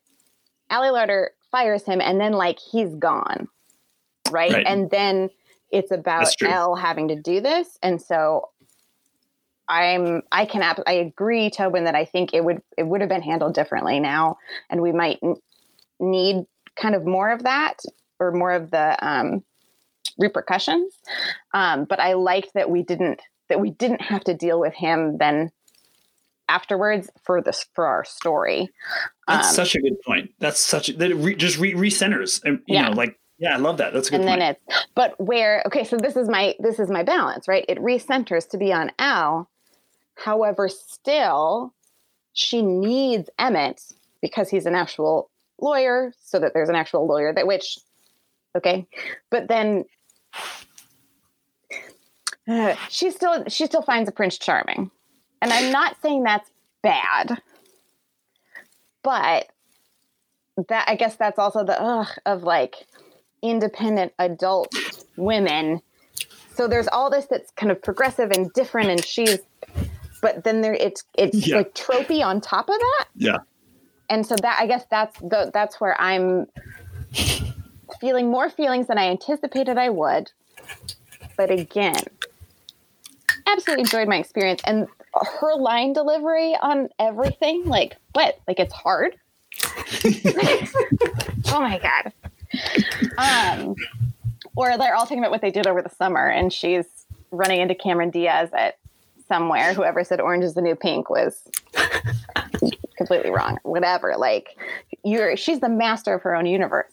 Ali 0.71 0.89
Larter 0.91 1.29
fires 1.51 1.85
him, 1.85 2.01
and 2.01 2.21
then 2.21 2.33
like 2.35 2.59
he's 2.61 2.95
gone, 2.95 3.49
right? 4.31 4.53
Right. 4.53 4.67
And 4.67 4.91
then 4.91 5.31
it's 5.71 5.91
about 5.91 6.35
Elle 6.43 6.75
having 6.75 7.09
to 7.09 7.17
do 7.17 7.41
this, 7.41 7.79
and 7.83 8.01
so 8.01 8.49
I'm 9.69 10.23
I 10.33 10.47
can 10.47 10.63
I 10.87 10.93
agree, 10.93 11.51
Tobin, 11.51 11.85
that 11.85 11.95
I 11.95 12.05
think 12.05 12.35
it 12.35 12.45
would 12.45 12.61
it 12.77 12.85
would 12.85 13.01
have 13.01 13.11
been 13.11 13.23
handled 13.23 13.55
differently 13.55 14.01
now, 14.01 14.39
and 14.69 14.83
we 14.83 14.93
might 14.93 15.19
n- 15.23 15.37
need 16.01 16.45
kind 16.77 16.95
of 16.95 17.07
more 17.07 17.31
of 17.31 17.45
that 17.45 17.79
or 18.19 18.33
more 18.33 18.53
of 18.53 18.71
the 18.71 19.07
um, 19.07 19.45
repercussions. 20.19 20.93
Um, 21.55 21.85
but 21.85 22.01
I 22.01 22.15
liked 22.15 22.55
that 22.55 22.69
we 22.71 22.83
didn't 22.83 23.21
that 23.49 23.61
we 23.61 23.71
didn't 23.71 24.03
have 24.03 24.25
to 24.25 24.35
deal 24.35 24.59
with 24.59 24.75
him 24.75 25.19
then 25.19 25.51
afterwards 26.49 27.09
for 27.25 27.41
this 27.41 27.65
for 27.75 27.87
our 27.87 28.05
story. 28.05 28.69
That's 29.29 29.49
Um, 29.51 29.55
such 29.55 29.77
a 29.77 29.81
good 29.81 30.01
point. 30.05 30.33
That's 30.41 30.61
such 30.61 30.89
a, 30.89 30.93
that 30.95 31.13
it 31.13 31.15
re, 31.15 31.37
just 31.37 31.59
re, 31.59 31.75
recenters. 31.75 32.43
And, 32.45 32.61
you 32.67 32.75
Yeah. 32.75 32.89
know, 32.89 32.93
like 32.93 33.19
yeah, 33.41 33.55
I 33.55 33.57
love 33.57 33.79
that. 33.79 33.95
That's 33.95 34.09
a 34.09 34.11
good 34.11 34.21
and 34.21 34.29
point. 34.29 34.41
then 34.41 34.51
it's 34.51 34.87
but 34.95 35.19
where 35.19 35.63
okay 35.67 35.83
so 35.83 35.97
this 35.97 36.15
is 36.15 36.29
my 36.29 36.55
this 36.61 36.79
is 36.79 36.91
my 36.91 37.03
balance 37.03 37.49
right 37.49 37.65
it 37.69 37.79
recenters 37.79 38.47
to 38.51 38.59
be 38.59 38.73
on 38.73 38.93
Elle 38.99 39.49
however 40.15 40.69
still 40.69 41.75
she 42.35 42.63
needs 42.63 43.31
emmett 43.39 43.83
because 44.21 44.51
he's 44.51 44.67
an 44.67 44.75
actual 44.75 45.31
lawyer 45.61 46.13
so 46.23 46.39
that 46.39 46.53
there's 46.53 46.69
an 46.69 46.75
actual 46.75 47.07
lawyer 47.07 47.33
that 47.33 47.47
which 47.47 47.79
okay 48.57 48.87
but 49.31 49.49
then 49.49 49.85
uh, 52.47 52.75
she 52.89 53.11
still 53.11 53.45
she 53.49 53.67
still 53.67 53.83
finds 53.83 54.09
a 54.09 54.13
prince 54.13 54.39
charming 54.39 54.91
and 55.41 55.53
i'm 55.53 55.73
not 55.73 55.97
saying 56.03 56.23
that's 56.23 56.51
bad 56.83 57.39
but 59.03 59.49
that 60.69 60.85
i 60.89 60.95
guess 60.95 61.17
that's 61.17 61.39
also 61.39 61.65
the 61.65 61.81
ugh 61.81 62.09
of 62.27 62.43
like 62.43 62.87
independent 63.43 64.13
adult 64.19 64.73
women. 65.17 65.81
So 66.55 66.69
there's 66.69 66.89
all 66.89 67.11
this 67.11 67.27
that's 67.27 67.51
kind 67.53 67.73
of 67.73 67.81
progressive 67.83 68.31
and 68.31 68.53
different, 68.53 68.91
and 68.91 69.05
she's, 69.05 69.39
but 70.21 70.45
then 70.45 70.61
there 70.61 70.75
it's 70.75 71.05
it's 71.17 71.47
Yeah. 71.47 71.59
like 71.59 71.75
tropey 71.75 72.25
on 72.25 72.41
top 72.41 72.69
of 72.69 72.79
that. 72.79 73.07
Yeah. 73.17 73.39
And 74.09 74.27
so 74.27 74.35
that 74.43 74.59
I 74.61 74.67
guess 74.67 74.85
that's 74.91 75.19
the 75.21 75.51
that's 75.55 75.81
where 75.81 75.99
I'm 76.01 76.47
feeling 78.01 78.31
more 78.31 78.51
feelings 78.51 78.87
than 78.89 78.99
I 78.99 79.09
anticipated 79.09 79.79
I 79.79 79.89
would. 79.91 80.31
But 81.37 81.51
again, 81.51 82.03
absolutely 83.47 83.83
enjoyed 83.83 84.09
my 84.09 84.17
experience 84.17 84.61
and 84.65 84.87
her 85.41 85.55
line 85.57 85.93
delivery 85.93 86.55
on 86.61 86.89
everything. 86.99 87.65
Like 87.65 87.97
what? 88.13 88.39
Like 88.47 88.59
it's 88.61 88.75
hard. 88.75 89.17
oh 91.47 91.61
my 91.61 91.79
god. 91.79 92.13
Um, 93.19 93.75
or 94.57 94.77
they're 94.79 94.95
all 94.95 95.03
talking 95.05 95.19
about 95.19 95.31
what 95.31 95.41
they 95.41 95.51
did 95.51 95.67
over 95.67 95.83
the 95.83 95.91
summer, 95.91 96.27
and 96.29 96.53
she's 96.53 96.87
running 97.31 97.61
into 97.61 97.75
Cameron 97.75 98.11
Diaz 98.11 98.51
at 98.53 98.79
somewhere. 99.29 99.73
Whoever 99.75 100.03
said 100.05 100.21
orange 100.21 100.45
is 100.45 100.55
the 100.55 100.63
new 100.63 100.75
pink 100.75 101.09
was 101.11 101.41
completely 102.97 103.31
wrong. 103.31 103.59
Whatever. 103.63 104.15
Like 104.19 104.57
you're, 105.05 105.37
she's 105.37 105.61
the 105.61 105.69
master 105.69 106.15
of 106.15 106.23
her 106.23 106.35
own 106.35 106.47
universe. 106.47 106.93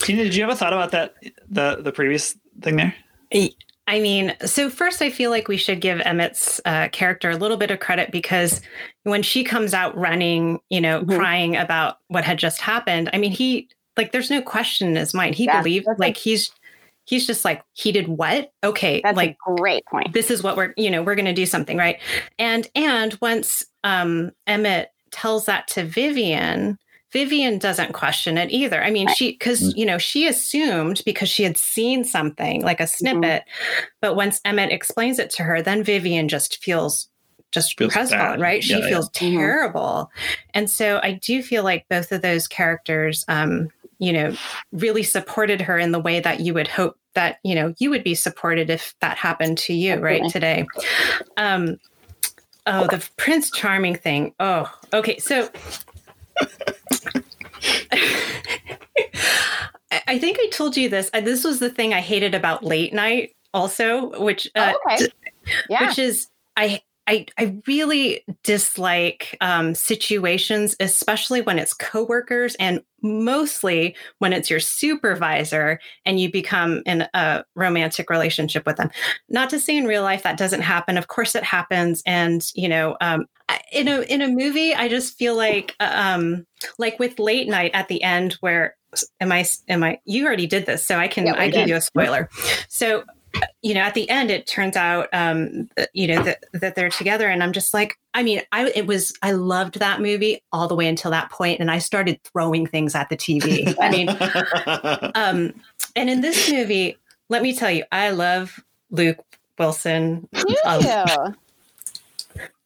Tina, 0.00 0.24
did 0.24 0.34
you 0.34 0.42
have 0.42 0.52
a 0.52 0.56
thought 0.56 0.72
about 0.72 0.90
that 0.90 1.14
the 1.48 1.78
the 1.80 1.92
previous 1.92 2.36
thing 2.60 2.76
there? 2.76 2.94
I 3.86 4.00
mean, 4.00 4.34
so 4.44 4.68
first, 4.68 5.00
I 5.00 5.08
feel 5.08 5.30
like 5.30 5.48
we 5.48 5.56
should 5.56 5.80
give 5.80 6.00
Emmett's 6.00 6.60
uh, 6.66 6.88
character 6.88 7.30
a 7.30 7.36
little 7.36 7.56
bit 7.56 7.70
of 7.70 7.80
credit 7.80 8.10
because 8.12 8.60
when 9.04 9.22
she 9.22 9.44
comes 9.44 9.72
out 9.72 9.96
running, 9.96 10.60
you 10.68 10.80
know, 10.82 11.00
Mhm. 11.02 11.16
crying 11.16 11.56
about 11.56 11.96
what 12.08 12.24
had 12.24 12.38
just 12.38 12.60
happened, 12.60 13.08
I 13.14 13.18
mean, 13.18 13.32
he 13.32 13.70
like, 13.98 14.12
there's 14.12 14.30
no 14.30 14.40
question 14.40 14.88
in 14.88 14.96
his 14.96 15.12
mind. 15.12 15.34
He 15.34 15.44
Yeah, 15.44 15.60
believed, 15.60 15.86
that's 15.86 15.98
like, 16.00 16.16
a- 16.16 16.20
he's 16.20 16.50
he's 17.04 17.26
just 17.26 17.44
like, 17.44 17.62
he 17.72 17.90
did 17.92 18.06
what? 18.08 18.52
Okay, 18.62 19.00
That's 19.02 19.16
like 19.16 19.30
a 19.46 19.54
great 19.60 19.84
point. 19.86 20.12
this 20.12 20.30
is 20.30 20.42
what 20.42 20.56
we're 20.56 20.72
you 20.76 20.90
know 20.90 21.02
we're 21.02 21.14
going 21.14 21.24
to 21.24 21.32
do 21.32 21.46
something 21.46 21.76
right 21.76 21.98
and 22.38 22.68
and 22.74 23.16
once 23.22 23.64
um 23.84 24.30
emmett 24.46 24.90
tells 25.10 25.46
that 25.46 25.66
to 25.68 25.82
vivian 25.84 26.78
vivian 27.12 27.58
doesn't 27.58 27.92
question 27.94 28.36
it 28.36 28.50
either 28.50 28.82
i 28.84 28.90
mean 28.90 29.08
she 29.08 29.32
because 29.32 29.74
you 29.74 29.86
know 29.86 29.96
she 29.98 30.26
assumed 30.28 31.00
because 31.06 31.28
she 31.30 31.42
had 31.44 31.56
seen 31.56 32.04
something 32.04 32.62
like 32.62 32.80
a 32.80 32.86
snippet 32.86 33.44
but 34.02 34.14
once 34.16 34.40
emmett 34.44 34.70
explains 34.70 35.18
it 35.18 35.30
to 35.30 35.42
her 35.42 35.62
then 35.62 35.82
vivian 35.82 36.28
just 36.28 36.62
feels 36.62 37.08
just 37.52 37.78
Feels 37.78 37.94
crestfallen 37.94 38.32
bad. 38.32 38.40
right 38.40 38.62
she 38.62 38.74
Yeah, 38.74 38.78
yeah. 38.80 38.88
feels 38.88 39.08
Mhm. 39.10 39.12
terrible 39.38 40.10
and 40.52 40.68
so 40.68 41.00
i 41.02 41.12
do 41.12 41.42
feel 41.42 41.64
like 41.64 41.86
both 41.88 42.12
of 42.12 42.20
those 42.20 42.46
characters 42.46 43.24
um 43.28 43.68
you 43.98 44.12
know 44.12 44.34
really 44.72 45.02
supported 45.02 45.60
her 45.60 45.78
in 45.78 45.92
the 45.92 45.98
way 45.98 46.20
that 46.20 46.40
you 46.40 46.54
would 46.54 46.68
hope 46.68 46.96
that 47.14 47.38
you 47.42 47.54
know 47.54 47.74
you 47.78 47.90
would 47.90 48.04
be 48.04 48.14
supported 48.14 48.70
if 48.70 48.94
that 49.00 49.16
happened 49.16 49.58
to 49.58 49.72
you 49.74 49.96
right 49.96 50.28
today 50.30 50.66
um 51.36 51.76
oh 52.66 52.86
the 52.86 53.06
prince 53.16 53.50
charming 53.50 53.94
thing 53.94 54.34
oh 54.40 54.72
okay 54.92 55.18
so 55.18 55.48
I- 59.90 60.18
think 60.18 60.38
I 60.40 60.48
told 60.50 60.76
you 60.76 60.88
this. 60.88 61.10
This 61.10 61.44
was 61.44 61.58
the 61.60 61.70
thing 61.70 61.94
I 61.94 62.00
hated 62.00 62.34
about 62.34 62.62
late 62.64 62.92
night, 62.92 63.34
also, 63.54 64.18
which 64.20 64.46
uh, 64.54 64.72
Oh, 64.74 64.92
okay. 64.92 65.06
Yeah. 65.70 65.88
which 65.88 65.98
is 65.98 66.28
I 66.56 66.80
I, 67.08 67.24
I 67.38 67.58
really 67.66 68.22
dislike 68.44 69.36
um, 69.40 69.74
situations, 69.74 70.76
especially 70.78 71.40
when 71.40 71.58
it's 71.58 71.72
coworkers 71.72 72.54
and 72.56 72.82
mostly 73.02 73.96
when 74.18 74.34
it's 74.34 74.50
your 74.50 74.60
supervisor 74.60 75.80
and 76.04 76.20
you 76.20 76.30
become 76.30 76.82
in 76.84 77.08
a 77.14 77.44
romantic 77.54 78.10
relationship 78.10 78.66
with 78.66 78.76
them. 78.76 78.90
Not 79.30 79.48
to 79.50 79.58
say 79.58 79.78
in 79.78 79.86
real 79.86 80.02
life 80.02 80.22
that 80.24 80.36
doesn't 80.36 80.60
happen. 80.60 80.98
Of 80.98 81.08
course 81.08 81.34
it 81.34 81.44
happens. 81.44 82.02
And, 82.04 82.44
you 82.54 82.68
know, 82.68 82.98
um, 83.00 83.24
in 83.72 83.88
a 83.88 84.02
in 84.02 84.20
a 84.20 84.28
movie, 84.28 84.74
I 84.74 84.88
just 84.88 85.16
feel 85.16 85.34
like 85.34 85.74
uh, 85.80 85.90
um, 85.94 86.46
like 86.76 86.98
with 86.98 87.18
late 87.18 87.48
night 87.48 87.70
at 87.72 87.88
the 87.88 88.02
end 88.02 88.34
where 88.40 88.76
am 89.20 89.32
I 89.32 89.46
am 89.68 89.82
I 89.82 90.00
you 90.04 90.26
already 90.26 90.46
did 90.46 90.66
this, 90.66 90.84
so 90.84 90.98
I 90.98 91.08
can 91.08 91.24
Yeah, 91.26 91.34
I 91.36 91.48
did. 91.48 91.66
do 91.66 91.74
a 91.74 91.80
spoiler. 91.80 92.28
So 92.68 93.04
you 93.62 93.74
know, 93.74 93.80
at 93.80 93.94
the 93.94 94.08
end, 94.08 94.30
it 94.30 94.46
turns 94.46 94.76
out, 94.76 95.08
um, 95.12 95.68
you 95.92 96.06
know, 96.06 96.22
that, 96.22 96.44
that 96.52 96.74
they're 96.74 96.88
together. 96.90 97.28
And 97.28 97.42
I'm 97.42 97.52
just 97.52 97.74
like, 97.74 97.98
I 98.14 98.22
mean, 98.22 98.42
I, 98.52 98.70
it 98.74 98.86
was, 98.86 99.12
I 99.22 99.32
loved 99.32 99.78
that 99.80 100.00
movie 100.00 100.42
all 100.52 100.68
the 100.68 100.74
way 100.74 100.86
until 100.86 101.10
that 101.10 101.30
point, 101.30 101.60
And 101.60 101.70
I 101.70 101.78
started 101.78 102.20
throwing 102.24 102.66
things 102.66 102.94
at 102.94 103.08
the 103.08 103.16
TV. 103.16 103.74
I 103.80 103.90
mean, 103.90 104.08
um, 105.14 105.52
and 105.96 106.08
in 106.10 106.20
this 106.20 106.50
movie, 106.50 106.96
let 107.28 107.42
me 107.42 107.54
tell 107.54 107.70
you, 107.70 107.84
I 107.92 108.10
love 108.10 108.62
Luke 108.90 109.24
Wilson. 109.58 110.28
You 110.32 110.56
Um, 110.64 110.80
do. 110.80 111.34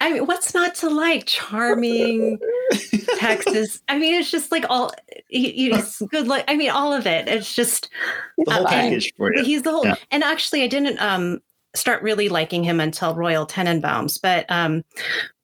I 0.03 0.13
mean, 0.13 0.27
what's 0.27 0.53
not 0.53 0.75
to 0.77 0.91
like? 0.91 1.27
Charming, 1.27 2.39
Texas. 3.19 3.81
I 3.89 3.99
mean, 3.99 4.15
it's 4.15 4.31
just 4.31 4.51
like 4.51 4.65
all, 4.69 4.93
he, 5.29 5.53
he's 5.53 5.99
good. 6.11 6.27
Like, 6.27 6.45
I 6.49 6.57
mean, 6.57 6.71
all 6.71 6.93
of 6.93 7.07
it. 7.07 7.29
It's 7.29 7.55
just, 7.55 7.89
the 8.37 8.53
whole 8.53 8.65
Okay. 8.67 8.75
package 8.91 9.13
for 9.17 9.33
you. 9.35 9.45
He's 9.45 9.63
the 9.63 9.71
whole, 9.71 9.87
Yeah. 9.87 9.95
and 10.11 10.25
actually, 10.25 10.63
I 10.63 10.67
didn't 10.67 11.01
um 11.01 11.41
start 11.75 12.03
really 12.03 12.29
liking 12.29 12.63
him 12.65 12.81
until 12.81 13.15
Royal 13.15 13.47
Tenenbaums, 13.47 14.21
but 14.21 14.45
um, 14.51 14.85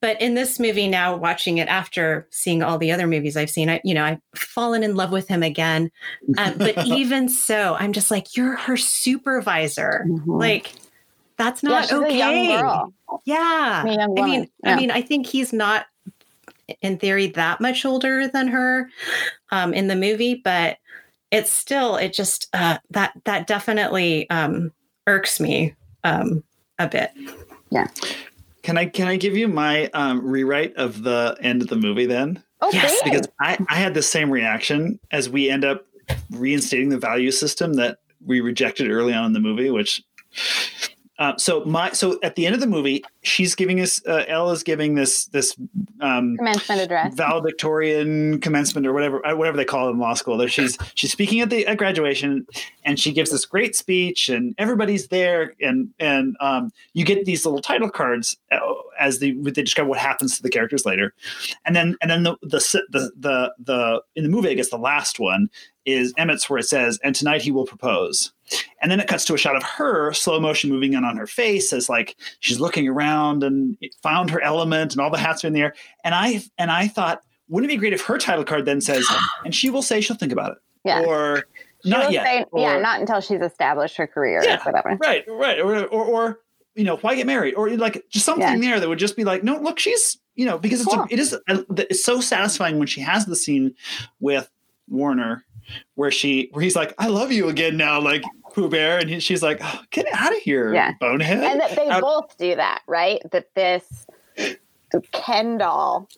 but 0.03 0.21
in 0.21 0.35
this 0.35 0.59
movie 0.61 0.87
now, 0.89 1.17
watching 1.17 1.57
it 1.59 1.69
after 1.69 2.27
seeing 2.31 2.63
all 2.63 2.77
the 2.77 2.93
other 2.93 3.07
movies 3.07 3.37
I've 3.37 3.49
seen, 3.49 3.71
I 3.71 3.81
you 3.85 3.95
know 3.95 4.05
I've 4.05 4.19
fallen 4.35 4.83
in 4.83 4.95
love 4.97 5.11
with 5.13 5.29
him 5.29 5.43
again. 5.43 5.91
Um, 6.37 6.55
but 6.59 6.77
even 6.87 7.29
so, 7.29 7.77
I'm 7.79 7.93
just 7.93 8.11
like, 8.11 8.37
you're 8.37 8.57
her 8.57 8.77
supervisor, 8.77 10.05
Mhm. 10.09 10.23
like. 10.27 10.75
That's 11.39 11.62
yeah, 11.62 11.70
not 11.70 11.84
she's 11.84 11.93
okay. 11.93 12.14
a 12.14 12.18
young 12.18 12.61
girl. 12.61 12.95
Yeah. 13.24 13.82
I 13.84 13.84
mean, 13.84 14.01
I 14.01 14.07
mean, 14.07 14.51
Yeah. 14.64 14.74
I 14.74 14.76
mean, 14.76 14.91
I 14.91 15.01
think 15.01 15.26
he's 15.26 15.53
not 15.53 15.86
in 16.82 16.99
theory 16.99 17.28
that 17.28 17.61
much 17.61 17.84
older 17.84 18.28
than 18.28 18.49
her 18.49 18.91
um, 19.51 19.72
in 19.72 19.86
the 19.86 19.97
movie, 19.97 20.34
but 20.34 20.78
it's 21.30 21.51
still 21.51 21.97
it 21.97 22.12
just 22.12 22.49
uh, 22.53 22.78
that 22.91 23.12
that 23.24 23.47
definitely 23.47 24.28
um, 24.30 24.72
irks 25.07 25.41
me 25.41 25.74
um, 26.05 26.43
a 26.78 26.89
bit. 26.89 27.11
Yeah. 27.70 27.86
Can 28.62 28.76
I 28.76 28.86
can 28.86 29.09
I 29.09 29.16
give 29.16 29.36
you 29.36 29.49
my 29.49 29.86
um, 29.95 30.26
rewrite 30.26 30.74
of 30.76 31.03
the 31.03 31.36
end 31.41 31.62
of 31.62 31.68
the 31.68 31.76
movie 31.76 32.07
then? 32.07 32.43
Oh, 32.61 32.70
Yes, 32.72 33.01
please. 33.03 33.11
Because 33.11 33.28
I, 33.41 33.57
I 33.70 33.76
had 33.76 33.95
the 33.95 34.03
same 34.03 34.30
reaction 34.30 34.99
as 35.12 35.28
we 35.28 35.49
end 35.49 35.64
up 35.64 35.86
reinstating 36.32 36.89
the 36.89 36.99
value 36.99 37.30
system 37.30 37.74
that 37.74 37.99
we 38.24 38.41
rejected 38.41 38.91
early 38.91 39.14
on 39.14 39.26
in 39.26 39.32
the 39.32 39.41
movie, 39.41 39.70
which 39.70 40.03
uh, 41.19 41.37
so 41.37 41.64
my 41.64 41.91
so 41.91 42.19
at 42.23 42.37
the 42.37 42.47
end 42.47 42.55
of 42.55 42.61
the 42.61 42.66
movie, 42.66 43.05
she's 43.23 43.57
giving 43.57 43.81
us 43.81 44.01
uh, 44.07 44.25
Elle 44.29 44.51
is 44.53 44.62
giving 44.62 44.95
this 44.95 45.27
this 45.27 45.57
um, 46.01 46.37
commencement 46.37 46.81
address. 46.81 47.14
valedictorian 47.14 48.41
commencement 48.41 48.87
or 48.87 48.93
whatever 48.93 49.27
uh, 49.27 49.35
whatever 49.35 49.57
they 49.57 49.64
call 49.64 49.89
it 49.89 49.93
in 49.93 49.99
law 49.99 50.14
school. 50.14 50.37
There 50.37 50.47
she's 50.47 50.79
she's 50.95 51.11
speaking 51.11 51.41
at 51.41 51.51
the 51.51 51.66
at 51.66 51.77
graduation, 51.77 52.47
and 52.85 53.01
she 53.01 53.12
gives 53.12 53.31
this 53.31 53.45
great 53.47 53.75
speech, 53.75 54.29
and 54.29 54.55
everybody's 54.59 55.09
there, 55.09 55.55
and 55.61 55.91
and 55.99 56.37
um, 56.41 56.71
you 56.93 57.05
get 57.05 57.25
these 57.25 57.45
little 57.45 57.62
title 57.62 57.91
cards 57.91 58.37
uh, 58.53 58.59
as 59.01 59.19
they 59.19 59.33
they 59.33 59.62
describe 59.62 59.89
what 59.89 59.99
happens 59.99 60.37
to 60.37 60.43
the 60.43 60.51
characters 60.51 60.87
later, 60.87 61.14
and 61.64 61.75
then 61.75 61.97
and 62.01 62.12
then 62.12 62.23
the 62.23 62.37
the 62.43 62.83
the 62.91 63.11
the, 63.19 63.55
the 63.59 64.03
in 64.14 64.23
the 64.23 64.31
movie 64.31 64.51
I 64.51 64.55
guess 64.55 64.71
the 64.71 64.79
last 64.79 65.19
one 65.19 65.49
is 65.89 66.12
Emmett's 66.16 66.49
where 66.51 66.59
it 66.59 66.64
says, 66.66 66.99
and 67.03 67.14
tonight 67.14 67.43
he 67.43 67.51
will 67.51 67.64
propose. 67.66 68.32
And 68.80 68.91
then 68.91 69.01
it 69.01 69.09
cuts 69.09 69.24
to 69.26 69.34
a 69.34 69.39
shot 69.39 69.57
of 69.57 69.62
her 69.62 70.12
slow 70.12 70.39
motion 70.41 70.70
moving 70.70 70.93
in 70.95 71.05
on 71.05 71.16
her 71.16 71.26
face 71.26 71.72
as 71.72 71.89
like 71.89 72.16
she's 72.41 72.61
looking 72.61 72.86
around 72.89 73.43
and 73.43 73.76
found 74.03 74.30
her 74.30 74.41
element 74.41 74.93
and 74.93 75.01
all 75.01 75.11
the 75.11 75.18
hats 75.18 75.45
are 75.45 75.49
in 75.49 75.53
the 75.53 75.61
air. 75.62 75.74
And 76.05 76.14
I 76.14 76.43
and 76.59 76.70
I 76.70 76.89
thought, 76.89 77.22
wouldn't 77.49 77.70
it 77.70 77.74
be 77.74 77.78
great 77.78 77.93
if 77.93 78.03
her 78.07 78.18
title 78.18 78.45
card 78.45 78.64
then 78.64 78.80
says, 78.80 79.07
and 79.45 79.55
she 79.55 79.70
will 79.70 79.82
say 79.82 80.01
she'll 80.01 80.16
think 80.16 80.32
about 80.32 80.53
it. 80.53 80.59
Yeah. 80.84 81.01
Or 81.07 81.45
She 81.84 81.91
not 81.91 82.12
yet. 82.12 82.24
say- 82.24 82.45
yeah, 82.55 82.78
not 82.78 83.01
until 83.01 83.20
she's 83.20 83.41
established 83.41 83.97
her 83.97 84.07
career 84.07 84.43
Yeah. 84.45 84.57
or 84.57 84.72
whatever. 84.72 84.97
right, 85.01 85.24
right. 85.28 85.61
Or, 85.61 85.84
or 85.86 86.05
or 86.05 86.41
you 86.74 86.84
know, 86.84 86.97
why 86.99 87.16
get 87.16 87.26
married? 87.26 87.55
Or 87.55 87.68
like 87.76 88.05
just 88.09 88.24
something 88.24 88.61
there 88.61 88.78
that 88.78 88.89
would 88.89 88.99
just 89.01 89.16
be 89.16 89.24
like, 89.24 89.43
no, 89.43 89.59
look, 89.61 89.78
she's 89.78 90.18
you 90.36 90.47
know, 90.47 90.57
because 90.57 90.80
it's 90.80 90.95
Cool. 90.95 91.03
a, 91.03 91.07
it 91.11 91.18
is 91.18 91.32
a, 91.32 91.41
it's 91.91 92.05
so 92.05 92.20
satisfying 92.20 92.78
when 92.78 92.86
she 92.86 93.01
has 93.01 93.26
the 93.26 93.34
scene 93.34 93.74
with 94.20 94.49
Warner 94.86 95.45
where 95.95 96.11
she 96.11 96.49
where 96.53 96.62
he's 96.62 96.77
like, 96.77 96.95
I 96.99 97.09
love 97.09 97.33
you 97.33 97.49
again 97.49 97.77
now, 97.77 98.01
like 98.01 98.23
Pooh 98.53 98.69
Bear, 98.69 98.99
and 98.99 99.09
he, 99.09 99.21
she's 99.21 99.43
like, 99.43 99.59
oh, 99.62 99.81
get 99.91 100.07
out 100.12 100.33
of 100.33 100.39
here, 100.39 100.73
Yeah. 100.75 100.93
bonehead. 101.01 101.43
And 101.45 101.61
that 101.61 101.77
they 101.77 101.89
Out- 101.89 102.03
both 102.03 102.37
do 102.39 102.55
that, 102.57 102.83
right? 102.87 103.21
That 103.31 103.47
this 103.55 104.07
Ken 105.12 105.59
doll, 105.59 106.09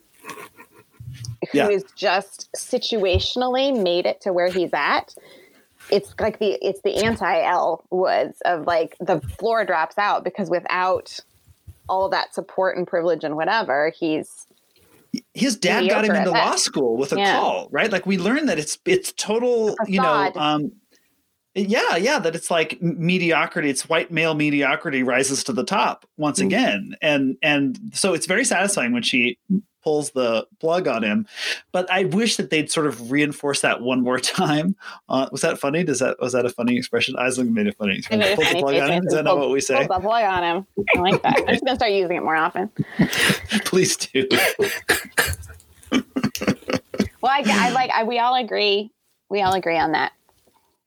who 1.53 1.59
is 1.70 1.82
Yeah. 1.82 1.88
just 1.96 2.48
situationally 2.57 3.82
made 3.82 4.07
it 4.07 4.20
to 4.22 4.32
where 4.32 4.48
he's 4.48 4.70
at. 4.72 5.14
It's 5.90 6.14
like 6.20 6.38
the 6.38 6.53
it's 6.66 6.80
the 6.82 6.96
anti 7.05 7.42
Elle 7.42 7.84
Woods 7.90 8.40
of 8.44 8.66
like 8.66 8.96
the 9.01 9.20
floor 9.20 9.64
drops 9.64 9.98
out 9.98 10.22
because 10.22 10.48
without 10.48 11.18
all 11.88 12.09
that 12.11 12.32
support 12.32 12.76
and 12.76 12.86
privilege 12.86 13.24
and 13.24 13.34
whatever, 13.34 13.90
he's 13.98 14.46
his 15.34 15.56
dad 15.56 15.88
got 15.88 16.04
him 16.04 16.14
into 16.14 16.30
law 16.30 16.56
school 16.56 16.96
with 16.96 17.12
a 17.12 17.16
Yeah. 17.16 17.32
call, 17.32 17.68
right? 17.70 17.90
Like 17.90 18.06
we 18.06 18.18
learned 18.18 18.48
that 18.48 18.58
it's 18.58 18.78
it's 18.84 19.12
total, 19.12 19.76
you 19.86 20.00
know, 20.00 20.32
um 20.36 20.72
yeah, 21.56 21.96
yeah, 21.96 22.20
that 22.20 22.36
it's 22.36 22.48
like 22.50 22.80
mediocrity, 22.80 23.70
it's 23.70 23.88
white 23.88 24.12
male 24.12 24.34
mediocrity 24.34 25.02
rises 25.02 25.42
to 25.44 25.52
the 25.52 25.64
top 25.64 26.06
once 26.16 26.38
Mm. 26.38 26.46
again. 26.46 26.96
And 27.02 27.36
and 27.42 27.78
so 27.92 28.14
it's 28.14 28.26
very 28.26 28.44
satisfying 28.44 28.92
when 28.92 29.02
she 29.02 29.36
pulls 29.82 30.10
the 30.10 30.46
plug 30.60 30.86
on 30.86 31.02
him. 31.02 31.26
But 31.72 31.90
I 31.90 32.04
wish 32.04 32.36
that 32.36 32.50
they'd 32.50 32.70
sort 32.70 32.86
of 32.86 33.10
reinforce 33.10 33.60
that 33.60 33.80
one 33.82 34.02
more 34.02 34.18
time. 34.20 34.76
Uh, 35.08 35.28
was 35.32 35.40
that 35.40 35.58
funny? 35.58 35.84
Does 35.84 35.98
that 36.00 36.20
was 36.20 36.32
that 36.32 36.46
a 36.46 36.50
funny 36.50 36.76
expression? 36.76 37.14
Aislinn 37.16 37.50
made 37.50 37.66
a 37.66 37.72
funny 37.72 37.92
I 37.92 37.96
expression. 37.96 38.36
Pull 38.36 38.44
the 38.44 38.60
plug 38.60 38.74
on 38.76 38.90
him. 38.90 38.98
and 38.98 39.06
Is 39.08 39.14
that 39.14 39.24
not 39.24 39.38
what 39.38 39.50
we 39.50 39.60
say? 39.60 39.86
Pull 39.86 39.96
the 39.96 40.02
plug 40.02 40.24
on 40.24 40.42
him. 40.42 40.66
I 40.94 41.00
like 41.00 41.22
that. 41.22 41.38
I'm 41.38 41.46
just 41.46 41.64
gonna 41.64 41.76
start 41.76 41.92
using 41.92 42.16
it 42.16 42.22
more 42.22 42.36
often. 42.36 42.70
Please 43.64 43.96
do. 43.96 44.26
Well, 47.22 47.32
I, 47.32 47.42
I 47.46 47.70
like. 47.70 47.90
I, 47.90 48.04
we 48.04 48.18
all 48.18 48.34
agree. 48.34 48.90
We 49.28 49.42
all 49.42 49.52
agree 49.52 49.78
on 49.78 49.92
that. 49.92 50.12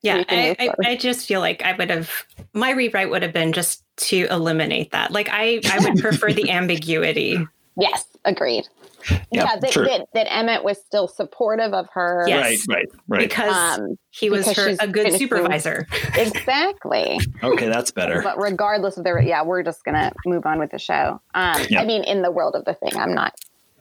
Yeah, 0.01 0.23
I, 0.27 0.55
I. 0.59 0.89
I 0.89 0.95
just 0.95 1.27
feel 1.27 1.39
like 1.39 1.61
I 1.61 1.73
would 1.73 1.89
have 1.89 2.11
my 2.53 2.71
rewrite 2.71 3.09
would 3.09 3.21
have 3.21 3.33
been 3.33 3.53
just 3.53 3.83
to 3.95 4.27
eliminate 4.29 4.91
that. 4.91 5.11
Like 5.11 5.29
I, 5.31 5.61
I 5.71 5.79
would 5.79 5.99
prefer 5.99 6.33
the 6.33 6.49
ambiguity. 6.49 7.37
Yes, 7.77 8.05
agreed. 8.25 8.67
Yeah, 9.09 9.19
Yeah, 9.31 9.55
that, 9.59 9.71
true. 9.71 9.83
that, 9.85 10.07
that 10.13 10.33
Emmett 10.33 10.63
was 10.63 10.77
still 10.77 11.07
supportive 11.07 11.73
of 11.73 11.87
her. 11.93 12.23
Yes. 12.27 12.65
Right, 12.67 12.77
right, 12.77 12.89
right. 13.07 13.29
because 13.29 13.79
Um, 13.79 13.97
he 14.11 14.29
was 14.29 14.47
because 14.47 14.79
her 14.79 14.85
a 14.85 14.87
good 14.87 15.13
supervisor. 15.13 15.87
exactly. 16.15 17.19
Okay, 17.43 17.67
that's 17.67 17.91
better. 17.91 18.21
But 18.21 18.37
regardless 18.39 18.97
of 18.97 19.03
their, 19.03 19.21
yeah, 19.21 19.43
we're 19.43 19.63
just 19.63 19.83
gonna 19.83 20.13
move 20.25 20.45
on 20.45 20.59
with 20.59 20.71
the 20.71 20.79
show. 20.79 21.19
Um, 21.33 21.61
Yeah. 21.69 21.81
I 21.81 21.85
mean, 21.85 22.03
in 22.05 22.21
the 22.21 22.31
world 22.31 22.55
of 22.55 22.63
the 22.65 22.73
thing, 22.73 22.95
I'm 22.95 23.13
not 23.13 23.33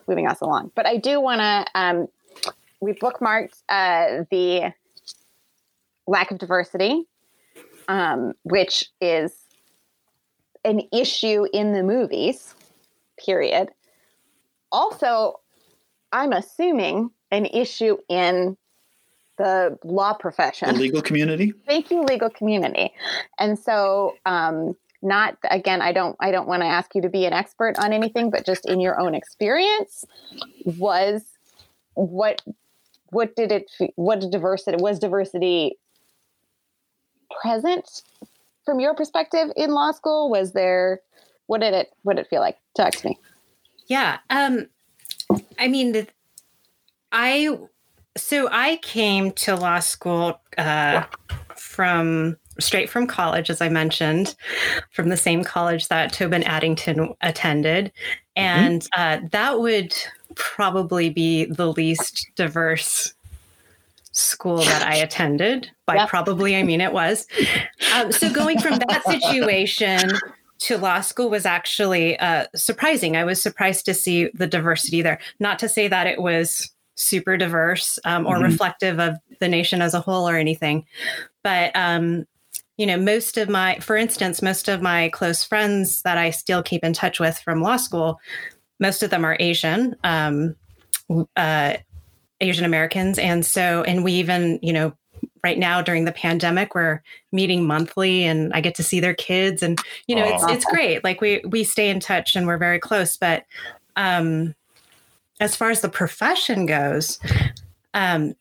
moving 0.09 0.27
us 0.27 0.41
along, 0.41 0.73
but 0.75 0.87
I 0.87 0.97
do 0.97 1.21
want 1.21 1.41
to. 1.41 1.65
Um, 1.75 2.09
we 2.81 2.93
bookmarked 2.95 3.63
uh, 3.69 4.25
the 4.31 4.73
lack 6.09 6.33
of 6.33 6.39
diversity, 6.39 7.05
um, 7.87 8.33
which 8.43 8.91
is 9.01 9.33
an 10.65 10.83
issue 10.93 11.47
in 11.53 11.73
the 11.73 11.85
movies. 11.85 12.55
Period. 13.25 13.69
Also, 14.73 15.41
I'm 16.11 16.33
assuming 16.33 17.11
an 17.31 17.47
issue 17.47 17.99
in 18.09 18.57
the 19.39 19.79
law 19.85 20.15
profession. 20.15 20.69
The 20.69 20.75
legal 20.75 21.03
community. 21.03 21.53
thank 21.67 21.91
you 21.91 22.03
legal 22.03 22.31
community. 22.31 22.93
And 23.39 23.59
so 23.59 24.15
um 24.27 24.77
not 25.05 25.37
again 25.51 25.83
i 25.83 25.91
don't 25.91 26.15
i 26.21 26.31
don't 26.31 26.47
want 26.47 26.63
to 26.63 26.67
ask 26.67 26.95
you 26.95 27.03
to 27.03 27.09
be 27.09 27.25
an 27.27 27.33
expert 27.33 27.77
on 27.81 27.93
anything 27.93 28.31
but 28.31 28.47
just 28.47 28.65
in 28.67 28.79
your 28.79 29.01
own 29.01 29.17
experience 29.17 30.05
was 30.65 31.25
what 31.95 32.41
what 33.13 33.35
did 33.35 33.51
it 33.51 33.69
what 33.97 34.21
did 34.21 34.31
diversity 34.31 34.77
was 34.81 35.01
diversity 35.01 35.77
present 37.43 38.03
from 38.65 38.81
your 38.81 38.95
perspective 38.95 39.49
in 39.57 39.71
law 39.71 39.93
school? 39.93 40.31
Was 40.31 40.53
there 40.53 41.01
what 41.47 41.61
did 41.61 41.75
it 41.75 41.89
what 42.03 42.17
did 42.17 42.27
it 42.27 42.29
feel 42.29 42.41
like? 42.41 42.57
Talk 42.77 42.93
to 42.93 43.09
me 43.09 43.19
Yeah. 43.87 44.19
Um, 44.31 44.67
I 45.59 45.69
mean, 45.69 45.93
the, 45.93 46.07
I 47.11 47.59
so 48.17 48.49
I 48.51 48.77
came 48.83 49.33
to 49.33 49.57
law 49.57 49.81
school 49.81 50.41
uh, 50.59 51.05
from 51.57 52.37
straight 52.59 52.91
from 52.91 53.07
college, 53.07 53.49
as 53.51 53.61
I 53.61 53.69
mentioned, 53.69 54.35
from 54.91 55.09
the 55.09 55.17
same 55.17 55.45
college 55.45 55.89
that 55.89 56.13
Tobin 56.13 56.43
Addington 56.43 57.15
attended. 57.23 57.93
And 58.37 58.87
uh, 58.97 59.19
that 59.31 59.61
would 59.61 59.95
probably 60.35 61.11
be 61.11 61.47
the 61.47 61.73
least 61.73 62.29
diverse 62.35 63.15
school 64.13 64.59
that 64.59 64.87
I 64.87 64.97
attended. 64.97 65.71
By 65.87 65.97
Yep. 65.97 66.09
probably, 66.09 66.57
I 66.57 66.63
mean 66.63 66.81
it 66.81 66.93
was. 66.93 67.27
Um, 67.95 68.13
so 68.13 68.31
going 68.31 68.59
from 68.59 68.79
that 68.79 69.03
situation 69.05 70.11
to 70.63 70.79
law 70.79 71.01
school 71.01 71.31
was 71.31 71.47
actually 71.47 72.19
uh, 72.19 72.47
surprising. 72.55 73.17
I 73.17 73.25
was 73.25 73.43
surprised 73.43 73.85
to 73.87 73.95
see 73.95 74.31
the 74.35 74.47
diversity 74.47 75.03
there. 75.03 75.19
Not 75.41 75.59
to 75.61 75.69
say 75.69 75.89
that 75.89 76.07
it 76.07 76.21
was 76.21 76.71
super 76.95 77.37
diverse 77.37 77.99
um, 78.05 78.27
or 78.27 78.37
Mhm. 78.37 78.45
reflective 78.45 79.01
of 79.01 79.17
the 79.41 79.49
nation 79.49 79.83
as 79.83 79.95
a 79.95 80.01
whole 80.01 80.29
or 80.29 80.37
anything, 80.37 80.85
but 81.43 81.75
um, 81.75 82.27
you 82.77 82.87
know, 82.87 82.97
most 82.97 83.37
of 83.39 83.49
my, 83.49 83.79
for 83.81 83.97
instance, 83.97 84.41
most 84.43 84.69
of 84.69 84.81
my 84.81 85.09
close 85.11 85.45
friends 85.45 86.03
that 86.03 86.19
I 86.19 86.31
still 86.31 86.63
keep 86.63 86.85
in 86.85 86.93
touch 86.93 87.21
with 87.21 87.39
from 87.39 87.63
law 87.63 87.77
school, 87.77 88.19
most 88.81 89.03
of 89.03 89.11
them 89.11 89.25
are 89.25 89.37
Asian. 89.41 89.95
Um, 90.05 90.57
uh, 91.37 91.75
Asian 92.41 92.65
Americans. 92.65 93.19
And 93.19 93.47
so, 93.47 93.85
and 93.85 94.03
we 94.03 94.13
even, 94.15 94.59
you 94.63 94.73
know, 94.73 94.95
right 95.45 95.59
now 95.59 95.83
during 95.83 96.05
the 96.05 96.13
pandemic, 96.13 96.75
we're 96.75 97.03
meeting 97.33 97.67
monthly 97.67 98.25
and 98.25 98.53
I 98.53 98.61
get 98.61 98.75
to 98.77 98.83
see 98.83 99.01
their 99.01 99.15
kids 99.15 99.63
and, 99.63 99.79
you 100.07 100.15
know, 100.15 100.25
it's, 100.25 100.45
it's 100.45 100.65
great. 100.65 101.03
Like 101.03 101.21
we, 101.21 101.43
we 101.49 101.65
stay 101.65 101.91
in 101.91 102.01
touch 102.01 102.37
and 102.37 102.47
we're 102.47 102.59
very 102.59 102.79
close. 102.79 103.17
But, 103.17 103.45
um, 103.97 104.55
as 105.41 105.57
far 105.57 105.71
as 105.71 105.81
the 105.81 105.89
profession 105.89 106.67
goes, 106.67 107.19
um, 107.95 108.35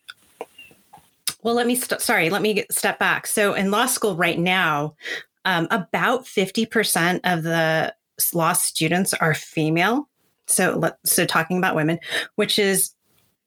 well, 1.42 1.56
let 1.56 1.66
me, 1.66 1.76
st- 1.76 2.02
sorry, 2.02 2.30
let 2.30 2.44
me 2.44 2.54
get, 2.54 2.72
step 2.72 3.00
back. 3.00 3.26
So 3.26 3.56
in 3.56 3.72
law 3.72 3.88
school 3.88 4.16
right 4.16 4.38
now, 4.38 4.96
um, 5.46 5.68
about 5.72 6.26
50% 6.26 7.22
of 7.24 7.42
the 7.42 7.96
law 8.34 8.54
students 8.54 9.16
are 9.16 9.34
female. 9.34 10.08
So, 10.46 10.92
so 11.04 11.26
talking 11.26 11.58
about 11.58 11.76
women, 11.76 12.00
which 12.36 12.60
is 12.60 12.92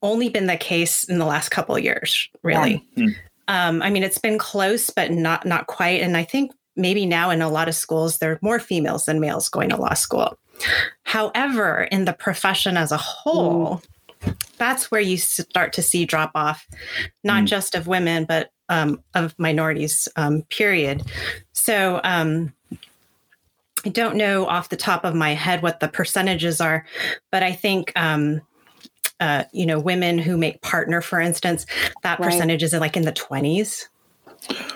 only 0.03 0.29
been 0.29 0.47
the 0.47 0.57
case 0.57 1.05
in 1.05 1.19
the 1.19 1.25
last 1.25 1.51
couple 1.51 1.77
of 1.77 1.85
years, 1.85 2.29
really. 2.43 2.85
Yeah. 2.97 3.09
Um, 3.49 3.83
I 3.83 3.91
mean, 3.91 4.03
it's 4.03 4.19
been 4.19 4.39
close, 4.39 4.91
but 4.91 5.11
not 5.11 5.45
not 5.47 5.67
quite. 5.67 6.01
And 6.01 6.17
I 6.17 6.25
think 6.25 6.53
maybe 6.77 7.07
now 7.07 7.31
in 7.31 7.43
a 7.43 7.49
lot 7.49 7.69
of 7.69 7.75
schools 7.75 8.19
there 8.19 8.33
are 8.33 8.39
more 8.43 8.59
females 8.59 9.05
than 9.07 9.21
males 9.21 9.49
going 9.49 9.71
to 9.71 9.77
law 9.77 9.95
school. 9.95 10.39
However, 11.03 11.83
in 11.91 12.05
the 12.05 12.13
profession 12.13 12.77
as 12.77 12.91
a 12.93 12.97
whole, 12.97 13.83
that's 14.59 14.91
where 14.91 15.01
you 15.01 15.17
start 15.17 15.73
to 15.75 15.83
see 15.83 16.05
drop 16.05 16.31
off, 16.35 16.67
not 17.23 17.43
Mm. 17.45 17.47
just 17.47 17.75
of 17.75 17.87
women, 17.87 18.25
but 18.25 18.51
um, 18.69 19.03
of 19.15 19.35
minorities. 19.39 20.09
Um, 20.17 20.43
period. 20.51 21.03
So. 21.53 22.01
Um, 22.05 22.53
I 23.87 23.91
don't 23.91 24.17
know 24.17 24.47
off 24.47 24.71
the 24.71 24.79
top 24.79 25.05
of 25.05 25.15
my 25.15 25.35
head 25.35 25.61
what 25.61 25.81
the 25.81 25.89
percentages 25.89 26.59
are, 26.59 26.87
but 27.31 27.43
I 27.43 27.53
think 27.53 27.93
um, 27.97 28.41
uh, 29.21 29.45
you 29.53 29.67
know 29.67 29.79
women 29.79 30.19
who 30.19 30.37
make 30.37 30.61
partner, 30.63 31.01
for 31.01 31.21
instance, 31.21 31.67
that 32.03 32.19
Right. 32.19 32.31
percentage 32.31 32.63
is 32.63 32.73
like 32.73 32.97
in 32.97 33.03
the 33.05 33.13
twenties. 33.13 33.89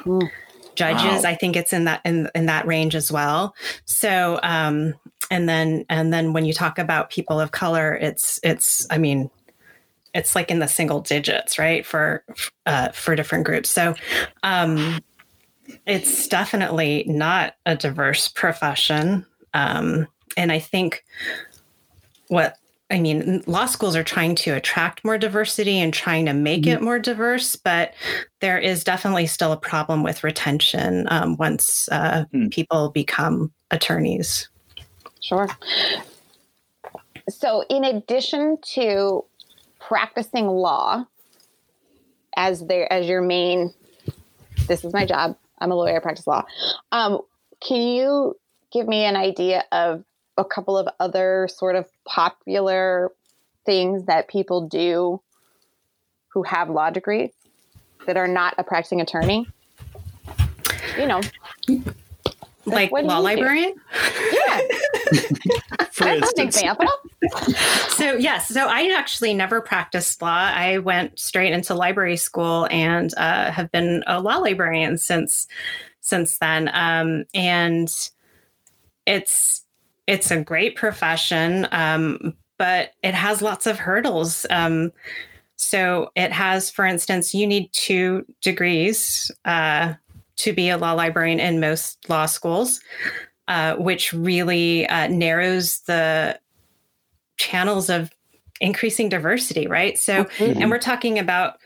Mm. 0.05 0.31
Judges, 0.75 1.25
Wow. 1.25 1.31
I 1.31 1.35
think 1.35 1.57
it's 1.57 1.73
in 1.73 1.85
that 1.87 2.01
in 2.05 2.31
in 2.35 2.47
that 2.47 2.67
range 2.67 2.95
as 2.95 3.11
well. 3.11 3.55
So, 3.85 4.39
um, 4.43 4.95
and 5.31 5.49
then 5.49 5.85
and 5.89 6.13
then 6.13 6.33
when 6.33 6.45
you 6.45 6.53
talk 6.53 6.79
about 6.79 7.11
people 7.11 7.41
of 7.41 7.51
color, 7.51 7.95
it's 7.95 8.39
it's 8.45 8.87
I 8.89 8.99
mean, 8.99 9.29
it's 10.15 10.37
like 10.37 10.53
in 10.53 10.61
the 10.61 10.69
single 10.69 11.01
digits, 11.01 11.59
right? 11.59 11.85
For 11.85 12.25
uh, 12.65 12.91
for 12.91 13.17
different 13.17 13.45
groups. 13.45 13.71
So, 13.71 13.97
um, 14.45 15.01
it's 15.85 16.29
definitely 16.29 17.05
not 17.09 17.55
a 17.67 17.75
diverse 17.75 18.29
profession. 18.29 19.27
Um, 19.55 20.07
and 20.37 20.53
I 20.53 20.61
think 20.61 21.05
what 22.29 22.57
I 22.91 23.01
mean, 23.01 23.43
law 23.47 23.67
schools 23.67 23.95
are 23.97 24.05
trying 24.05 24.35
to 24.37 24.53
attract 24.53 25.05
more 25.05 25.19
diversity 25.19 25.79
and 25.79 25.93
trying 25.93 26.25
to 26.25 26.33
make 26.33 26.67
it 26.67 26.81
more 26.81 26.99
diverse, 26.99 27.55
but 27.55 27.93
there 28.41 28.59
is 28.59 28.83
definitely 28.83 29.27
still 29.27 29.53
a 29.53 29.59
problem 29.59 30.03
with 30.03 30.25
retention 30.25 31.07
um, 31.11 31.37
once 31.37 31.89
uh, 31.93 32.25
Hmm. 32.33 32.49
people 32.49 32.91
become 32.91 33.53
attorneys. 33.71 34.49
Sure. 35.21 35.49
So, 37.29 37.63
in 37.69 37.85
addition 37.85 38.57
to 38.75 39.25
practicing 39.81 40.47
law 40.47 41.05
as 42.37 42.67
their 42.67 42.91
as 42.91 43.07
your 43.07 43.21
main, 43.21 43.75
this 44.67 44.83
is 44.83 44.95
my 44.95 45.05
job. 45.05 45.37
I'm 45.59 45.71
a 45.71 45.75
lawyer. 45.75 45.97
I 45.97 46.01
practice 46.01 46.27
law. 46.27 46.45
Um, 46.93 47.21
can 47.61 47.83
you 47.83 48.35
give 48.73 48.89
me 48.89 49.05
an 49.05 49.17
idea 49.17 49.65
of 49.73 50.05
a 50.39 50.45
couple 50.45 50.79
of 50.79 50.89
other 51.01 51.49
sort 51.53 51.77
of 51.77 51.87
popular 52.07 53.11
things 53.67 54.05
that 54.07 54.29
people 54.29 54.67
do 54.69 55.21
who 56.29 56.43
have 56.45 56.71
law 56.71 56.89
degrees 56.91 57.33
that 58.07 58.17
are 58.17 58.29
not 58.29 58.55
a 58.57 58.65
practicing 58.65 59.01
attorney? 59.01 59.47
You 60.99 61.07
know, 61.07 61.21
Like 62.65 62.91
what 62.93 63.03
do 63.03 63.09
law 63.09 63.17
you 63.17 63.37
do? 63.37 63.43
librarian? 63.43 63.75
yeah, 64.33 64.61
For 65.93 66.05
that's 66.05 66.33
an 66.39 66.47
example. 66.47 66.87
So 67.89 68.15
yes, 68.15 68.49
so 68.49 68.67
I 68.69 68.95
actually 68.97 69.35
never 69.35 69.61
practiced 69.61 70.23
law. 70.23 70.51
I 70.55 70.79
went 70.79 71.19
straight 71.19 71.53
into 71.53 71.75
library 71.75 72.17
school 72.17 72.69
and 72.71 73.13
uh, 73.17 73.51
have 73.51 73.71
been 73.73 74.05
a 74.07 74.21
law 74.21 74.37
librarian 74.39 74.99
since 74.99 75.47
since 76.01 76.39
then. 76.39 76.71
Um, 76.73 77.25
and 77.35 77.89
it's 79.07 79.65
it's 80.09 80.31
a 80.31 80.41
great 80.41 80.75
profession, 80.75 81.69
um, 81.71 82.35
but 82.57 82.93
it 83.03 83.15
has 83.15 83.43
lots 83.43 83.67
of 83.67 83.79
hurdles. 83.79 84.47
Um, 84.49 84.91
so 85.57 86.11
it 86.17 86.33
has, 86.33 86.71
for 86.71 86.87
instance, 86.87 87.35
you 87.35 87.47
need 87.47 87.71
two 87.73 88.25
degrees 88.41 89.31
uh, 89.45 89.95
to 90.37 90.53
be 90.55 90.71
a 90.71 90.79
law 90.79 90.93
librarian 90.93 91.41
in 91.41 91.61
most 91.61 92.09
law 92.09 92.25
schools, 92.25 92.81
uh, 93.49 93.75
which 93.75 94.15
really 94.15 94.87
uh, 94.89 95.09
narrows 95.09 95.81
the 95.81 96.41
channels 97.37 97.91
of 97.91 98.11
increasing 98.63 99.11
diversity, 99.11 99.67
right? 99.67 99.99
So, 99.99 100.27
and 100.61 100.71
we're 100.71 100.79
talking 100.79 101.19
about 101.19 101.59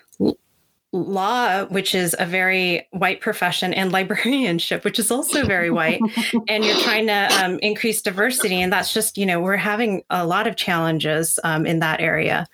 law, 0.93 1.64
which 1.66 1.95
is 1.95 2.14
a 2.18 2.26
very 2.26 2.86
white 2.90 3.20
profession, 3.20 3.72
and 3.72 3.93
librarianship, 3.93 4.84
which 4.84 4.99
is 4.99 5.11
also 5.11 5.45
very 5.47 5.70
white. 5.70 6.01
and 6.49 6.64
you're 6.64 6.80
trying 6.80 7.07
to 7.07 7.28
um, 7.43 7.59
increase 7.61 8.03
diversity, 8.03 8.61
and 8.61 8.72
that's 8.72 8.93
just 8.93 9.18
you 9.18 9.26
know 9.26 9.40
we're 9.40 9.57
having 9.57 10.03
a 10.11 10.26
lot 10.26 10.47
of 10.47 10.57
challenges 10.57 11.38
um, 11.45 11.66
in 11.66 11.80
that 11.80 12.01
area. 12.01 12.47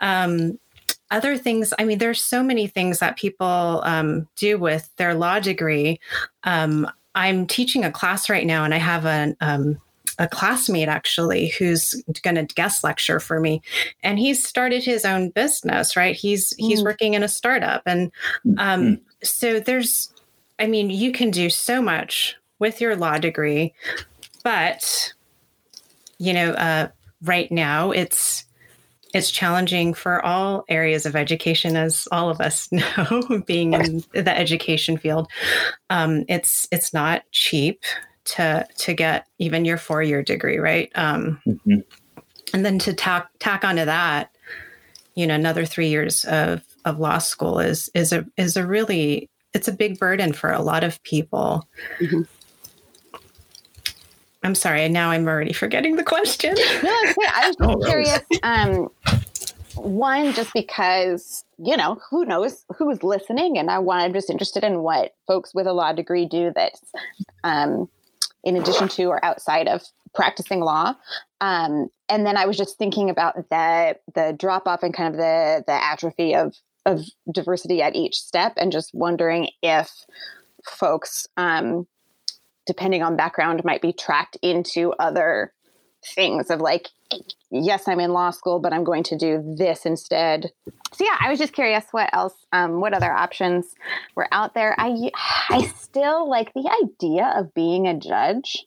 Um, 0.00 0.58
other 1.10 1.36
things, 1.36 1.74
I 1.78 1.84
mean, 1.84 1.98
there's 1.98 2.24
so 2.24 2.42
many 2.42 2.66
things 2.66 3.00
that 3.00 3.18
people 3.18 3.82
um, 3.84 4.26
do 4.36 4.58
with 4.58 4.88
their 4.96 5.14
law 5.14 5.40
degree. 5.40 6.00
Um, 6.44 6.90
I'm 7.14 7.46
teaching 7.46 7.84
a 7.84 7.92
class 7.92 8.30
right 8.30 8.46
now, 8.46 8.64
and 8.64 8.72
I 8.72 8.78
have 8.78 9.04
an 9.04 9.36
um, 9.40 9.78
a 10.18 10.28
classmate 10.28 10.88
actually 10.88 11.48
who's 11.58 11.94
going 12.22 12.34
to 12.34 12.54
guest 12.54 12.84
lecture 12.84 13.20
for 13.20 13.40
me. 13.40 13.62
And 14.02 14.18
he's 14.18 14.46
started 14.46 14.84
his 14.84 15.04
own 15.04 15.30
business 15.30 15.96
right? 15.96 16.14
He's 16.16 16.54
he's 16.58 16.80
Mm. 16.80 16.84
working 16.84 17.14
in 17.14 17.22
a 17.22 17.28
startup. 17.28 17.82
And 17.86 18.10
um 18.58 18.98
so 19.22 19.60
there's 19.60 20.12
i 20.58 20.66
mean 20.66 20.90
you 20.90 21.12
can 21.12 21.30
do 21.30 21.48
so 21.48 21.80
much 21.80 22.36
with 22.58 22.80
your 22.80 22.96
law 22.96 23.18
degree 23.18 23.72
but 24.42 25.12
you 26.18 26.32
know 26.32 26.50
uh 26.52 26.88
right 27.22 27.50
now 27.52 27.90
it's 27.92 28.44
it's 29.14 29.30
challenging 29.30 29.94
for 29.94 30.24
all 30.24 30.64
areas 30.68 31.04
of 31.06 31.14
education 31.14 31.76
as 31.76 32.08
all 32.10 32.30
of 32.30 32.40
us 32.40 32.68
know 32.72 33.42
being 33.46 33.74
in 33.74 34.02
the 34.12 34.36
education 34.36 34.96
field. 34.96 35.28
Um, 35.90 36.24
it's 36.28 36.66
it's 36.72 36.94
not 36.94 37.22
cheap 37.30 37.82
to 38.24 38.66
to 38.78 38.94
get 38.94 39.26
even 39.38 39.64
your 39.64 39.76
four 39.78 40.02
year 40.02 40.22
degree 40.22 40.58
right 40.58 40.90
um, 40.94 41.40
Mhm. 41.46 41.84
and 42.54 42.64
then 42.64 42.78
to 42.80 42.92
tack 42.92 43.28
tack 43.38 43.64
onto 43.64 43.84
that 43.84 44.30
you 45.14 45.26
know 45.26 45.34
another 45.34 45.64
three 45.64 45.88
years 45.88 46.24
of 46.24 46.62
of 46.84 46.98
law 46.98 47.18
school 47.18 47.58
is 47.58 47.88
is 47.94 48.12
a 48.12 48.24
is 48.36 48.56
a 48.56 48.66
really 48.66 49.28
it's 49.54 49.68
a 49.68 49.72
big 49.72 49.98
burden 49.98 50.32
for 50.32 50.50
a 50.52 50.62
lot 50.62 50.84
of 50.84 51.02
people 51.02 51.66
Mhm. 52.00 52.26
i'm 54.42 54.54
sorry 54.54 54.88
now 54.88 55.10
i'm 55.10 55.26
already 55.26 55.52
forgetting 55.52 55.96
the 55.96 56.04
question 56.04 56.54
No, 56.82 56.90
okay. 57.04 57.26
I 57.34 57.46
was 57.48 57.56
Oh, 57.60 57.66
just 57.66 57.80
that 57.80 57.86
curious. 57.88 58.20
Um, 58.42 58.88
one, 59.74 60.32
just 60.34 60.52
because 60.52 61.44
you 61.58 61.76
know, 61.76 61.98
who 62.10 62.24
knows 62.24 62.64
who's 62.76 63.02
listening, 63.02 63.56
and 63.58 63.70
I 63.70 63.78
want. 63.78 64.02
I'm 64.02 64.12
just 64.12 64.30
interested 64.30 64.64
in 64.64 64.82
what 64.82 65.14
folks 65.26 65.54
with 65.54 65.66
a 65.66 65.72
law 65.72 65.92
degree 65.92 66.26
do 66.26 66.52
that's 66.54 66.80
um, 67.44 67.88
in 68.44 68.56
addition 68.56 68.88
to 68.88 69.04
or 69.04 69.24
outside 69.24 69.68
of 69.68 69.82
practicing 70.14 70.60
law. 70.60 70.94
Um, 71.40 71.88
and 72.08 72.26
then 72.26 72.36
I 72.36 72.46
was 72.46 72.56
just 72.56 72.78
thinking 72.78 73.10
about 73.10 73.36
the 73.50 73.96
the 74.14 74.34
drop 74.38 74.66
off 74.66 74.82
and 74.82 74.94
kind 74.94 75.14
of 75.14 75.18
the 75.18 75.64
the 75.66 75.72
atrophy 75.72 76.34
of 76.34 76.54
of 76.84 77.04
diversity 77.30 77.80
at 77.80 77.94
each 77.94 78.16
step 78.16 78.54
and 78.56 78.72
just 78.72 78.92
wondering 78.92 79.48
if 79.62 79.90
folks 80.64 81.26
um, 81.36 81.86
depending 82.66 83.02
on 83.02 83.16
background 83.16 83.62
might 83.64 83.82
be 83.82 83.92
tracked 83.92 84.36
into 84.42 84.92
other 84.98 85.52
things 86.04 86.50
of 86.50 86.60
like 86.60 86.88
yes 87.52 87.86
i'm 87.86 88.00
in 88.00 88.12
law 88.12 88.30
school 88.30 88.58
but 88.58 88.72
i'm 88.72 88.82
going 88.84 89.02
to 89.02 89.16
do 89.16 89.42
this 89.56 89.84
instead 89.86 90.50
so 90.92 91.04
yeah 91.04 91.16
i 91.20 91.28
was 91.30 91.38
just 91.38 91.52
curious 91.52 91.84
what 91.92 92.08
else 92.12 92.34
um, 92.52 92.80
what 92.80 92.94
other 92.94 93.12
options 93.12 93.74
were 94.14 94.26
out 94.32 94.54
there 94.54 94.74
i 94.78 95.10
i 95.50 95.62
still 95.78 96.28
like 96.28 96.52
the 96.54 96.68
idea 96.82 97.32
of 97.36 97.52
being 97.54 97.86
a 97.86 97.94
judge 97.94 98.66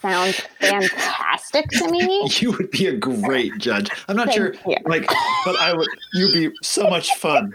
sounds 0.00 0.40
fantastic 0.60 1.68
to 1.70 1.90
me 1.90 2.28
You 2.40 2.52
would 2.52 2.70
be 2.70 2.86
a 2.86 2.96
great 2.96 3.52
judge. 3.58 3.90
I'm 4.08 4.16
not 4.16 4.28
Thank 4.28 4.36
sure, 4.36 4.54
you. 4.66 4.76
like, 4.84 5.06
but 5.44 5.56
I 5.56 5.74
would. 5.74 5.88
You'd 6.14 6.32
be 6.32 6.56
so 6.62 6.88
much 6.88 7.14
fun. 7.16 7.52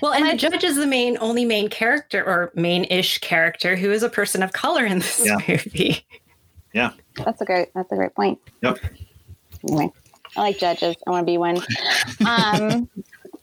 Well, 0.00 0.12
and 0.12 0.26
the 0.26 0.36
judge 0.36 0.64
is 0.64 0.76
the 0.76 0.86
main, 0.86 1.16
only 1.20 1.44
main 1.44 1.68
character 1.68 2.24
or 2.24 2.50
main-ish 2.54 3.18
character 3.18 3.76
who 3.76 3.90
is 3.92 4.02
a 4.02 4.08
person 4.08 4.42
of 4.42 4.52
color 4.52 4.84
in 4.84 4.98
this 5.00 5.24
Yeah. 5.24 5.36
movie. 5.48 6.04
That's 7.16 7.40
a 7.40 7.44
great 7.44 7.68
that's 7.74 7.90
a 7.92 7.96
great 7.96 8.14
point 8.14 8.38
Yep. 8.62 8.78
anyway 9.66 9.90
i 10.36 10.40
like 10.40 10.58
judges 10.58 10.96
i 11.06 11.10
want 11.10 11.26
to 11.26 11.30
be 11.30 11.38
one 11.38 11.56
um 12.26 12.88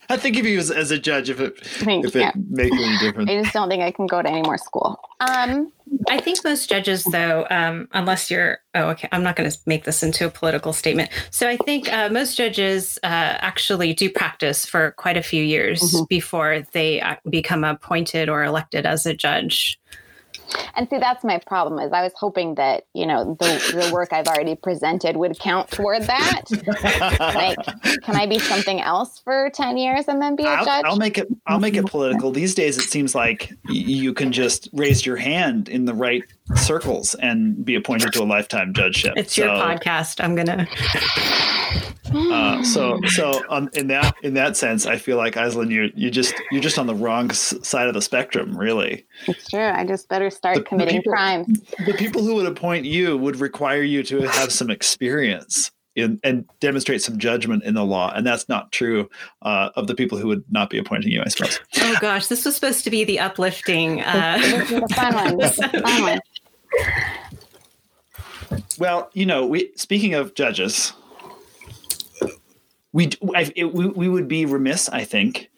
I 0.09 0.17
think 0.17 0.37
of 0.37 0.45
you 0.45 0.59
as, 0.59 0.69
as 0.71 0.91
a 0.91 0.99
judge 0.99 1.29
if 1.29 1.39
it 1.39 1.57
Thank 1.63 2.05
if 2.05 2.15
it 2.17 2.35
you. 2.35 2.45
makes 2.49 2.77
any 2.77 2.97
difference. 2.97 3.29
i 3.29 3.41
just 3.41 3.53
don't 3.53 3.69
think 3.69 3.81
i 3.81 3.91
can 3.91 4.07
go 4.07 4.21
to 4.21 4.29
any 4.29 4.41
more 4.41 4.57
school 4.57 4.99
um 5.21 5.71
I 6.09 6.19
think 6.19 6.43
most 6.43 6.69
judges, 6.69 7.03
though, 7.03 7.45
um, 7.49 7.87
unless 7.91 8.31
you're, 8.31 8.59
oh, 8.75 8.89
okay, 8.89 9.09
I'm 9.11 9.23
not 9.23 9.35
going 9.35 9.49
to 9.49 9.57
make 9.65 9.83
this 9.83 10.03
into 10.03 10.25
a 10.25 10.29
political 10.29 10.71
statement. 10.73 11.09
So 11.31 11.49
I 11.49 11.57
think 11.57 11.91
uh, 11.91 12.09
most 12.09 12.37
judges 12.37 12.97
uh, 13.03 13.07
actually 13.07 13.93
do 13.93 14.09
practice 14.09 14.65
for 14.65 14.91
quite 14.91 15.17
a 15.17 15.23
few 15.23 15.43
years 15.43 15.81
Mhm. 15.81 16.07
before 16.07 16.65
they 16.71 17.01
uh, 17.01 17.15
become 17.29 17.63
appointed 17.63 18.29
or 18.29 18.43
elected 18.43 18.85
as 18.85 19.05
a 19.05 19.13
judge. 19.13 19.79
And 20.75 20.89
see, 20.89 20.97
that's 20.99 21.23
my 21.23 21.37
problem. 21.39 21.79
Is 21.79 21.91
I 21.91 22.01
was 22.03 22.13
hoping 22.15 22.55
that 22.55 22.85
you 22.93 23.05
know 23.05 23.35
the 23.39 23.45
the 23.87 23.93
work 23.93 24.13
I've 24.13 24.27
already 24.27 24.55
presented 24.55 25.17
would 25.17 25.37
count 25.39 25.69
toward 25.71 26.03
that. 26.03 26.41
like, 27.19 27.57
can 28.03 28.15
I 28.15 28.25
be 28.25 28.39
something 28.39 28.79
else 28.81 29.19
for 29.19 29.49
ten 29.53 29.77
years 29.77 30.07
and 30.07 30.21
then 30.21 30.35
be 30.35 30.43
a 30.43 30.47
I'll, 30.47 30.65
judge? 30.65 30.85
I'll 30.85 30.97
make 30.97 31.17
it. 31.17 31.27
I'll 31.47 31.59
make 31.59 31.75
it 31.75 31.85
political. 31.87 32.31
These 32.41 32.55
days, 32.55 32.77
it 32.77 32.89
seems 32.89 33.13
like 33.15 33.51
you 33.69 34.13
can 34.13 34.31
just 34.31 34.69
raise 34.73 35.05
your 35.05 35.17
hand 35.17 35.69
in 35.69 35.85
the 35.85 35.93
right 35.93 36.23
circles 36.55 37.13
and 37.15 37.63
be 37.65 37.75
appointed 37.75 38.13
to 38.13 38.23
a 38.23 38.25
lifetime 38.25 38.73
judgeship. 38.73 39.13
It's 39.15 39.37
your 39.37 39.47
So, 39.47 39.53
podcast. 39.61 40.23
I'm 40.23 40.35
going 40.35 40.47
to, 40.47 40.67
Uh, 42.13 42.61
so, 42.63 42.99
so 43.07 43.41
um, 43.49 43.69
in 43.73 43.87
that 43.87 44.13
in 44.21 44.33
that 44.33 44.57
sense, 44.57 44.85
I 44.85 44.97
feel 44.97 45.15
like 45.15 45.35
Aislinn, 45.35 45.71
you 45.71 45.89
you 45.95 46.11
just 46.11 46.33
you're 46.51 46.61
just 46.61 46.77
on 46.77 46.85
the 46.85 46.93
wrong 46.95 47.29
s- 47.31 47.53
side 47.65 47.87
of 47.87 47.93
the 47.93 48.01
spectrum, 48.01 48.57
really. 48.57 49.05
it's 49.27 49.47
true. 49.49 49.61
I 49.69 49.85
just 49.85 50.09
better 50.09 50.29
start 50.29 50.60
The- 50.61 50.63
the 50.63 50.69
committing 50.69 50.97
people- 51.01 51.13
crimes. 51.13 51.61
The 51.85 51.93
people 51.93 52.23
who 52.23 52.35
would 52.35 52.45
appoint 52.45 52.85
you 52.85 53.17
would 53.17 53.37
require 53.37 53.83
you 53.83 54.03
to 54.03 54.21
have 54.21 54.51
some 54.51 54.69
experience 54.69 55.71
in, 55.95 56.19
and 56.23 56.45
demonstrate 56.61 57.01
some 57.01 57.17
judgment 57.17 57.63
in 57.63 57.73
the 57.73 57.83
law, 57.83 58.13
and 58.15 58.25
that's 58.25 58.47
not 58.47 58.71
true 58.71 59.09
uh, 59.41 59.69
of 59.75 59.87
the 59.87 59.95
people 59.95 60.17
who 60.17 60.27
would 60.27 60.43
not 60.49 60.69
be 60.69 60.77
appointing 60.77 61.11
you. 61.11 61.21
I 61.25 61.27
suppose. 61.29 61.59
oh 61.81 61.97
gosh, 61.99 62.27
this 62.27 62.45
was 62.45 62.55
supposed 62.55 62.83
to 62.85 62.89
be 62.89 63.03
the 63.03 63.19
uplifting. 63.19 64.01
Uh, 64.01 64.37
the 64.69 64.87
fun 64.95 65.13
one. 65.15 65.37
The 65.71 65.81
fun 65.85 66.01
one. 66.03 66.19
Well, 68.79 69.09
you 69.13 69.25
know, 69.25 69.45
we 69.45 69.71
speaking 69.75 70.13
of 70.13 70.33
judges, 70.33 70.93
we 72.93 73.09
I, 73.35 73.51
it, 73.55 73.73
we, 73.73 73.87
we 73.87 74.09
would 74.09 74.27
be 74.27 74.45
remiss, 74.45 74.89
I 74.89 75.03
think, 75.03 75.49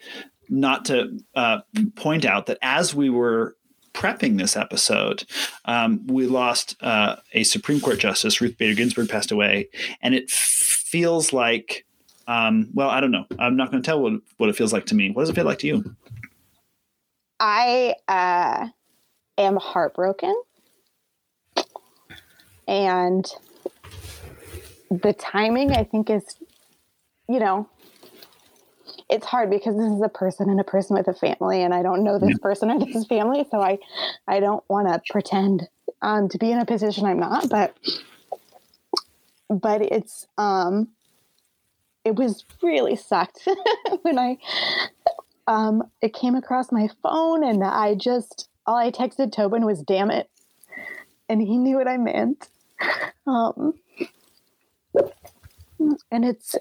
not 0.49 0.85
to 0.85 1.19
uh, 1.35 1.59
point 1.95 2.25
out 2.25 2.47
that 2.47 2.57
as 2.61 2.93
we 2.95 3.09
were 3.09 3.55
prepping 3.93 4.37
this 4.37 4.55
episode, 4.55 5.23
um, 5.65 6.05
we 6.07 6.25
lost 6.27 6.75
uh, 6.81 7.17
a 7.33 7.43
Supreme 7.43 7.79
Court 7.79 7.99
justice. 7.99 8.41
Ruth 8.41 8.57
Bader 8.57 8.75
Ginsburg 8.75 9.09
passed 9.09 9.31
away, 9.31 9.69
and 10.01 10.13
it 10.13 10.29
feels 10.29 11.33
like, 11.33 11.85
um, 12.27 12.69
well, 12.73 12.89
I 12.89 12.99
don't 12.99 13.11
know. 13.11 13.25
I'm 13.39 13.55
not 13.55 13.71
going 13.71 13.81
to 13.81 13.85
tell 13.85 14.01
what 14.01 14.13
what 14.37 14.49
it 14.49 14.55
feels 14.55 14.73
like 14.73 14.85
to 14.87 14.95
me. 14.95 15.11
What 15.11 15.23
does 15.23 15.29
it 15.29 15.35
feel 15.35 15.45
like 15.45 15.59
to 15.59 15.67
you? 15.67 15.95
I 17.39 17.95
uh, 18.07 18.67
am 19.37 19.57
heartbroken, 19.57 20.35
and 22.67 23.25
the 24.89 25.13
timing 25.13 25.71
I 25.71 25.83
think 25.83 26.09
is, 26.09 26.23
you 27.27 27.39
know, 27.39 27.67
it's 29.09 29.25
hard 29.25 29.49
because 29.49 29.75
this 29.75 29.91
is 29.91 30.01
a 30.01 30.09
person 30.09 30.49
and 30.49 30.59
a 30.59 30.63
person 30.63 30.95
with 30.95 31.07
a 31.07 31.13
family, 31.13 31.61
and 31.61 31.73
I 31.73 31.83
don't 31.83 32.03
know 32.03 32.19
this 32.19 32.37
person 32.39 32.71
or 32.71 32.79
this 32.79 33.05
family, 33.05 33.45
so 33.49 33.61
I, 33.61 33.79
I 34.27 34.39
don't 34.39 34.63
want 34.69 34.87
to 34.87 35.01
pretend 35.11 35.67
um, 36.01 36.29
to 36.29 36.37
be 36.37 36.51
in 36.51 36.59
a 36.59 36.65
position 36.65 37.05
I'm 37.05 37.19
not, 37.19 37.49
but, 37.49 37.77
but 39.49 39.81
it's 39.81 40.27
um, 40.37 40.89
it 42.05 42.15
was 42.15 42.45
really 42.61 42.95
sucked 42.95 43.47
when 44.01 44.19
I 44.19 44.37
um, 45.47 45.83
it 46.01 46.13
came 46.13 46.35
across 46.35 46.71
my 46.71 46.89
phone 47.01 47.43
and 47.43 47.63
I 47.63 47.95
just 47.95 48.49
all 48.65 48.77
I 48.77 48.91
texted 48.91 49.31
Tobin 49.31 49.65
was 49.65 49.81
"damn 49.81 50.11
it," 50.11 50.29
and 51.29 51.41
he 51.41 51.57
knew 51.57 51.77
what 51.77 51.87
I 51.87 51.97
meant. 51.97 52.49
Um, 53.25 53.73
and 56.11 56.25
it's 56.25 56.55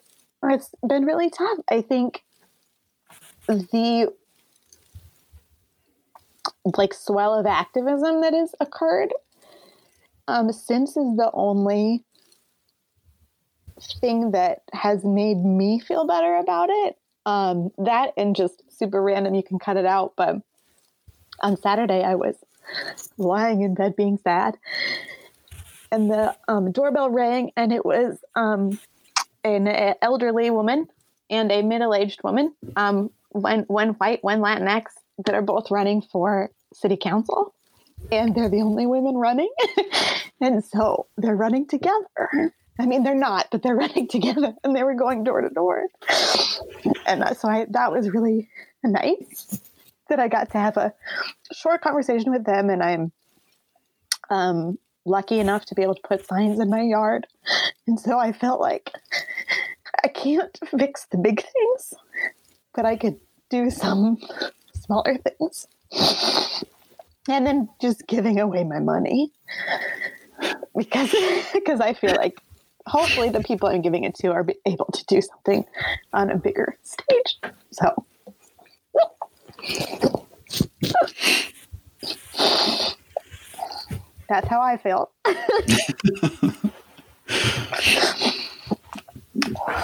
it's 0.44 0.70
been 0.86 1.04
really 1.04 1.30
tough. 1.30 1.58
I 1.68 1.80
think 1.80 2.22
the 3.46 4.12
like 6.76 6.94
swell 6.94 7.34
of 7.34 7.46
activism 7.46 8.20
that 8.20 8.34
has 8.34 8.54
occurred 8.60 9.12
um, 10.28 10.52
since 10.52 10.90
is 10.90 11.16
the 11.16 11.30
only 11.34 12.04
thing 14.00 14.30
that 14.30 14.62
has 14.72 15.04
made 15.04 15.44
me 15.44 15.80
feel 15.80 16.06
better 16.06 16.36
about 16.36 16.68
it. 16.70 16.96
Um, 17.26 17.70
that 17.78 18.12
and 18.16 18.34
just 18.34 18.62
super 18.68 19.02
random 19.02 19.34
you 19.34 19.44
can 19.44 19.60
cut 19.60 19.76
it 19.76 19.86
out 19.86 20.14
but 20.16 20.42
on 21.38 21.56
saturday 21.56 22.02
i 22.02 22.16
was 22.16 22.34
lying 23.16 23.62
in 23.62 23.74
bed 23.74 23.94
being 23.94 24.18
sad 24.18 24.58
and 25.92 26.10
the 26.10 26.34
um, 26.48 26.72
doorbell 26.72 27.10
rang 27.10 27.52
and 27.56 27.72
it 27.72 27.86
was 27.86 28.18
um, 28.34 28.76
an 29.44 29.68
elderly 30.02 30.50
woman 30.50 30.88
and 31.30 31.52
a 31.52 31.62
middle-aged 31.62 32.24
woman 32.24 32.52
um, 32.74 33.08
one, 33.32 33.64
one 33.68 33.90
white 33.90 34.22
one 34.22 34.40
latinx 34.40 34.84
that 35.24 35.34
are 35.34 35.42
both 35.42 35.70
running 35.70 36.02
for 36.02 36.50
city 36.72 36.96
council. 36.96 37.54
And 38.10 38.34
they're 38.34 38.48
the 38.48 38.62
only 38.62 38.86
women 38.86 39.16
running. 39.16 39.50
And 40.42 40.64
so 40.64 41.06
they're 41.16 41.36
running 41.36 41.68
together. 41.68 42.52
I 42.78 42.86
mean, 42.86 43.04
they're 43.04 43.14
not, 43.14 43.46
but 43.52 43.62
they're 43.62 43.76
running 43.86 44.08
together, 44.08 44.54
and 44.64 44.74
they 44.74 44.82
were 44.82 44.94
going 44.94 45.22
door 45.22 45.40
to 45.40 45.48
door. 45.48 45.86
And 47.06 47.22
uh, 47.22 47.34
so 47.34 47.48
I, 47.48 47.66
that 47.70 47.92
was 47.92 48.10
really 48.10 48.48
nice 48.82 49.60
that 50.08 50.18
I 50.18 50.26
got 50.26 50.50
to 50.50 50.58
have 50.58 50.76
a 50.76 50.92
short 51.52 51.80
conversation 51.80 52.32
with 52.32 52.44
them, 52.44 52.70
and 52.70 52.82
I'm 52.82 53.12
um, 54.30 54.78
lucky 55.04 55.38
enough 55.38 55.64
to 55.66 55.76
be 55.76 55.82
able 55.82 55.94
to 55.94 56.02
put 56.02 56.26
signs 56.26 56.58
in 56.58 56.68
my 56.68 56.82
yard. 56.82 57.28
And 57.86 58.00
so 58.00 58.18
I 58.18 58.32
felt 58.32 58.60
like 58.60 58.90
I 60.02 60.08
can't 60.08 60.58
fix 60.76 61.06
the 61.06 61.18
big 61.18 61.40
things, 61.40 61.94
but 62.74 62.84
I 62.84 62.96
could 62.96 63.20
do 63.50 63.70
some 63.70 64.18
smaller 64.74 65.18
things. 65.18 65.66
And 67.28 67.46
then 67.46 67.68
just 67.80 68.06
giving 68.06 68.40
away 68.40 68.64
my 68.64 68.80
money 68.80 69.32
because 70.76 71.14
because 71.52 71.80
I 71.80 71.92
feel 71.92 72.14
like 72.16 72.40
hopefully 72.86 73.30
the 73.30 73.42
people 73.42 73.68
I'm 73.68 73.82
giving 73.82 74.04
it 74.04 74.14
to 74.16 74.28
are 74.32 74.46
able 74.66 74.86
to 74.86 75.04
do 75.06 75.20
something 75.20 75.64
on 76.12 76.30
a 76.30 76.36
bigger 76.36 76.76
stage. 76.82 77.52
So 77.70 78.04
that's 84.28 84.48
how 84.48 84.60
I 84.60 84.76
felt. 84.76 85.12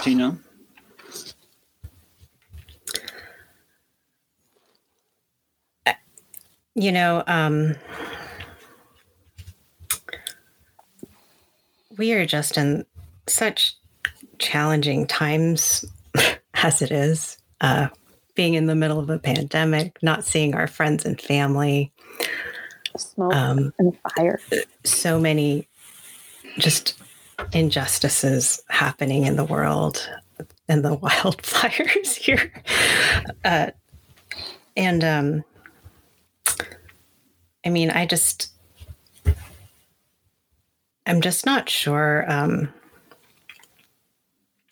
Tina? 0.03 0.39
you 6.78 6.92
know, 6.92 7.24
um, 7.26 7.74
we 11.96 12.12
are 12.12 12.24
just 12.24 12.56
in 12.56 12.86
such 13.26 13.76
challenging 14.38 15.06
times 15.06 15.84
as 16.54 16.80
it 16.80 16.92
is. 16.92 17.38
Uh, 17.60 17.88
being 18.36 18.54
in 18.54 18.66
the 18.66 18.76
middle 18.76 19.00
of 19.00 19.10
a 19.10 19.18
pandemic, 19.18 20.00
not 20.00 20.24
seeing 20.24 20.54
our 20.54 20.68
friends 20.68 21.04
and 21.04 21.20
family, 21.20 21.92
Smoke 22.96 23.34
um, 23.34 23.74
and 23.80 23.98
fire. 24.14 24.40
so 24.84 25.18
many 25.18 25.66
just 26.58 26.94
injustices 27.52 28.62
happening 28.68 29.24
in 29.24 29.34
the 29.34 29.44
world 29.44 30.08
and 30.68 30.84
the 30.84 30.96
wildfires 30.98 32.14
here. 32.14 32.52
Uh, 33.44 33.72
and 34.76 35.02
um, 35.02 35.44
I 37.64 37.70
mean, 37.70 37.90
I 37.90 38.07
just, 38.07 38.53
I'm 41.07 41.20
just 41.20 41.46
not 41.46 41.68
sure 41.68 42.24
um, 42.30 42.72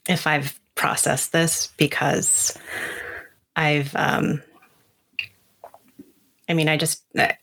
if 0.09 0.27
I've 0.27 0.59
processed 0.75 1.33
this 1.33 1.73
because 1.77 2.57
I've, 3.57 3.95
um, 3.97 4.43
I 6.49 6.55
mean, 6.55 6.69
I 6.69 6.77
just, 6.77 7.03
I, 7.17 7.37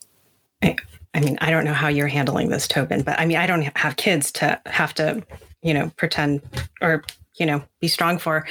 I 1.14 1.20
mean, 1.20 1.38
I 1.42 1.52
don't 1.52 1.66
know 1.66 1.74
how 1.74 1.90
you're 1.90 2.08
handling 2.08 2.50
this, 2.50 2.68
Tobin, 2.68 3.04
but 3.04 3.20
I 3.20 3.26
mean, 3.26 3.38
I 3.38 3.46
don't 3.46 3.64
have 3.78 3.96
kids 3.96 4.32
to 4.34 4.60
have 4.66 4.94
to, 4.96 5.24
you 5.62 5.74
know, 5.74 5.92
pretend 5.98 6.42
or, 6.82 7.04
you 7.38 7.46
know, 7.46 7.64
be 7.80 7.88
strong 7.88 8.18
for. 8.18 8.48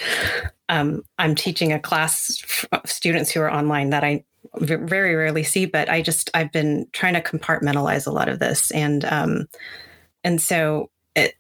Um, 0.68 1.02
I'm 1.18 1.34
teaching 1.34 1.72
a 1.72 1.80
class 1.80 2.66
of 2.72 2.90
students 2.90 3.30
who 3.30 3.40
are 3.40 3.52
online 3.52 3.90
that 3.90 4.04
I 4.04 4.24
very 4.56 5.14
rarely 5.14 5.42
see, 5.42 5.66
but 5.66 5.88
I 5.88 6.02
just, 6.02 6.30
I've 6.34 6.52
been 6.52 6.86
trying 6.92 7.14
to 7.14 7.20
compartmentalize 7.20 8.06
a 8.06 8.10
lot 8.10 8.28
of 8.28 8.38
this. 8.38 8.70
And, 8.70 9.04
um, 9.04 9.48
and 10.24 10.40
so 10.40 10.90
it, 11.14 11.34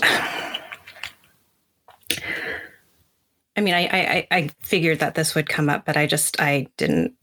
I 0.02 0.60
mean, 3.62 3.74
I, 3.74 3.88
I, 3.90 4.26
I 4.30 4.50
figured 4.60 4.98
that 4.98 5.14
this 5.14 5.34
would 5.34 5.48
come 5.48 5.70
up, 5.70 5.86
but 5.86 5.96
I 5.96 6.06
just, 6.06 6.40
I 6.40 6.66
didn't, 6.76 7.14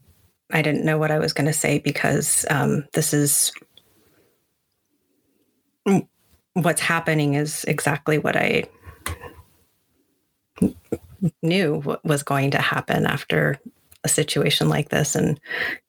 I 0.50 0.62
didn't 0.62 0.84
know 0.84 0.98
what 0.98 1.10
I 1.10 1.18
was 1.18 1.32
going 1.32 1.46
to 1.46 1.52
say 1.52 1.78
because 1.78 2.44
um, 2.50 2.84
this 2.92 3.14
is 3.14 3.52
what's 6.54 6.80
happening 6.80 7.34
is 7.34 7.64
exactly 7.64 8.18
what 8.18 8.36
I 8.36 8.64
knew 11.42 11.80
what 11.80 12.04
was 12.04 12.22
going 12.22 12.50
to 12.52 12.58
happen 12.58 13.06
after 13.06 13.58
a 14.04 14.08
situation 14.08 14.68
like 14.68 14.90
this, 14.90 15.14
and 15.14 15.40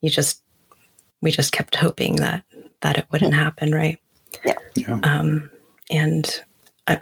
you 0.01 0.09
just, 0.09 0.41
we 1.21 1.31
just 1.31 1.51
kept 1.51 1.75
hoping 1.75 2.17
that 2.17 2.43
that 2.81 2.97
it 2.97 3.05
wouldn't 3.11 3.33
happen, 3.33 3.73
right? 3.73 3.99
Yeah. 4.45 4.53
Yeah. 4.75 4.99
Um, 5.03 5.49
and 5.89 6.43
I, 6.87 6.99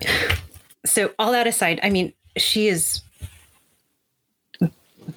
so 0.85 1.11
all 1.19 1.31
that 1.31 1.47
aside, 1.47 1.79
I 1.83 1.89
mean, 1.89 2.13
she 2.37 2.67
is 2.67 3.01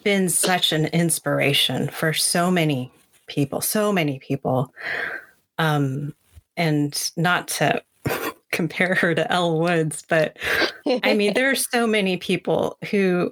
been 0.02 0.28
such 0.28 0.72
an 0.72 0.86
inspiration 0.86 1.88
for 1.88 2.12
so 2.12 2.50
many 2.50 2.90
people, 3.26 3.60
so 3.60 3.92
many 3.92 4.18
people. 4.18 4.72
Um, 5.58 6.14
and 6.56 7.10
not 7.16 7.48
to 7.48 7.82
compare 8.56 8.94
her 8.94 9.14
to 9.14 9.30
Elle 9.30 9.60
Woods, 9.60 10.02
but 10.08 10.38
I 11.04 11.14
mean, 11.14 11.34
there 11.34 11.50
are 11.50 11.54
so 11.54 11.86
many 11.86 12.16
people 12.16 12.78
who 12.90 13.30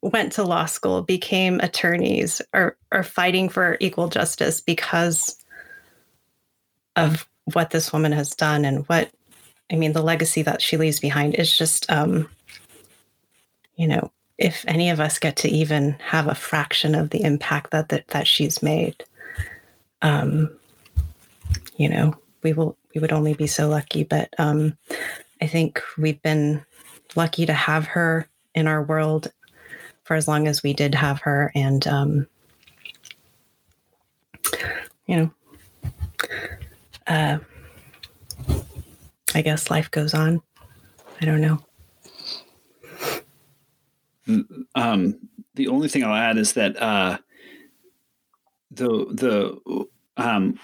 went 0.00 0.32
to 0.32 0.44
law 0.44 0.66
school, 0.66 1.02
became 1.02 1.58
attorneys, 1.60 2.40
or 2.54 2.76
are 2.92 3.02
fighting 3.02 3.48
for 3.48 3.76
equal 3.80 4.08
justice 4.08 4.60
because 4.60 5.36
of 6.94 7.28
what 7.52 7.70
this 7.70 7.92
woman 7.92 8.12
has 8.12 8.30
done 8.30 8.64
and 8.64 8.88
what 8.88 9.10
I 9.70 9.74
mean, 9.74 9.92
the 9.92 10.02
legacy 10.02 10.42
that 10.42 10.62
she 10.62 10.76
leaves 10.76 11.00
behind 11.00 11.34
is 11.34 11.56
just 11.56 11.90
um, 11.90 12.28
you 13.74 13.88
know, 13.88 14.12
if 14.38 14.64
any 14.68 14.90
of 14.90 15.00
us 15.00 15.18
get 15.18 15.36
to 15.38 15.48
even 15.48 15.96
have 15.98 16.28
a 16.28 16.34
fraction 16.36 16.94
of 16.94 17.10
the 17.10 17.22
impact 17.22 17.72
that 17.72 17.88
that, 17.88 18.06
that 18.08 18.28
she's 18.28 18.62
made, 18.62 19.02
um, 20.02 20.56
you 21.76 21.88
know, 21.88 22.14
we 22.42 22.52
will 22.52 22.76
we 22.96 23.00
would 23.00 23.12
only 23.12 23.34
be 23.34 23.46
so 23.46 23.68
lucky. 23.68 24.04
But 24.04 24.32
um, 24.38 24.78
I 25.42 25.46
think 25.46 25.82
we've 25.98 26.22
been 26.22 26.64
lucky 27.14 27.44
to 27.44 27.52
have 27.52 27.84
her 27.88 28.26
in 28.54 28.66
our 28.66 28.82
world 28.82 29.30
for 30.02 30.16
as 30.16 30.26
long 30.26 30.48
as 30.48 30.62
we 30.62 30.72
did 30.72 30.94
have 30.94 31.20
her, 31.20 31.52
and 31.54 31.86
um, 31.86 32.26
you 35.06 35.16
know, 35.16 35.30
uh, 37.06 37.38
I 39.34 39.42
guess 39.42 39.70
life 39.70 39.90
goes 39.90 40.14
on. 40.14 40.40
I 41.20 41.26
don't 41.26 41.42
know. 41.42 41.58
um, 44.74 45.18
the 45.54 45.68
only 45.68 45.88
thing 45.88 46.02
I'll 46.02 46.14
add 46.14 46.38
is 46.38 46.54
that 46.54 46.80
uh, 46.80 47.18
the 48.70 48.88
the 48.88 49.86
um, 50.16 50.58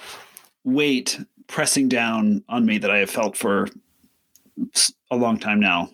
weight 0.65 1.19
pressing 1.53 1.87
down 1.87 2.43
on 2.49 2.65
me 2.65 2.79
that 2.79 2.91
I 2.91 2.97
have 2.97 3.11
felt 3.11 3.37
for 3.37 3.69
a 5.11 5.17
long 5.17 5.39
time 5.39 5.61
now 5.61 5.91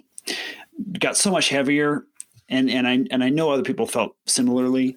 got 1.00 1.16
so 1.16 1.30
much 1.30 1.48
heavier, 1.48 2.04
and 2.48 2.70
and 2.70 2.86
I 2.86 3.04
and 3.10 3.22
I 3.24 3.28
know 3.28 3.50
other 3.50 3.64
people 3.64 3.86
felt 3.86 4.16
similarly. 4.26 4.96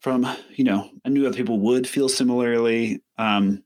From 0.00 0.26
you 0.54 0.64
know, 0.64 0.88
I 1.04 1.08
knew 1.08 1.26
other 1.26 1.36
people 1.36 1.58
would 1.60 1.88
feel 1.88 2.08
similarly. 2.08 3.02
Um, 3.18 3.62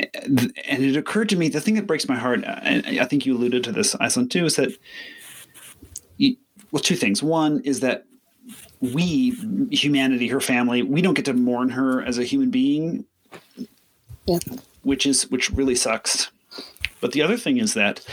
and 0.00 0.52
it 0.84 0.96
occurred 0.96 1.28
to 1.28 1.36
me 1.36 1.48
the 1.48 1.60
thing 1.60 1.74
that 1.74 1.86
breaks 1.86 2.08
my 2.08 2.16
heart, 2.16 2.42
and 2.44 3.00
I 3.00 3.04
think 3.04 3.24
you 3.24 3.36
alluded 3.36 3.64
to 3.64 3.72
this, 3.72 3.94
Aislinn 3.96 4.30
too, 4.30 4.46
is 4.46 4.56
that 4.56 4.70
well, 6.70 6.82
two 6.82 6.96
things. 6.96 7.22
One 7.22 7.60
is 7.60 7.80
that 7.80 8.04
we, 8.80 9.30
humanity, 9.70 10.28
her 10.28 10.40
family, 10.40 10.82
we 10.82 11.02
don't 11.02 11.14
get 11.14 11.24
to 11.24 11.34
mourn 11.34 11.70
her 11.70 12.02
as 12.02 12.18
a 12.18 12.24
human 12.24 12.50
being, 12.50 13.06
Yeah. 14.28 14.38
which 14.82 15.06
is 15.06 15.28
which 15.30 15.50
really 15.50 15.74
sucks. 15.74 16.30
But 17.00 17.12
the 17.12 17.22
other 17.22 17.36
thing 17.36 17.58
is 17.58 17.74
that 17.74 18.04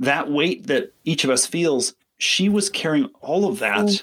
that 0.00 0.30
weight 0.30 0.66
that 0.66 0.92
each 1.04 1.24
of 1.24 1.30
us 1.30 1.46
feels, 1.46 1.94
she 2.18 2.48
was 2.48 2.68
carrying 2.70 3.06
all 3.20 3.46
of 3.48 3.58
that 3.60 3.84
Mm. 3.86 4.02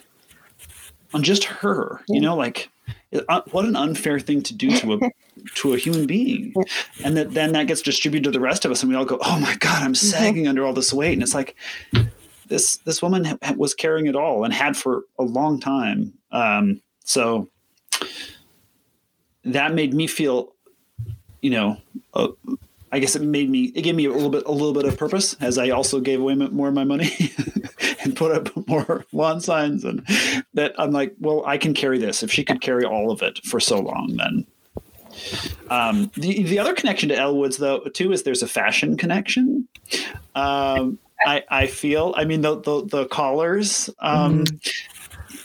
on 1.13 1.23
just 1.23 1.43
her. 1.45 2.01
You 2.07 2.21
know, 2.21 2.35
like 2.35 2.69
uh, 3.29 3.41
what 3.51 3.65
an 3.65 3.75
unfair 3.75 4.19
thing 4.19 4.41
to 4.43 4.53
do 4.53 4.71
to 4.77 4.93
a 4.93 4.99
to 5.55 5.73
a 5.73 5.77
human 5.77 6.05
being, 6.07 6.53
and 7.03 7.17
that 7.17 7.33
then 7.33 7.51
that 7.53 7.67
gets 7.67 7.81
distributed 7.81 8.25
to 8.25 8.31
the 8.31 8.39
rest 8.39 8.63
of 8.65 8.71
us, 8.71 8.81
and 8.83 8.89
we 8.91 8.95
all 8.95 9.05
go, 9.05 9.17
"Oh 9.21 9.39
my 9.39 9.55
god, 9.57 9.83
I'm 9.83 9.95
sagging 9.95 10.47
under 10.47 10.65
all 10.65 10.73
this 10.73 10.93
weight," 10.93 11.13
and 11.13 11.23
it's 11.23 11.33
like 11.33 11.55
this 12.47 12.77
this 12.77 13.01
woman 13.01 13.25
ha- 13.25 13.37
was 13.57 13.73
carrying 13.73 14.07
it 14.07 14.15
all 14.15 14.43
and 14.43 14.53
had 14.53 14.77
for 14.77 15.03
a 15.19 15.23
long 15.23 15.59
time. 15.59 16.13
Um, 16.31 16.81
so 17.03 17.49
that 19.43 19.73
made 19.73 19.93
me 19.93 20.07
feel, 20.07 20.53
you 21.41 21.49
know, 21.49 21.77
uh, 22.13 22.29
I 22.91 22.99
guess 22.99 23.15
it 23.15 23.21
made 23.21 23.49
me 23.49 23.65
it 23.75 23.81
gave 23.83 23.95
me 23.95 24.05
a 24.05 24.11
little 24.11 24.29
bit 24.29 24.43
a 24.45 24.51
little 24.51 24.73
bit 24.73 24.85
of 24.85 24.97
purpose 24.97 25.35
as 25.39 25.57
I 25.57 25.69
also 25.69 25.99
gave 26.01 26.19
away 26.19 26.35
more 26.35 26.67
of 26.67 26.73
my 26.73 26.83
money 26.83 27.11
and 28.03 28.15
put 28.15 28.31
up 28.31 28.67
more 28.67 29.05
lawn 29.13 29.39
signs 29.39 29.85
and 29.85 30.05
that 30.53 30.73
I'm 30.77 30.91
like, 30.91 31.15
well, 31.19 31.43
I 31.45 31.57
can 31.57 31.73
carry 31.73 31.99
this. 31.99 32.21
If 32.21 32.31
she 32.31 32.43
could 32.43 32.61
carry 32.61 32.83
all 32.83 33.11
of 33.11 33.21
it 33.21 33.39
for 33.45 33.59
so 33.59 33.79
long, 33.79 34.17
then. 34.17 34.45
Um, 35.69 36.11
the 36.15 36.43
the 36.43 36.59
other 36.59 36.73
connection 36.73 37.09
to 37.09 37.15
Elle 37.17 37.37
Woods 37.37 37.57
though 37.57 37.79
too 37.93 38.11
is 38.11 38.23
there's 38.23 38.43
a 38.43 38.47
fashion 38.47 38.97
connection. 38.97 39.67
Um, 40.35 40.99
I, 41.25 41.43
I 41.49 41.67
feel. 41.67 42.13
I 42.17 42.25
mean, 42.25 42.41
the 42.41 42.59
the, 42.59 42.85
the 42.85 43.05
collars, 43.07 43.89
um, 43.99 44.45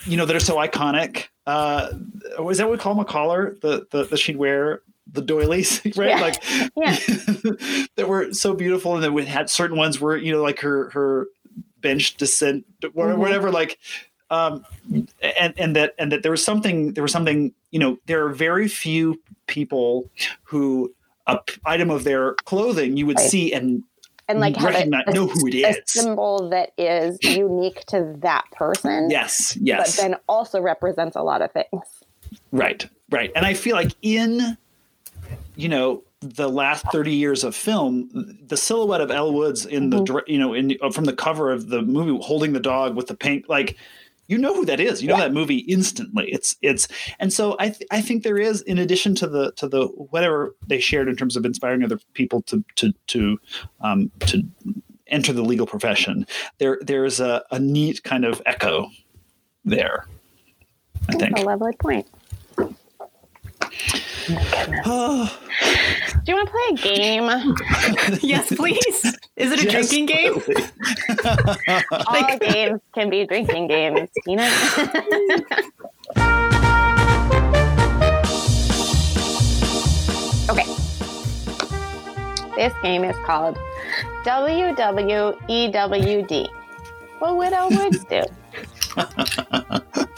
you 0.04 0.16
know, 0.16 0.24
that 0.24 0.34
are 0.34 0.40
so 0.40 0.56
iconic. 0.56 1.26
Uh, 1.46 1.92
was 2.38 2.58
that 2.58 2.64
what 2.64 2.72
we 2.72 2.78
call 2.78 2.94
them 2.94 3.02
a 3.02 3.04
collar? 3.04 3.56
The 3.60 3.86
the 3.90 4.04
that 4.04 4.18
she'd 4.18 4.36
wear 4.36 4.82
the 5.12 5.22
doilies, 5.22 5.80
right? 5.96 6.10
Yeah. 6.10 6.20
Like 6.20 6.42
Yeah. 6.76 6.96
that 7.96 8.06
were 8.08 8.32
so 8.32 8.54
beautiful, 8.54 8.94
and 8.94 9.02
then 9.04 9.14
we 9.14 9.24
had 9.24 9.48
certain 9.50 9.76
ones 9.76 10.00
where 10.00 10.16
you 10.16 10.32
know, 10.32 10.42
like 10.42 10.60
her 10.60 10.90
her 10.90 11.28
bench 11.80 12.16
dissent, 12.16 12.64
or 12.82 12.90
Mhm. 12.90 13.18
whatever. 13.18 13.50
Like, 13.50 13.78
um, 14.30 14.64
and 15.38 15.54
and 15.56 15.76
that 15.76 15.94
and 15.98 16.10
that 16.12 16.22
there 16.22 16.32
was 16.32 16.44
something 16.44 16.92
there 16.94 17.02
was 17.02 17.12
something 17.12 17.52
you 17.70 17.78
know 17.78 17.98
there 18.06 18.24
are 18.26 18.30
very 18.30 18.68
few 18.68 19.20
people 19.46 20.10
who 20.44 20.92
a 21.28 21.38
p- 21.38 21.60
item 21.64 21.90
of 21.90 22.04
their 22.04 22.34
clothing 22.44 22.96
you 22.96 23.06
would 23.06 23.16
Right. 23.18 23.30
see 23.30 23.52
and 23.52 23.82
and 24.28 24.40
like 24.40 24.56
recognize 24.60 25.04
a- 25.06 25.12
know 25.12 25.26
who 25.28 25.46
it 25.46 25.54
is 25.54 25.76
a 25.76 25.82
symbol 25.86 26.48
that 26.50 26.70
is 26.76 27.18
unique 27.22 27.84
to 27.86 28.14
that 28.18 28.44
person, 28.52 29.08
Yes, 29.10 29.56
yes 29.60 29.96
but 29.96 30.02
then 30.02 30.16
also 30.28 30.60
represents 30.60 31.14
a 31.14 31.22
lot 31.22 31.42
of 31.42 31.52
things. 31.52 31.84
right, 32.50 32.84
right. 33.10 33.30
And 33.36 33.46
I 33.46 33.54
feel 33.54 33.76
like 33.76 33.92
in 34.02 34.56
you 35.56 35.68
know 35.68 36.02
the 36.20 36.48
last 36.48 36.84
30 36.92 37.12
years 37.14 37.44
of 37.44 37.54
film 37.54 38.08
the 38.46 38.56
silhouette 38.56 39.00
of 39.00 39.10
Elle 39.10 39.32
Woods 39.32 39.66
in 39.66 39.90
the 39.90 39.98
Mhm. 39.98 40.06
dir- 40.06 40.24
you 40.26 40.38
know 40.38 40.54
in 40.54 40.76
uh, 40.82 40.90
from 40.90 41.04
the 41.04 41.12
cover 41.12 41.50
of 41.52 41.68
the 41.68 41.82
movie 41.82 42.18
holding 42.24 42.52
the 42.52 42.60
dog 42.60 42.96
with 42.96 43.06
the 43.06 43.14
pink 43.16 43.46
like 43.48 43.76
you 44.28 44.36
know 44.38 44.54
who 44.54 44.64
that 44.64 44.80
is 44.80 45.02
you 45.02 45.08
know 45.08 45.16
that 45.18 45.32
movie 45.32 45.58
instantly 45.58 46.28
it's 46.32 46.56
it's 46.62 46.88
and 47.20 47.32
so 47.32 47.54
i 47.60 47.68
th- 47.68 47.86
i 47.92 48.00
think 48.00 48.22
there 48.24 48.38
is 48.38 48.60
in 48.62 48.76
addition 48.78 49.14
to 49.14 49.28
the 49.28 49.52
to 49.52 49.68
the 49.68 49.86
whatever 50.10 50.54
they 50.66 50.80
shared 50.80 51.08
in 51.08 51.14
terms 51.16 51.36
of 51.36 51.44
inspiring 51.44 51.84
other 51.84 51.98
people 52.14 52.42
to 52.42 52.64
to 52.74 52.92
to 53.06 53.38
um 53.82 54.10
to 54.20 54.42
enter 55.06 55.32
the 55.32 55.42
legal 55.42 55.66
profession 55.66 56.26
there 56.58 56.78
there's 56.82 57.20
a, 57.20 57.44
a 57.52 57.58
neat 57.60 58.02
kind 58.02 58.24
of 58.24 58.42
echo 58.46 58.88
there 59.64 60.06
i 61.08 61.12
That's 61.12 61.18
think 61.22 61.38
a 61.38 61.42
lovely 61.42 61.72
point. 61.78 62.06
Oh, 64.84 65.38
Do 66.24 66.32
you 66.32 66.36
want 66.36 66.48
to 66.48 66.52
play 66.52 66.68
a 66.70 66.96
game? 66.96 67.28
yes, 68.22 68.48
please. 68.54 69.04
Is 69.36 69.52
it 69.52 69.60
a 69.60 69.64
Yes, 69.64 69.88
drinking 69.88 70.06
game? 70.06 70.34
All 72.06 72.38
games 72.38 72.80
can 72.94 73.10
be 73.10 73.26
drinking 73.26 73.68
games, 73.68 74.08
Tina. 74.24 74.50
okay. 80.50 80.66
This 82.56 82.72
game 82.82 83.04
is 83.04 83.16
called 83.24 83.58
WWEWD. 84.24 85.28
What 87.18 87.36
would 87.36 87.52
Woods 87.70 88.04
do? 88.04 88.22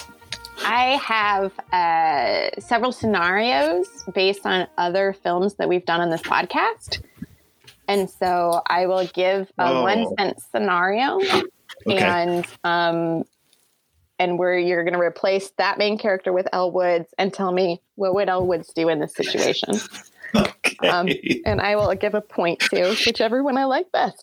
I 0.65 0.99
have 1.03 1.53
uh, 1.73 2.61
several 2.61 2.93
scenarios 2.93 3.87
based 4.15 4.45
on 4.47 4.67
other 4.77 5.13
films 5.13 5.55
that 5.55 5.69
we've 5.69 5.85
done 5.85 6.01
on 6.01 6.11
this 6.11 6.23
podcast. 6.23 7.03
And 7.87 8.09
so 8.11 8.61
I 8.67 8.87
will 8.87 9.07
give 9.15 9.51
a 9.59 9.71
Oh. 9.73 9.83
one 9.83 10.07
sentence 10.17 10.45
scenario 10.53 11.19
Okay. 11.87 11.99
and 11.99 12.45
um 12.65 13.25
and 14.19 14.37
where 14.39 14.59
you're 14.59 14.83
going 14.83 14.95
to 14.95 15.01
replace 15.01 15.51
that 15.59 15.79
main 15.79 15.97
character 15.97 16.33
with 16.33 16.49
Elle 16.53 16.73
Woods 16.73 17.07
and 17.19 17.33
tell 17.33 17.53
me 17.53 17.81
what 17.95 18.15
would 18.15 18.29
Elle 18.29 18.47
Woods 18.47 18.73
do 18.75 18.89
in 18.89 18.99
this 18.99 19.15
situation. 19.15 19.75
Okay. 20.35 20.77
Um, 20.89 21.09
and 21.47 21.61
I 21.61 21.77
will 21.77 21.95
give 21.95 22.15
a 22.15 22.21
point 22.21 22.59
to 22.73 22.95
whichever 23.07 23.43
one 23.45 23.57
I 23.57 23.65
like 23.65 23.91
best. 23.93 24.23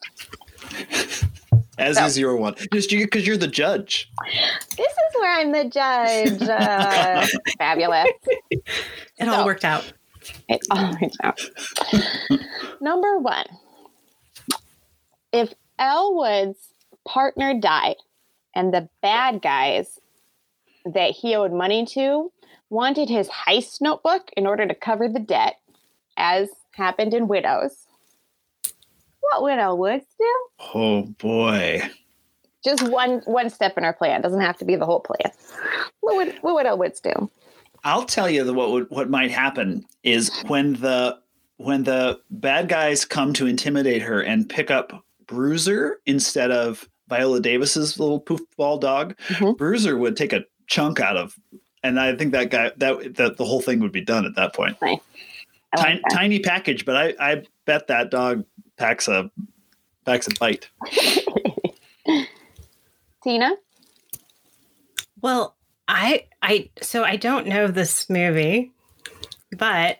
As 1.77 1.97
so- 1.97 2.05
is 2.05 2.17
your 2.19 2.35
one. 2.35 2.55
Just 2.73 2.91
you 2.91 3.05
because 3.05 3.25
you're 3.25 3.37
the 3.37 3.47
judge. 3.47 4.11
This 4.77 4.93
is 5.15 5.21
where 5.21 5.39
I'm 5.39 5.51
the 5.51 5.65
judge. 5.65 6.41
Uh, 6.41 7.27
fabulous. 7.57 8.09
It 8.49 9.27
all 9.27 9.45
worked 9.45 9.65
out. 9.65 9.91
It 10.47 10.61
all 10.71 10.95
works 11.01 11.17
out. 11.23 11.39
Number 12.81 13.19
one. 13.19 13.45
If 15.31 15.53
Elle 15.77 16.15
Woods' 16.15 16.69
partner 17.05 17.59
died 17.59 17.97
and 18.55 18.73
the 18.73 18.89
bad 19.01 19.41
guys 19.41 19.99
that 20.85 21.11
he 21.11 21.35
owed 21.35 21.51
money 21.51 21.85
to 21.87 22.31
wanted 22.69 23.09
his 23.09 23.27
heist 23.27 23.81
notebook 23.81 24.31
in 24.37 24.47
order 24.47 24.65
to 24.67 24.73
cover 24.73 25.09
the 25.09 25.19
debt, 25.19 25.55
as 26.17 26.49
happened 26.71 27.13
in 27.13 27.27
Widows, 27.27 27.85
what 29.19 29.43
would 29.43 29.59
Elle 29.59 29.77
Woods 29.77 30.05
do? 30.17 30.47
Oh 30.73 31.01
boy. 31.03 31.81
Just 32.65 32.81
one 32.89 33.19
one 33.25 33.49
step 33.51 33.77
in 33.77 33.83
our 33.85 33.93
plan. 33.93 34.21
Doesn't 34.21 34.41
have 34.41 34.57
to 34.57 34.65
be 34.65 34.75
the 34.75 34.85
whole 34.85 34.99
plan. 34.99 35.31
What 36.01 36.15
would 36.17 36.35
what 36.41 36.55
would 36.55 36.65
Elle 36.65 36.77
Woods 36.79 36.99
do? 36.99 37.29
I'll 37.83 38.03
tell 38.05 38.27
you 38.29 38.43
the, 38.43 38.53
what 38.53 38.71
would 38.71 38.87
what 38.89 39.09
might 39.09 39.29
happen 39.31 39.85
is 40.03 40.31
when 40.47 40.73
the 40.73 41.19
when 41.57 41.83
the 41.83 42.19
bad 42.31 42.67
guys 42.67 43.05
come 43.05 43.31
to 43.33 43.45
intimidate 43.45 44.01
her 44.01 44.19
and 44.21 44.49
pick 44.49 44.71
up 44.71 45.05
Bruiser 45.27 45.99
instead 46.07 46.49
of 46.51 46.89
Viola 47.07 47.39
Davis's 47.39 47.99
little 47.99 48.19
poof 48.19 48.41
ball 48.57 48.79
dog, 48.79 49.15
Mhm. 49.27 49.55
Bruiser 49.57 49.95
would 49.97 50.17
take 50.17 50.33
a 50.33 50.43
chunk 50.67 50.99
out 50.99 51.15
of, 51.17 51.37
and 51.83 51.99
I 51.99 52.15
think 52.15 52.31
that 52.31 52.49
guy 52.49 52.71
that 52.77 53.13
that 53.15 53.37
the 53.37 53.45
whole 53.45 53.61
thing 53.61 53.79
would 53.81 53.91
be 53.91 54.01
done 54.01 54.25
at 54.25 54.35
that 54.35 54.53
point. 54.55 54.75
Like 54.81 54.99
Tiny, 55.77 56.01
that. 56.09 56.15
tiny 56.17 56.39
package, 56.39 56.83
but 56.85 56.95
I 56.95 57.13
I 57.19 57.43
bet 57.65 57.85
that 57.87 58.09
dog 58.09 58.43
packs 58.77 59.07
a 59.07 59.29
packs 60.05 60.25
a 60.27 60.31
bite. 60.39 60.69
Tina? 63.25 63.51
Well, 65.21 65.55
I 65.87 66.27
I 66.43 66.69
so 66.81 67.03
I 67.03 67.15
don't 67.15 67.47
know 67.47 67.67
this 67.67 68.07
movie, 68.09 68.71
but 69.57 69.97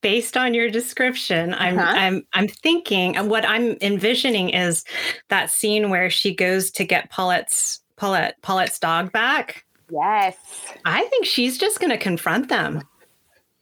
based 0.00 0.36
on 0.36 0.52
your 0.52 0.68
description, 0.68 1.54
I'm 1.54 1.78
Uh-huh. 1.78 1.92
I'm 1.96 2.26
I'm 2.32 2.48
thinking 2.48 3.16
and 3.16 3.30
what 3.30 3.44
I'm 3.48 3.76
envisioning 3.80 4.50
is 4.50 4.84
that 5.28 5.50
scene 5.50 5.90
where 5.90 6.10
she 6.10 6.34
goes 6.34 6.72
to 6.72 6.84
get 6.84 7.10
Paulette's 7.10 7.80
Paulette 7.96 8.40
Paulette's 8.42 8.80
dog 8.80 9.12
back. 9.12 9.64
Yes. 9.92 10.36
I 10.84 11.04
think 11.04 11.26
she's 11.26 11.56
just 11.58 11.78
going 11.80 11.90
to 11.90 11.98
confront 11.98 12.48
them. 12.48 12.82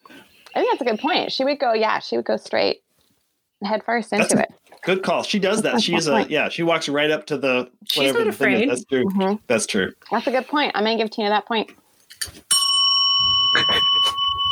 I 0.08 0.60
think 0.60 0.70
that's 0.70 0.82
a 0.82 0.84
good 0.84 1.00
point. 1.00 1.32
She 1.32 1.42
would 1.44 1.58
go, 1.58 1.72
yeah, 1.72 1.98
she 2.00 2.16
would 2.16 2.26
go 2.26 2.36
straight 2.36 2.82
head 3.64 3.82
first 3.84 4.12
into 4.12 4.28
That's- 4.28 4.50
it. 4.50 4.67
Good 4.84 5.02
call. 5.02 5.22
She 5.22 5.38
does 5.38 5.62
that. 5.62 5.80
She's 5.80 6.06
a 6.08 6.26
yeah. 6.30 6.48
She 6.48 6.62
walks 6.62 6.88
right 6.88 7.10
up 7.10 7.26
to 7.26 7.38
the 7.38 7.70
She's 7.86 8.12
not 8.12 8.22
the 8.24 8.28
afraid. 8.30 8.68
That's 8.70 8.84
true. 8.84 9.04
Mhm. 9.04 9.40
That's 9.46 9.66
true. 9.66 9.92
That's 10.10 10.26
a 10.26 10.30
good 10.30 10.46
point. 10.46 10.72
I'm 10.74 10.84
going 10.84 10.96
to 10.98 11.02
give 11.04 11.10
Tina 11.10 11.28
that 11.30 11.46
point. 11.46 11.70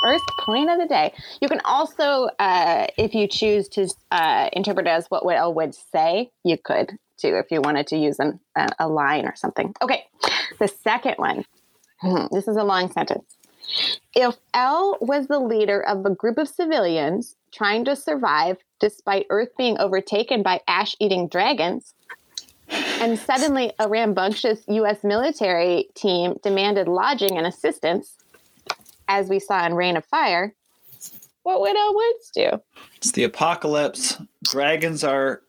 First 0.03 0.24
point 0.41 0.70
of 0.70 0.79
the 0.79 0.87
day. 0.87 1.12
You 1.41 1.49
can 1.49 1.61
also, 1.64 2.29
uh, 2.39 2.87
if 2.97 3.14
you 3.14 3.27
choose 3.27 3.68
to 3.70 3.89
uh, 4.12 4.49
interpret 4.53 4.87
it 4.87 4.91
as 4.91 5.07
what 5.09 5.24
Elle 5.27 5.55
would 5.55 5.74
say, 5.74 6.31
you 6.45 6.57
could 6.62 6.91
too, 7.18 7.35
if 7.37 7.47
you 7.51 7.61
wanted 7.61 7.87
to 7.89 7.97
use 7.97 8.18
an, 8.20 8.39
a, 8.57 8.68
a 8.81 8.89
line 8.89 9.24
or 9.27 9.35
something. 9.37 9.74
Okay, 9.83 10.05
the 10.61 10.68
second 10.68 11.14
one. 11.16 11.45
Hmm, 12.01 12.27
This 12.31 12.47
is 12.47 12.57
a 12.57 12.62
long 12.62 12.93
sentence. 12.93 13.24
If 14.14 14.37
Elle 14.55 14.99
was 15.01 15.27
the 15.27 15.39
leader 15.39 15.81
of 15.81 16.05
a 16.07 16.11
group 16.11 16.39
of 16.39 16.49
civilians 16.49 17.37
trying 17.53 17.85
to 17.85 17.97
survive 17.97 18.59
despite 18.81 19.27
Earth 19.31 19.51
being 19.57 19.79
overtaken 19.79 20.43
by 20.43 20.61
ash 20.69 20.95
eating 21.01 21.29
dragons, 21.29 21.95
and 22.69 23.19
suddenly 23.19 23.73
a 23.79 23.89
rambunctious 23.89 24.61
U.S. 24.69 25.05
military 25.05 25.89
team 25.95 26.35
demanded 26.43 26.89
lodging 26.89 27.37
and 27.39 27.47
assistance, 27.47 28.17
as 29.09 29.29
we 29.29 29.39
saw 29.39 29.64
in 29.64 29.75
Reign 29.75 29.97
of 29.97 30.05
Fire, 30.05 30.55
what 31.43 31.61
would 31.61 31.77
Elle 31.77 31.95
Woods 31.95 32.31
do? 32.35 32.49
It's 32.97 33.12
the 33.12 33.23
apocalypse. 33.23 34.21
Dragons 34.43 35.05
are 35.05 35.43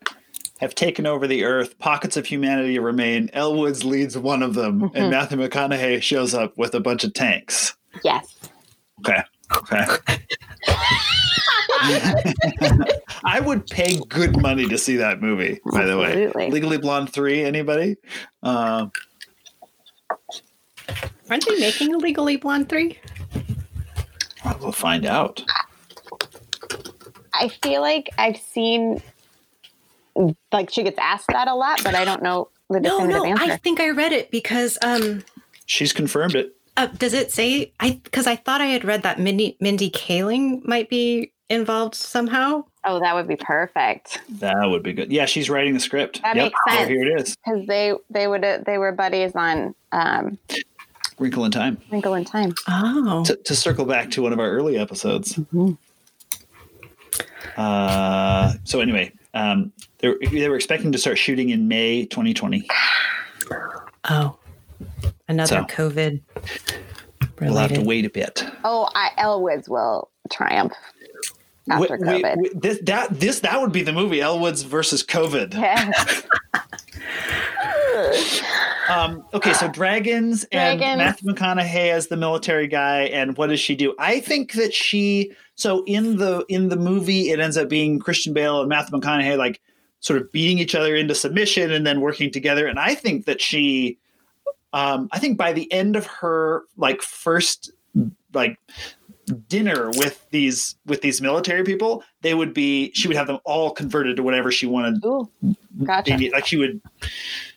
have 0.59 0.75
taken 0.75 1.05
over 1.05 1.27
the 1.27 1.43
earth. 1.43 1.77
Pockets 1.79 2.17
of 2.17 2.25
humanity 2.25 2.79
remain. 2.79 3.29
Elle 3.33 3.55
Woods 3.55 3.83
leads 3.83 4.17
one 4.17 4.43
of 4.43 4.53
them, 4.53 4.83
and 4.83 4.93
mm-hmm. 4.93 5.09
Matthew 5.09 5.37
McConaughey 5.37 6.01
shows 6.01 6.33
up 6.33 6.57
with 6.57 6.73
a 6.75 6.79
bunch 6.79 7.03
of 7.03 7.13
tanks. 7.13 7.76
Yes. 8.03 8.35
Okay. 8.99 9.21
Okay. 9.55 9.85
I 13.23 13.39
would 13.39 13.65
pay 13.67 13.99
good 14.09 14.41
money 14.41 14.67
to 14.67 14.77
see 14.77 14.97
that 14.97 15.21
movie. 15.21 15.59
By 15.71 15.85
the 15.85 15.97
way, 15.97 16.25
Absolutely. 16.25 16.51
Legally 16.51 16.77
Blonde 16.77 17.11
three. 17.11 17.43
Anybody? 17.43 17.95
Uh, 18.43 18.87
Aren't 21.29 21.45
they 21.45 21.59
making 21.59 21.93
a 21.93 21.97
Legally 21.97 22.37
Blonde 22.37 22.69
3? 22.69 22.97
we'll 24.61 24.71
find 24.71 25.05
out. 25.05 25.43
I 27.33 27.49
feel 27.49 27.81
like 27.81 28.09
I've 28.17 28.37
seen, 28.37 29.01
like, 30.51 30.69
she 30.69 30.83
gets 30.83 30.97
asked 30.97 31.27
that 31.27 31.47
a 31.47 31.55
lot, 31.55 31.83
but 31.83 31.95
I 31.95 32.05
don't 32.05 32.23
know 32.23 32.49
the 32.69 32.79
No, 32.79 32.99
definitive 32.99 33.23
no, 33.23 33.29
answer. 33.31 33.51
I 33.51 33.57
think 33.57 33.79
I 33.79 33.89
read 33.89 34.13
it 34.13 34.31
because 34.31 34.77
um 34.81 35.23
She's 35.65 35.91
confirmed 35.91 36.35
it. 36.35 36.55
Uh, 36.77 36.87
does 36.87 37.13
it 37.13 37.31
say 37.31 37.73
I 37.79 37.99
because 38.03 38.27
I 38.27 38.35
thought 38.35 38.61
I 38.61 38.67
had 38.67 38.85
read 38.85 39.03
that 39.03 39.19
Mindy 39.19 39.57
Mindy 39.59 39.89
Kaling 39.89 40.63
might 40.63 40.89
be 40.89 41.33
involved 41.49 41.95
somehow. 41.95 42.63
oh, 42.83 42.99
that 42.99 43.15
would 43.15 43.27
be 43.27 43.35
perfect 43.37 44.19
That 44.29 44.65
would 44.69 44.83
be 44.83 44.93
good. 44.93 45.11
Yeah, 45.11 45.25
she's 45.25 45.49
writing 45.49 45.73
the 45.73 45.79
script. 45.79 46.21
That 46.21 46.35
yep. 46.35 46.45
makes 46.45 46.59
so 46.67 46.75
sense. 46.75 46.89
here 46.89 47.01
it 47.03 47.21
is. 47.21 47.35
because 47.35 47.65
they 47.67 47.93
they 48.09 48.27
would 48.27 48.43
uh, 48.43 48.59
they 48.65 48.77
were 48.77 48.91
buddies 48.91 49.35
on 49.35 49.73
um, 49.91 50.37
Wrinkle 51.19 51.45
in 51.45 51.51
Time. 51.51 51.77
Wrinkle 51.91 52.13
in 52.13 52.25
Time. 52.25 52.53
Oh. 52.67 53.23
to, 53.25 53.35
to 53.35 53.55
circle 53.55 53.85
back 53.85 54.11
to 54.11 54.21
one 54.21 54.33
of 54.33 54.39
our 54.39 54.49
early 54.49 54.77
episodes. 54.77 55.33
Mm-hmm. 55.33 55.73
Uh, 57.57 58.53
so 58.65 58.81
anyway, 58.81 59.11
um, 59.33 59.71
they, 59.97 60.09
were, 60.09 60.19
they 60.31 60.47
were 60.47 60.55
expecting 60.55 60.91
to 60.91 60.97
start 60.99 61.17
shooting 61.17 61.49
in 61.49 61.67
May 61.67 62.05
2020. 62.05 62.67
Oh. 64.09 64.37
Another 65.27 65.65
So. 65.69 65.75
COVID 65.75 66.21
We'll 67.39 67.57
have 67.57 67.73
to 67.73 67.81
wait 67.81 68.05
a 68.05 68.09
bit. 68.09 68.43
Oh, 68.63 68.89
I, 68.95 69.11
Elle 69.17 69.41
Woods 69.43 69.69
will 69.69 70.09
triumph 70.31 70.73
after 71.69 71.97
Wait, 71.97 72.01
wait, 72.01 72.23
COVID. 72.23 72.37
wait, 72.37 72.61
this 72.61 72.79
that 72.83 73.19
this 73.19 73.41
that 73.41 73.59
would 73.61 73.71
be 73.71 73.83
the 73.83 73.93
movie 73.93 74.21
Elle 74.21 74.39
Woods 74.39 74.63
versus 74.63 75.03
COVID. 75.03 75.53
Yes. 75.53 76.23
Um, 78.89 79.25
okay, 79.33 79.51
so 79.51 79.67
dragons 79.67 80.45
and 80.45 80.79
Dragons. 80.79 80.97
Matthew 80.97 81.33
McConaughey 81.33 81.91
as 81.91 82.07
the 82.07 82.15
military 82.15 82.67
guy, 82.67 83.01
and 83.01 83.35
what 83.35 83.47
does 83.47 83.59
she 83.59 83.75
do? 83.75 83.93
I 83.99 84.21
think 84.21 84.53
that 84.53 84.73
she 84.73 85.33
so 85.55 85.83
in 85.85 86.15
the 86.15 86.45
in 86.47 86.69
the 86.69 86.77
movie 86.77 87.31
it 87.31 87.39
ends 87.41 87.57
up 87.57 87.67
being 87.67 87.99
Christian 87.99 88.33
Bale 88.33 88.61
and 88.61 88.69
Matthew 88.69 88.97
McConaughey 88.97 89.37
like 89.37 89.59
sort 89.99 90.21
of 90.21 90.31
beating 90.31 90.59
each 90.59 90.73
other 90.73 90.95
into 90.95 91.13
submission 91.15 91.71
and 91.71 91.85
then 91.85 91.99
working 91.99 92.31
together. 92.31 92.65
And 92.67 92.79
I 92.79 92.95
think 92.95 93.25
that 93.25 93.41
she, 93.41 93.97
um, 94.73 95.09
I 95.11 95.19
think 95.19 95.37
by 95.37 95.53
the 95.53 95.71
end 95.71 95.95
of 95.95 96.05
her 96.07 96.63
like 96.77 97.01
first 97.01 97.71
like 98.33 98.59
dinner 99.47 99.89
with 99.91 100.29
these 100.29 100.75
with 100.85 101.01
these 101.01 101.21
military 101.21 101.63
people, 101.63 102.03
they 102.21 102.33
would 102.33 102.53
be 102.53 102.91
she 102.93 103.07
would 103.07 103.17
have 103.17 103.27
them 103.27 103.39
all 103.45 103.71
converted 103.71 104.17
to 104.17 104.23
whatever 104.23 104.51
she 104.51 104.65
wanted 104.65 105.03
Ooh, 105.05 105.29
gotcha. 105.83 106.17
they 106.17 106.29
like 106.31 106.45
she 106.45 106.57
would 106.57 106.81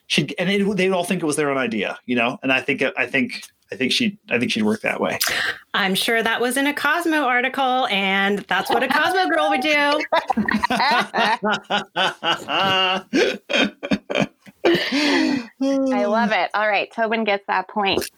she 0.07 0.27
and 0.39 0.51
it, 0.51 0.77
they'd 0.77 0.91
all 0.91 1.05
think 1.05 1.23
it 1.23 1.27
was 1.27 1.37
their 1.37 1.51
own 1.51 1.59
idea 1.59 1.97
you 2.07 2.17
know 2.17 2.39
and 2.43 2.53
i 2.53 2.61
think 2.61 2.83
i 2.97 3.07
think 3.07 3.45
I 3.73 3.77
think 3.77 3.93
she 3.93 4.19
I 4.31 4.39
think 4.39 4.51
she'd 4.51 4.65
work 4.65 4.81
that 4.81 5.01
way. 5.01 5.19
I'm 5.75 5.95
sure 5.95 6.23
that 6.23 6.41
was 6.41 6.57
in 6.57 6.67
a 6.67 6.75
Cosmo 6.75 7.23
article, 7.23 7.87
and 7.87 8.41
that's 8.41 8.69
what 8.69 8.83
a 8.83 8.89
Cosmo 8.89 9.29
girl 9.29 9.49
would 9.49 9.61
do. 9.61 10.01
I 14.65 15.49
hmm. 15.59 15.85
love 15.91 16.33
it. 16.33 16.51
All 16.55 16.69
right, 16.69 16.91
Tobin 16.93 17.25
gets 17.25 17.47
that 17.47 17.69
point. 17.69 18.11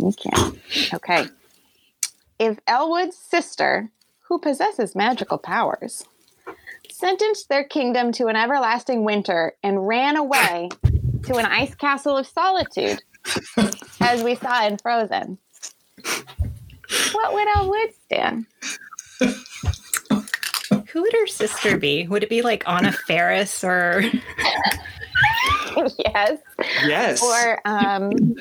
Okay. 0.00 0.58
Okay. 0.94 1.26
If 2.38 2.58
Elle 2.66 2.90
Woods' 2.90 3.16
sister, 3.16 3.90
who 4.22 4.38
possesses 4.38 4.96
magical 4.96 5.38
powers, 5.38 6.04
sentenced 6.90 7.48
their 7.48 7.64
kingdom 7.64 8.12
to 8.12 8.26
an 8.26 8.36
everlasting 8.36 9.04
winter 9.04 9.54
and 9.62 9.86
ran 9.86 10.16
away 10.16 10.68
to 11.24 11.36
an 11.36 11.46
ice 11.46 11.74
castle 11.74 12.16
of 12.16 12.26
solitude, 12.26 13.02
as 14.00 14.22
we 14.22 14.34
saw 14.34 14.66
in 14.66 14.78
Frozen, 14.78 15.38
what 17.12 17.32
would 17.32 17.48
Elwood 17.56 17.92
stand? 18.04 18.46
Who 20.92 21.02
would 21.02 21.12
her 21.12 21.26
sister 21.26 21.76
be? 21.76 22.06
Would 22.06 22.22
it 22.22 22.28
be 22.28 22.42
like 22.42 22.68
Anna 22.68 22.92
Faris 22.92 23.64
or 23.64 24.02
yes. 25.76 26.38
yes. 26.84 27.22
Or 27.22 27.60
um 27.64 28.36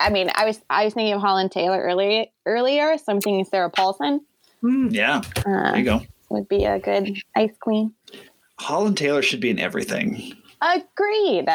I 0.00 0.10
mean, 0.10 0.30
I 0.34 0.44
was 0.46 0.60
I 0.70 0.84
was 0.84 0.94
thinking 0.94 1.14
of 1.14 1.20
Holland 1.20 1.52
Taylor 1.52 1.80
earlier 1.80 2.26
earlier, 2.46 2.96
so 2.98 3.04
I'm 3.08 3.20
thinking 3.20 3.44
Sarah 3.44 3.70
Paulson 3.70 4.20
yeah. 4.62 5.22
There 5.44 5.66
uh, 5.66 5.76
you 5.76 5.84
go. 5.84 6.02
would 6.28 6.48
be 6.48 6.64
a 6.64 6.78
good 6.78 7.16
ice 7.34 7.56
queen. 7.60 7.94
Holland 8.58 8.96
Taylor 8.96 9.22
should 9.22 9.40
be 9.40 9.50
in 9.50 9.58
everything. 9.58 10.34
Agreed. 10.60 11.48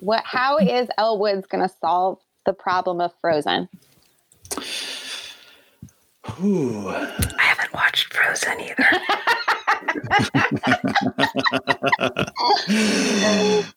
What 0.00 0.22
how 0.24 0.58
is 0.58 0.88
Elle 0.98 1.18
Woods 1.18 1.46
gonna 1.46 1.70
solve 1.80 2.18
the 2.44 2.52
problem 2.52 3.00
of 3.00 3.12
Frozen? 3.20 3.68
Ooh. 6.42 6.88
I 6.88 7.42
haven't 7.42 7.72
watched 7.72 8.12
Frozen 8.12 8.60
either. 8.60 8.86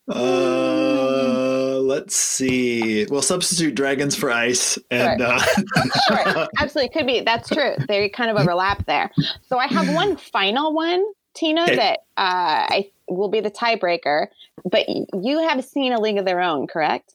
Uh, 0.08 1.78
let's 1.82 2.16
see. 2.16 3.06
We'll 3.06 3.22
substitute 3.22 3.74
dragons 3.74 4.14
for 4.16 4.30
ice, 4.30 4.78
and 4.90 5.20
uh, 5.22 5.38
Sure, 6.08 6.48
absolutely 6.58 6.88
could 6.90 7.06
be. 7.06 7.20
That's 7.20 7.48
true. 7.48 7.74
They 7.88 8.08
kind 8.08 8.30
of 8.30 8.36
overlap 8.36 8.84
there. 8.86 9.10
So 9.48 9.58
I 9.58 9.66
have 9.66 9.88
one 9.88 10.16
final 10.16 10.72
one, 10.72 11.04
Tina, 11.34 11.62
Okay. 11.64 11.76
that 11.76 11.98
uh, 12.16 12.66
I 12.70 12.90
will 13.08 13.28
be 13.28 13.40
the 13.40 13.50
tiebreaker. 13.50 14.28
But 14.70 14.86
you 14.88 15.38
have 15.48 15.64
seen 15.64 15.92
A 15.92 16.00
League 16.00 16.18
of 16.18 16.24
Their 16.24 16.40
Own, 16.40 16.66
correct? 16.66 17.14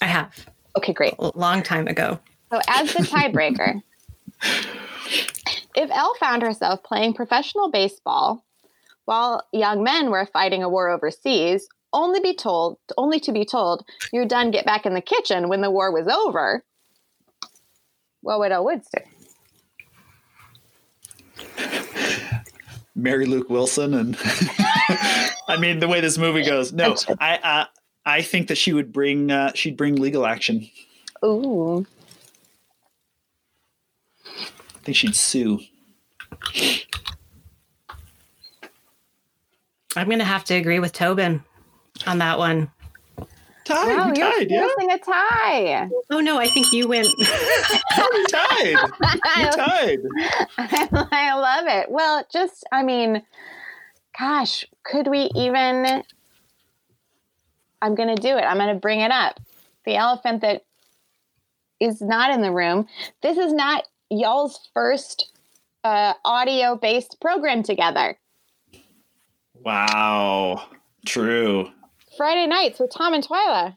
I 0.00 0.06
have 0.06 0.46
Okay, 0.76 0.92
great. 0.92 1.14
a 1.18 1.30
long 1.38 1.62
time 1.62 1.86
ago. 1.86 2.18
So, 2.52 2.60
as 2.68 2.92
the 2.92 3.00
tiebreaker, 3.02 3.82
if 4.42 5.90
Elle 5.90 6.14
found 6.20 6.42
herself 6.42 6.82
playing 6.82 7.14
professional 7.14 7.70
baseball 7.70 8.44
while 9.04 9.42
young 9.52 9.82
men 9.82 10.10
were 10.10 10.26
fighting 10.26 10.62
a 10.62 10.68
war 10.68 10.88
overseas, 10.88 11.68
only 11.92 12.20
be 12.20 12.34
told, 12.34 12.78
only 12.96 13.20
to 13.20 13.32
be 13.32 13.44
told, 13.44 13.84
you're 14.12 14.26
done. 14.26 14.50
Get 14.50 14.66
back 14.66 14.84
in 14.84 14.94
the 14.94 15.00
kitchen 15.00 15.48
when 15.48 15.60
the 15.60 15.70
war 15.70 15.92
was 15.92 16.08
over. 16.08 16.64
What 18.22 18.40
would 18.40 18.52
Elle 18.52 18.64
Woods 18.64 18.88
do? 18.94 19.02
marry 22.96 23.26
Luke 23.26 23.50
Wilson, 23.50 23.94
and 23.94 24.16
I 25.48 25.56
mean 25.60 25.78
the 25.78 25.86
way 25.86 26.00
this 26.00 26.18
movie 26.18 26.42
goes. 26.42 26.72
No, 26.72 26.96
I 27.20 27.36
uh, 27.36 27.64
I 28.04 28.22
think 28.22 28.48
that 28.48 28.58
she 28.58 28.72
would 28.72 28.92
bring 28.92 29.30
uh, 29.30 29.52
she'd 29.54 29.76
bring 29.76 29.96
legal 29.96 30.26
action. 30.26 30.68
Ooh, 31.24 31.86
I 34.86 34.94
think 34.94 34.98
she'd 34.98 35.16
sue. 35.16 35.58
I'm 39.96 40.06
going 40.06 40.20
to 40.20 40.24
have 40.24 40.44
to 40.44 40.54
agree 40.54 40.78
with 40.78 40.92
Tobin 40.92 41.42
on 42.06 42.18
that 42.18 42.38
one. 42.38 42.70
Tied, 43.64 43.96
wow, 43.96 44.12
you're 44.14 44.30
tied, 44.30 44.48
yeah, 44.48 44.68
a 44.92 44.98
tie. 44.98 45.88
Oh 46.12 46.20
no, 46.20 46.38
I 46.38 46.46
think 46.46 46.72
you 46.72 46.86
win. 46.86 47.04
we 47.18 48.26
tied, 48.26 48.76
we 49.00 49.44
tied. 49.56 49.98
I 50.56 51.34
love 51.34 51.64
it. 51.66 51.90
Well, 51.90 52.24
just, 52.32 52.64
I 52.70 52.84
mean, 52.84 53.24
gosh, 54.16 54.64
could 54.84 55.08
we 55.08 55.32
even? 55.34 56.04
I'm 57.82 57.96
going 57.96 58.14
to 58.14 58.22
do 58.22 58.36
it. 58.36 58.42
I'm 58.42 58.58
going 58.58 58.72
to 58.72 58.80
bring 58.80 59.00
it 59.00 59.10
up. 59.10 59.40
The 59.84 59.96
elephant 59.96 60.42
that 60.42 60.64
is 61.80 62.00
not 62.00 62.30
in 62.30 62.40
the 62.40 62.52
room. 62.52 62.86
This 63.20 63.36
is 63.36 63.52
not 63.52 63.84
y'all's 64.10 64.68
first 64.74 65.32
uh, 65.84 66.14
audio 66.24 66.76
based 66.76 67.20
program 67.20 67.62
together. 67.62 68.18
Wow, 69.54 70.68
true, 71.06 71.70
Friday 72.16 72.46
nights 72.46 72.78
with 72.78 72.90
Tom 72.92 73.14
and 73.14 73.26
Twyla. 73.26 73.76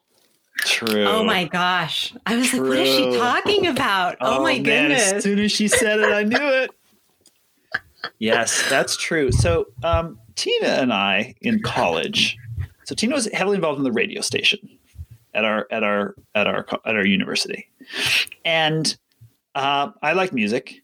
true. 0.60 1.06
oh 1.06 1.24
my 1.24 1.46
gosh. 1.46 2.14
I 2.26 2.36
was 2.36 2.54
like, 2.54 2.62
what 2.62 2.80
is 2.80 2.96
she 2.96 3.18
talking 3.18 3.68
about? 3.68 4.18
Oh, 4.22 4.44
my 4.44 4.54
man, 4.54 4.64
goodness. 4.64 5.14
As 5.14 5.24
soon 5.24 5.40
as 5.40 5.52
she 5.52 5.68
said 5.68 6.00
it, 6.00 6.12
I 6.12 6.24
knew 6.24 6.38
it. 6.38 6.72
Yes, 8.20 8.68
that's 8.70 8.96
true. 8.96 9.32
So, 9.32 9.68
um, 9.84 10.20
Tina 10.36 10.68
and 10.68 10.94
I 10.94 11.36
in 11.42 11.62
college. 11.62 12.38
So 12.86 12.96
Tina 12.96 13.14
was 13.14 13.28
heavily 13.34 13.56
involved 13.56 13.78
in 13.78 13.84
the 13.84 13.92
radio 13.92 14.22
station 14.22 14.60
at 15.34 15.46
our 15.46 15.68
at 15.70 15.84
our 15.84 16.16
at 16.34 16.48
our 16.48 16.66
at 16.86 16.96
our 16.96 17.06
university, 17.06 17.70
and 18.46 18.98
uh, 19.60 19.92
I 20.02 20.14
like 20.14 20.34
music. 20.34 20.82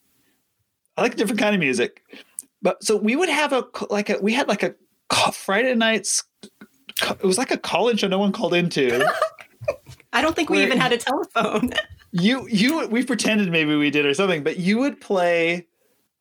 I 0.97 1.01
like 1.01 1.13
a 1.13 1.17
different 1.17 1.39
kind 1.39 1.55
of 1.55 1.59
music, 1.59 2.03
but 2.61 2.83
so 2.83 2.95
we 2.95 3.15
would 3.15 3.29
have 3.29 3.53
a 3.53 3.65
like 3.89 4.09
a 4.09 4.17
we 4.21 4.33
had 4.33 4.47
like 4.47 4.63
a 4.63 4.75
Friday 5.31 5.75
nights. 5.75 6.23
It 6.43 7.23
was 7.23 7.37
like 7.37 7.51
a 7.51 7.57
college 7.57 8.01
that 8.01 8.09
no 8.09 8.19
one 8.19 8.31
called 8.31 8.53
into. 8.53 9.05
I 10.13 10.21
don't 10.21 10.35
think 10.35 10.49
we 10.49 10.63
even 10.63 10.77
had 10.77 10.93
a 10.93 10.97
telephone. 10.97 11.73
you 12.11 12.47
you 12.49 12.87
we 12.87 13.03
pretended 13.03 13.51
maybe 13.51 13.75
we 13.75 13.89
did 13.89 14.05
or 14.05 14.13
something 14.13 14.41
but 14.41 14.57
you 14.57 14.77
would 14.77 15.01
play 15.01 15.67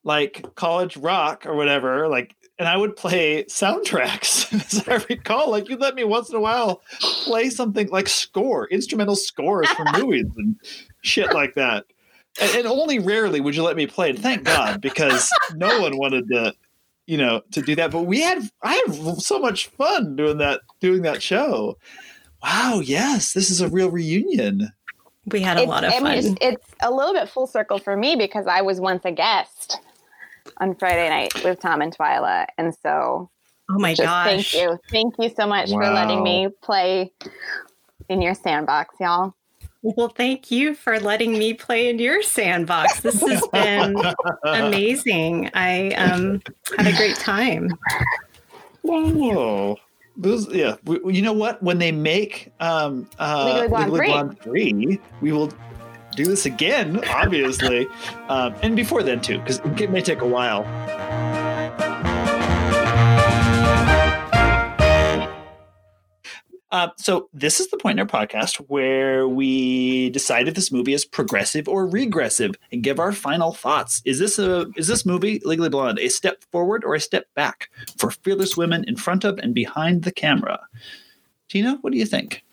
like 0.03 0.43
college 0.55 0.97
rock 0.97 1.45
or 1.45 1.55
whatever 1.55 2.09
like 2.09 2.35
and 2.59 2.67
i 2.67 2.75
would 2.75 2.97
play 2.97 3.45
soundtracks 3.45 4.53
as 4.73 4.85
i 4.89 4.95
recall 5.09 5.49
like 5.49 5.69
you'd 5.69 5.79
let 5.79 5.95
me 5.95 6.03
once 6.03 6.29
in 6.29 6.35
a 6.35 6.39
while 6.39 6.81
play 7.23 7.49
something 7.49 7.87
like 7.91 8.09
score 8.09 8.67
instrumental 8.67 9.15
scores 9.15 9.69
from 9.69 9.87
movies 9.93 10.27
and 10.35 10.57
shit 11.01 11.33
like 11.33 11.53
that 11.53 11.85
and, 12.41 12.51
and 12.55 12.67
only 12.67 12.99
rarely 12.99 13.39
would 13.41 13.55
you 13.55 13.63
let 13.63 13.75
me 13.75 13.87
play 13.87 14.09
it 14.09 14.19
thank 14.19 14.43
god 14.43 14.81
because 14.81 15.29
no 15.55 15.79
one 15.81 15.97
wanted 15.97 16.27
to 16.27 16.53
you 17.07 17.17
know 17.17 17.41
to 17.51 17.61
do 17.61 17.75
that 17.75 17.91
but 17.91 18.03
we 18.03 18.21
had 18.21 18.39
i 18.63 18.73
had 18.87 18.93
so 19.21 19.39
much 19.39 19.67
fun 19.67 20.15
doing 20.15 20.37
that 20.39 20.61
doing 20.81 21.01
that 21.03 21.21
show 21.21 21.77
wow 22.43 22.81
yes 22.83 23.33
this 23.33 23.49
is 23.51 23.61
a 23.61 23.67
real 23.69 23.89
reunion 23.89 24.71
We 25.31 25.41
had 25.41 25.57
a 25.57 25.61
It's- 25.61 25.69
lot 25.69 25.83
of 25.83 25.91
I 25.93 25.99
fun. 25.99 26.13
it's, 26.17 26.27
it's 26.41 26.65
a 26.83 26.91
little 26.91 27.13
bit 27.13 27.29
full 27.29 27.47
circle 27.47 27.79
for 27.79 27.95
me 27.97 28.15
because 28.15 28.45
I 28.47 28.61
was 28.61 28.79
once 28.79 29.03
a 29.05 29.11
guest 29.11 29.79
on 30.57 30.75
Friday 30.75 31.09
night 31.09 31.33
with 31.43 31.59
Tom 31.59 31.81
and 31.81 31.91
Twyla. 31.97 32.45
And 32.59 32.75
so 32.83 33.29
oh 33.71 33.79
my 33.79 33.95
Just 33.95 34.03
gosh. 34.03 34.27
thank 34.27 34.53
you. 34.53 34.77
Thank 34.91 35.15
you 35.17 35.29
so 35.35 35.47
much 35.47 35.71
for 35.71 35.83
letting 35.83 36.21
me 36.21 36.49
play 36.61 37.11
in 38.09 38.21
your 38.21 38.35
sandbox, 38.35 38.93
y'all. 38.99 39.33
Well, 39.85 40.09
thank 40.09 40.49
you 40.49 40.73
for 40.73 40.99
letting 40.99 41.33
me 41.33 41.53
play 41.53 41.89
in 41.89 41.99
your 41.99 42.23
sandbox. 42.23 43.01
This 43.01 43.21
has 43.21 43.47
been 43.53 43.95
amazing. 44.43 45.51
I 45.53 45.91
um, 45.91 46.41
had 46.75 46.87
a 46.87 46.97
great 46.97 47.17
time. 47.17 47.69
Oh, 48.83 49.77
those 50.17 50.51
yeah. 50.51 50.77
We, 50.85 51.13
you 51.13 51.21
know 51.21 51.33
what? 51.33 51.61
When 51.61 51.77
they 51.77 51.91
make 51.91 52.51
um, 52.59 53.07
uh, 53.19 53.61
Legally 53.61 53.67
Blonde 53.67 53.91
Legally 53.91 53.97
three. 53.99 54.07
Blonde 54.07 54.41
three, 54.41 54.99
we 55.21 55.31
will 55.31 55.53
do 56.15 56.25
this 56.25 56.47
again, 56.47 57.03
obviously, 57.09 57.85
um, 58.27 58.55
and 58.63 58.75
before 58.75 59.03
then 59.03 59.21
too, 59.21 59.37
because 59.37 59.59
it 59.59 59.91
may 59.91 60.01
take 60.01 60.21
a 60.21 60.27
while. 60.27 60.63
Uh, 66.75 66.89
so 66.97 67.29
this 67.31 67.61
is 67.61 67.69
the 67.69 67.77
point 67.77 67.97
in 67.97 68.05
our 68.05 68.05
podcast 68.05 68.57
where 68.67 69.29
we 69.29 70.09
decide 70.09 70.49
if 70.49 70.55
this 70.55 70.73
movie 70.73 70.91
is 70.91 71.05
progressive 71.05 71.69
or 71.69 71.87
regressive 71.87 72.53
and 72.69 72.83
give 72.83 72.99
our 72.99 73.13
final 73.13 73.53
thoughts. 73.53 74.01
Is 74.03 74.19
this 74.19 74.37
a 74.37 74.65
is 74.75 74.87
this 74.87 75.05
movie 75.05 75.41
Legally 75.45 75.69
Blonde 75.69 75.99
a 75.99 76.09
step 76.09 76.43
forward 76.51 76.83
or 76.83 76.93
a 76.93 76.99
step 76.99 77.33
back 77.33 77.69
for 77.97 78.11
fearless 78.11 78.57
women 78.57 78.83
in 78.89 78.97
front 78.97 79.23
of 79.23 79.37
and 79.37 79.55
behind 79.55 80.03
the 80.03 80.11
camera? 80.11 80.59
Tina, 81.47 81.77
what 81.79 81.93
do 81.93 81.97
you 81.97 82.05
think? 82.05 82.43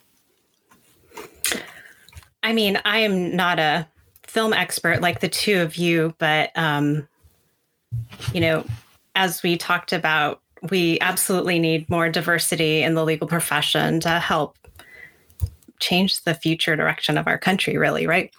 I 2.44 2.52
mean, 2.52 2.78
I 2.84 2.98
am 2.98 3.34
not 3.34 3.58
a 3.58 3.88
film 4.22 4.52
expert 4.52 5.00
like 5.00 5.18
the 5.18 5.28
two 5.28 5.58
of 5.62 5.74
you, 5.74 6.14
but 6.18 6.52
um, 6.54 7.08
you 8.32 8.40
know, 8.40 8.64
as 9.16 9.42
we 9.42 9.56
talked 9.56 9.92
about 9.92 10.40
we 10.70 10.98
absolutely 11.00 11.58
need 11.58 11.88
more 11.90 12.08
diversity 12.08 12.82
in 12.82 12.94
the 12.94 13.04
legal 13.04 13.26
profession 13.26 14.00
to 14.00 14.20
help 14.20 14.56
change 15.82 16.22
the 16.22 16.32
future 16.32 16.76
direction 16.76 17.18
of 17.18 17.26
our 17.26 17.36
country, 17.36 17.76
really, 17.76 18.06
right? 18.06 18.32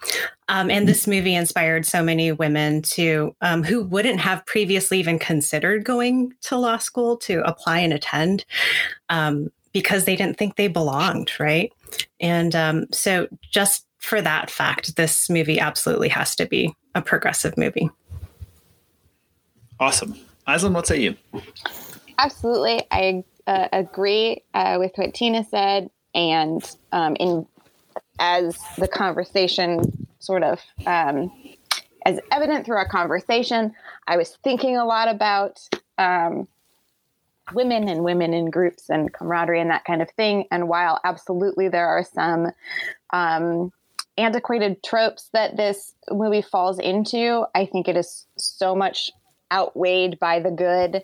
Um, 0.48 0.70
and 0.70 0.88
this 0.88 1.06
movie 1.06 1.34
inspired 1.34 1.84
so 1.84 2.02
many 2.02 2.32
women 2.32 2.80
to 2.82 3.36
um, 3.42 3.62
who 3.62 3.82
wouldn't 3.84 4.20
have 4.20 4.44
previously 4.46 4.98
even 4.98 5.18
considered 5.18 5.84
going 5.84 6.32
to 6.42 6.56
law 6.56 6.78
school 6.78 7.16
to 7.18 7.46
apply 7.46 7.80
and 7.80 7.92
attend 7.92 8.46
um, 9.10 9.50
because 9.72 10.06
they 10.06 10.16
didn't 10.16 10.38
think 10.38 10.56
they 10.56 10.68
belonged, 10.68 11.32
right? 11.38 11.70
And 12.18 12.56
um, 12.56 12.86
so, 12.92 13.28
just 13.50 13.86
for 13.98 14.20
that 14.20 14.50
fact, 14.50 14.96
this 14.96 15.28
movie 15.28 15.60
absolutely 15.60 16.08
has 16.08 16.34
to 16.36 16.46
be 16.46 16.74
a 16.94 17.02
progressive 17.02 17.56
movie. 17.56 17.90
Awesome. 19.78 20.16
Aislinn, 20.46 20.72
what 20.72 20.86
say 20.86 21.00
you? 21.00 21.16
Absolutely. 22.18 22.86
I 22.90 23.24
uh, 23.46 23.68
agree 23.72 24.42
uh, 24.54 24.76
with 24.78 24.92
what 24.96 25.14
Tina 25.14 25.44
said. 25.44 25.90
And 26.14 26.64
um, 26.92 27.16
in 27.16 27.46
as 28.18 28.56
the 28.78 28.88
conversation 28.88 30.06
sort 30.20 30.42
of 30.42 30.60
um, 30.86 31.32
as 32.06 32.20
evident 32.30 32.64
through 32.64 32.76
our 32.76 32.88
conversation, 32.88 33.74
I 34.06 34.16
was 34.16 34.36
thinking 34.44 34.76
a 34.76 34.84
lot 34.84 35.08
about 35.08 35.60
um, 35.98 36.46
women 37.52 37.88
and 37.88 38.04
women 38.04 38.32
in 38.32 38.50
groups 38.50 38.88
and 38.88 39.12
camaraderie 39.12 39.60
and 39.60 39.70
that 39.70 39.84
kind 39.84 40.02
of 40.02 40.10
thing. 40.10 40.46
And 40.50 40.68
while 40.68 41.00
absolutely 41.04 41.68
there 41.68 41.88
are 41.88 42.04
some 42.04 42.52
um, 43.12 43.72
antiquated 44.16 44.82
tropes 44.82 45.30
that 45.32 45.56
this 45.56 45.94
movie 46.10 46.42
falls 46.42 46.78
into, 46.78 47.44
I 47.54 47.66
think 47.66 47.88
it 47.88 47.96
is 47.96 48.26
so 48.36 48.74
much 48.74 49.10
outweighed 49.54 50.18
by 50.18 50.40
the 50.40 50.50
good, 50.50 51.02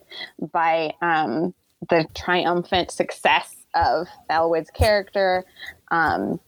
by 0.53 0.95
um, 1.01 1.55
the 1.89 2.07
triumphant 2.15 2.91
success 2.91 3.55
of 3.75 4.09
Elle 4.29 4.51
Woods' 4.51 4.71
character, 4.71 5.45
um, 5.91 6.41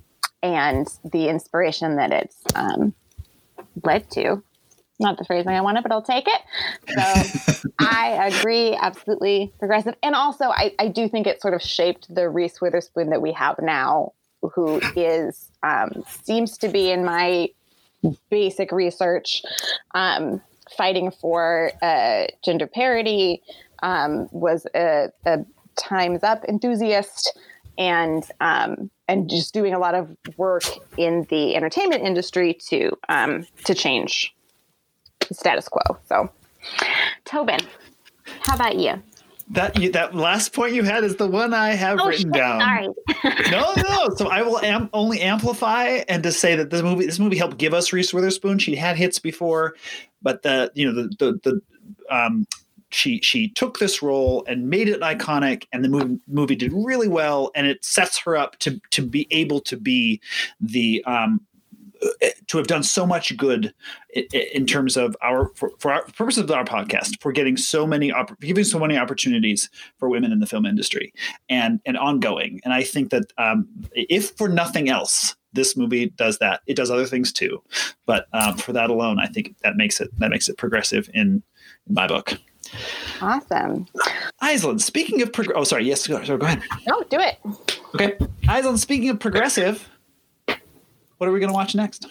and 0.43 0.89
the 1.13 1.29
inspiration 1.29 1.97
that 1.97 2.11
it's 2.13 2.37
um, 2.55 2.95
led 3.85 4.11
to. 4.11 4.43
Not 4.99 5.19
the 5.19 5.25
phrasing 5.25 5.53
I 5.53 5.61
wanted, 5.61 5.83
but 5.83 5.93
I'll 5.93 6.03
take 6.03 6.27
it. 6.27 7.53
So 7.55 7.69
I 7.79 8.31
agree, 8.33 8.77
absolutely 8.77 9.53
progressive. 9.59 9.95
And 10.03 10.15
also, 10.15 10.47
I, 10.47 10.75
I 10.79 10.89
do 10.89 11.09
think 11.09 11.27
it 11.27 11.41
sort 11.41 11.55
of 11.55 11.63
shaped 11.63 12.13
the 12.13 12.29
Reese 12.29 12.61
Witherspoon 12.61 13.11
that 13.11 13.23
we 13.23 13.33
have 13.33 13.57
now, 13.61 14.13
who 14.55 14.81
is, 14.97 15.51
um, 15.63 16.05
seems 16.25 16.59
to 16.59 16.69
be 16.69 16.91
in 16.91 17.05
my 17.05 17.49
basic 18.31 18.73
research, 18.73 19.43
um, 19.95 20.41
fighting 20.77 21.11
for 21.11 21.73
uh, 21.83 22.27
gender 22.45 22.67
parity, 22.67 23.43
um, 23.83 24.29
was 24.33 24.67
a, 24.75 25.11
a, 25.27 25.39
Time's 25.79 26.23
Up 26.23 26.45
enthusiast, 26.45 27.39
and 27.79 28.25
um, 28.41 28.91
and 29.09 29.31
just 29.31 29.55
doing 29.55 29.73
a 29.73 29.79
lot 29.79 29.95
of 29.95 30.15
work 30.37 30.65
in 30.99 31.27
the 31.31 31.57
entertainment 31.57 32.03
industry 32.03 32.55
to 32.69 32.97
um, 33.09 33.47
to 33.65 33.75
change 33.75 34.35
the 35.29 35.35
status 35.35 35.69
quo. 35.69 35.97
So, 36.07 36.31
Tobin, 37.25 37.61
how 38.41 38.55
about 38.55 38.77
you? 38.77 39.03
That 39.53 39.79
you, 39.79 39.93
that 39.93 40.15
last 40.15 40.53
point 40.55 40.75
you 40.75 40.83
had 40.83 41.05
is 41.05 41.17
the 41.17 41.27
one 41.27 41.53
I 41.53 41.71
have 41.75 41.99
Oh, 42.01 42.07
written 42.09 42.33
shit, 42.33 42.33
down. 42.33 42.61
sorry. 42.61 42.89
no, 43.51 43.75
no. 43.77 44.09
So 44.17 44.29
I 44.29 44.43
will 44.43 44.59
am- 44.61 44.89
only 44.93 45.21
amplify 45.21 46.03
and 46.09 46.23
to 46.23 46.33
say 46.33 46.57
that 46.57 46.71
this 46.71 46.83
movie 46.83 47.05
this 47.07 47.19
movie 47.19 47.37
helped 47.37 47.59
give 47.59 47.75
us 47.75 47.93
Reese 47.93 48.15
Witherspoon. 48.15 48.59
She 48.59 48.75
had 48.77 48.97
hits 48.97 49.19
before, 49.19 49.75
but 50.23 50.43
the 50.43 50.71
you 50.75 50.91
know 50.91 50.95
the 51.03 51.09
the, 51.19 51.41
the 52.09 52.15
um 52.15 52.47
she 52.91 53.21
she 53.21 53.49
took 53.51 53.79
this 53.79 54.03
role 54.03 54.45
and 54.47 54.69
made 54.71 54.89
it 54.89 55.01
iconic 55.01 55.65
and 55.73 55.85
the 55.85 55.89
movie, 55.89 56.19
movie 56.29 56.57
did 56.57 56.73
really 56.73 57.09
well 57.09 57.51
and 57.55 57.67
it 57.67 57.85
sets 57.85 58.19
her 58.19 58.37
up 58.37 58.59
to 58.61 58.81
to 58.91 59.03
be 59.03 59.27
able 59.31 59.61
to 59.63 59.77
be 59.77 60.21
the 60.61 61.03
um 61.05 61.41
to 62.47 62.59
have 62.59 62.67
done 62.67 62.83
so 62.83 63.07
much 63.07 63.37
good 63.37 63.73
in 64.33 64.67
terms 64.67 64.97
of 64.97 65.17
our 65.23 65.51
for, 65.55 65.71
for 65.79 65.93
our 65.93 66.03
purposes 66.05 66.43
of 66.43 66.51
our 66.51 66.65
podcast 66.65 67.21
for 67.21 67.33
getting 67.33 67.57
so 67.57 67.87
many 67.87 68.13
giving 68.41 68.65
so 68.65 68.79
many 68.79 68.97
opportunities 68.97 69.71
for 69.99 70.09
women 70.09 70.33
in 70.33 70.41
the 70.41 70.47
film 70.47 70.67
industry 70.67 71.13
and 71.49 71.81
and 71.87 71.97
ongoing. 71.97 72.61
And 72.65 72.73
i 72.73 72.83
think 72.83 73.11
that 73.11 73.33
um, 73.39 73.69
if 73.93 74.31
for 74.31 74.49
nothing 74.49 74.89
else 74.89 75.37
this 75.55 75.77
movie 75.77 76.09
does 76.09 76.39
that. 76.39 76.63
It 76.67 76.77
does 76.77 76.91
other 76.91 77.05
things 77.05 77.31
too. 77.31 77.63
But 78.07 78.27
um, 78.33 78.57
for 78.57 78.73
that 78.73 78.91
alone 78.91 79.19
i 79.19 79.27
think 79.27 79.55
that 79.63 79.77
makes 79.77 80.01
it 80.01 80.11
that 80.19 80.31
makes 80.31 80.49
it 80.49 80.57
progressive 80.57 81.09
in, 81.15 81.43
in 81.87 81.95
my 81.95 82.07
book. 82.07 82.39
Awesome. 83.21 83.87
Aislinn, 84.43 84.81
speaking 84.81 85.21
of 85.21 85.33
prog- 85.33 85.53
oh 85.55 85.65
sorry. 85.65 85.87
Yes 85.87 86.07
go, 86.07 86.23
sorry, 86.25 86.39
go 86.39 86.47
ahead. 86.47 86.63
No, 86.87 87.03
do 87.03 87.19
it. 87.19 87.39
okay. 87.95 88.17
Aislinn, 88.45 88.79
speaking 88.79 89.11
of 89.11 89.21
progressive 89.21 89.89
what 91.23 91.29
are 91.29 91.33
we 91.33 91.39
going 91.39 91.51
to 91.51 91.55
watch 91.55 91.77
next 91.77 92.09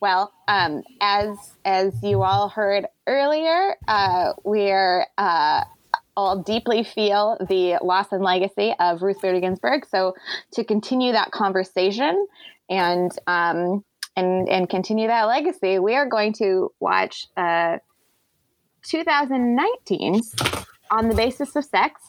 Well, 0.00 0.32
um, 0.48 0.82
as 1.00 1.38
as 1.64 1.94
you 2.02 2.24
all 2.24 2.48
heard 2.48 2.86
earlier, 3.06 3.76
uh, 3.86 4.32
we're 4.42 5.06
uh, 5.16 5.62
all 6.16 6.42
deeply 6.42 6.82
feel 6.82 7.36
the 7.48 7.78
loss 7.84 8.10
and 8.10 8.20
legacy 8.20 8.74
of 8.80 9.00
Ruth 9.00 9.22
Bader 9.22 9.38
Ginsburg. 9.38 9.86
So 9.86 10.16
to 10.54 10.64
continue 10.64 11.12
that 11.12 11.30
conversation 11.30 12.26
and 12.68 13.12
um, 13.28 13.84
and 14.16 14.48
and 14.48 14.68
continue 14.68 15.06
that 15.06 15.26
legacy, 15.26 15.78
we 15.78 15.94
are 15.94 16.08
going 16.08 16.32
to 16.34 16.72
watch 16.80 17.28
uh, 17.36 17.78
2019's 18.84 20.34
On 20.90 21.08
the 21.08 21.14
Basis 21.14 21.54
of 21.54 21.64
Sex, 21.64 22.00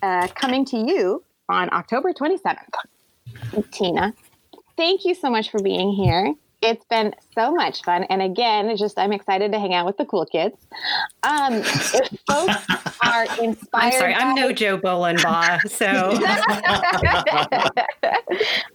uh, 0.00 0.26
coming 0.28 0.64
to 0.64 0.78
you 0.78 1.22
on 1.50 1.68
October 1.70 2.14
27th. 2.14 2.56
Tina, 3.70 4.14
thank 4.76 5.04
you 5.04 5.14
so 5.14 5.30
much 5.30 5.50
for 5.50 5.62
being 5.62 5.92
here. 5.92 6.34
It's 6.60 6.84
been 6.84 7.14
so 7.34 7.52
much 7.52 7.82
fun. 7.82 8.04
And 8.04 8.22
again, 8.22 8.76
just 8.76 8.96
I'm 8.96 9.12
excited 9.12 9.50
to 9.50 9.58
hang 9.58 9.74
out 9.74 9.84
with 9.84 9.96
the 9.96 10.04
cool 10.04 10.24
kids. 10.24 10.54
Um, 11.24 11.54
if 11.54 12.20
folks 12.30 12.54
are 13.04 13.24
inspired, 13.42 13.58
I'm 13.72 13.92
sorry, 13.92 14.14
I'm 14.14 14.36
no 14.36 14.52
Joe 14.52 14.78
Bolenbaugh, 14.78 15.68
so 15.68 15.86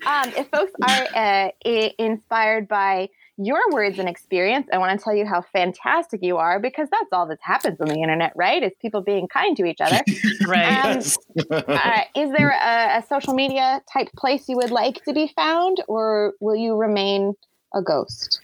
um, 0.05 0.33
if 0.35 0.49
folks 0.49 0.73
are 0.81 1.07
uh, 1.15 1.49
inspired 1.97 2.67
by 2.67 3.07
your 3.37 3.59
words 3.71 3.99
and 3.99 4.09
experience, 4.09 4.67
I 4.73 4.79
want 4.79 4.97
to 4.97 5.03
tell 5.03 5.15
you 5.15 5.25
how 5.25 5.41
fantastic 5.41 6.23
you 6.23 6.37
are 6.37 6.59
because 6.59 6.89
that's 6.89 7.09
all 7.11 7.27
that 7.27 7.39
happens 7.41 7.79
on 7.79 7.87
the 7.87 7.95
internet, 7.95 8.33
right? 8.35 8.63
Is 8.63 8.71
people 8.81 9.01
being 9.01 9.27
kind 9.27 9.55
to 9.57 9.65
each 9.65 9.79
other. 9.79 10.01
right. 10.47 10.97
Um, 10.97 11.03
uh, 11.67 12.01
is 12.15 12.31
there 12.31 12.49
a, 12.49 12.97
a 12.97 13.05
social 13.07 13.33
media 13.33 13.81
type 13.91 14.09
place 14.17 14.49
you 14.49 14.55
would 14.57 14.71
like 14.71 15.03
to 15.05 15.13
be 15.13 15.31
found, 15.35 15.83
or 15.87 16.33
will 16.39 16.55
you 16.55 16.75
remain 16.75 17.33
a 17.73 17.81
ghost? 17.81 18.41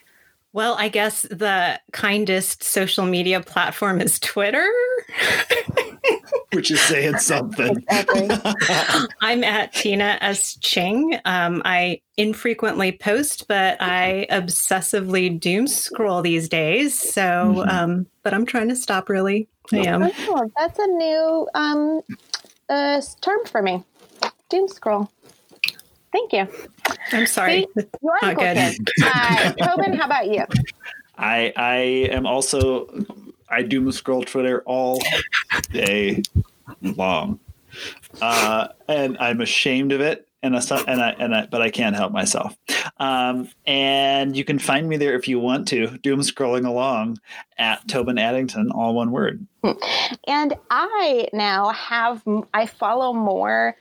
Well, 0.54 0.76
I 0.78 0.88
guess 0.88 1.24
the 1.24 1.80
kindest 1.92 2.64
social 2.64 3.06
media 3.06 3.42
platform 3.42 4.00
is 4.00 4.20
Twitter. 4.20 4.70
which 6.54 6.70
is 6.70 6.80
saying 6.82 7.18
something 7.18 7.78
Exactly. 7.78 8.30
I'm 9.22 9.44
at 9.44 9.74
Tina 9.74 10.20
S. 10.22 10.56
Ching. 10.58 11.20
Um, 11.26 11.64
I 11.66 12.02
infrequently 12.18 12.92
post, 12.92 13.48
but 13.48 13.82
I 13.82 14.28
obsessively 14.30 15.40
doom 15.40 15.66
scroll 15.68 16.22
these 16.22 16.48
days. 16.48 16.98
So, 17.00 17.22
Mhm. 17.22 17.70
um, 17.70 18.08
but 18.22 18.34
I'm 18.36 18.46
trying 18.46 18.70
to 18.70 18.76
stop 18.76 19.10
really. 19.10 19.48
I 19.74 19.80
am. 19.80 20.04
Oh, 20.04 20.52
that's 20.58 20.78
a 20.78 20.88
new 20.88 21.48
um, 21.56 22.02
uh, 22.70 23.02
term 23.22 23.40
for 23.46 23.62
me. 23.64 23.84
Doom 24.50 24.68
scroll. 24.68 25.10
Thank 26.14 26.32
you. 26.32 26.48
I'm 27.12 27.26
sorry. 27.26 27.68
You 27.76 28.10
are 28.10 28.18
a 28.22 28.26
Not 28.28 28.36
cool 28.36 28.54
good. 28.54 28.90
Uh, 29.04 29.54
Tobin, 29.76 29.94
how 29.94 30.06
about 30.06 30.28
you? 30.28 30.46
I 31.18 31.52
I 31.56 31.76
am 32.12 32.26
also 32.26 32.88
I 33.50 33.64
doom 33.64 33.92
scroll 33.92 34.24
Twitter 34.24 34.62
all 34.66 35.02
day 35.72 36.22
long, 36.82 37.40
uh, 38.22 38.70
and 38.88 39.18
I'm 39.20 39.42
ashamed 39.42 39.92
of 39.92 40.02
it. 40.02 40.28
And 40.44 40.58
I, 40.58 40.60
and 40.88 41.02
I 41.02 41.10
and 41.12 41.34
I 41.34 41.46
but 41.46 41.62
I 41.62 41.70
can't 41.70 41.96
help 41.96 42.12
myself. 42.12 42.56
Um, 42.98 43.50
and 43.66 44.36
you 44.36 44.44
can 44.44 44.60
find 44.60 44.90
me 44.90 44.98
there 44.98 45.16
if 45.16 45.28
you 45.28 45.40
want 45.40 45.70
to. 45.70 45.98
Doom 46.00 46.20
scrolling 46.20 46.68
along 46.68 47.18
at 47.58 47.88
Tobin 47.88 48.18
Addington, 48.18 48.70
all 48.72 48.94
one 48.94 49.12
word. 49.12 49.48
And 50.28 50.54
I 50.70 51.30
now 51.32 51.70
have, 51.70 52.22
I 52.54 52.66
follow 52.66 53.14
more 53.14 53.78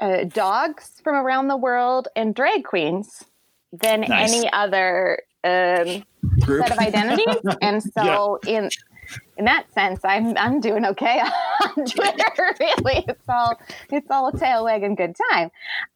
uh, 0.00 0.24
dogs 0.24 1.00
from 1.02 1.14
around 1.14 1.48
the 1.48 1.56
world 1.56 2.08
and 2.16 2.34
drag 2.34 2.64
queens 2.64 3.24
than 3.72 4.02
Nice. 4.02 4.32
any 4.32 4.50
other 4.52 5.22
um, 5.44 6.04
set 6.46 6.72
of 6.72 6.78
identities. 6.78 7.36
and 7.62 7.82
so, 7.82 8.38
in 8.46 8.70
in 9.36 9.44
that 9.44 9.72
sense, 9.72 10.00
I'm 10.04 10.36
I'm 10.36 10.60
doing 10.60 10.84
okay 10.84 11.20
on 11.62 11.84
Twitter. 11.84 12.32
really, 12.60 13.04
it's 13.08 13.28
all 13.28 13.58
it's 13.90 14.10
all 14.10 14.28
a 14.28 14.38
tail 14.38 14.64
wagging 14.64 14.94
good 14.94 15.14
time. 15.30 15.50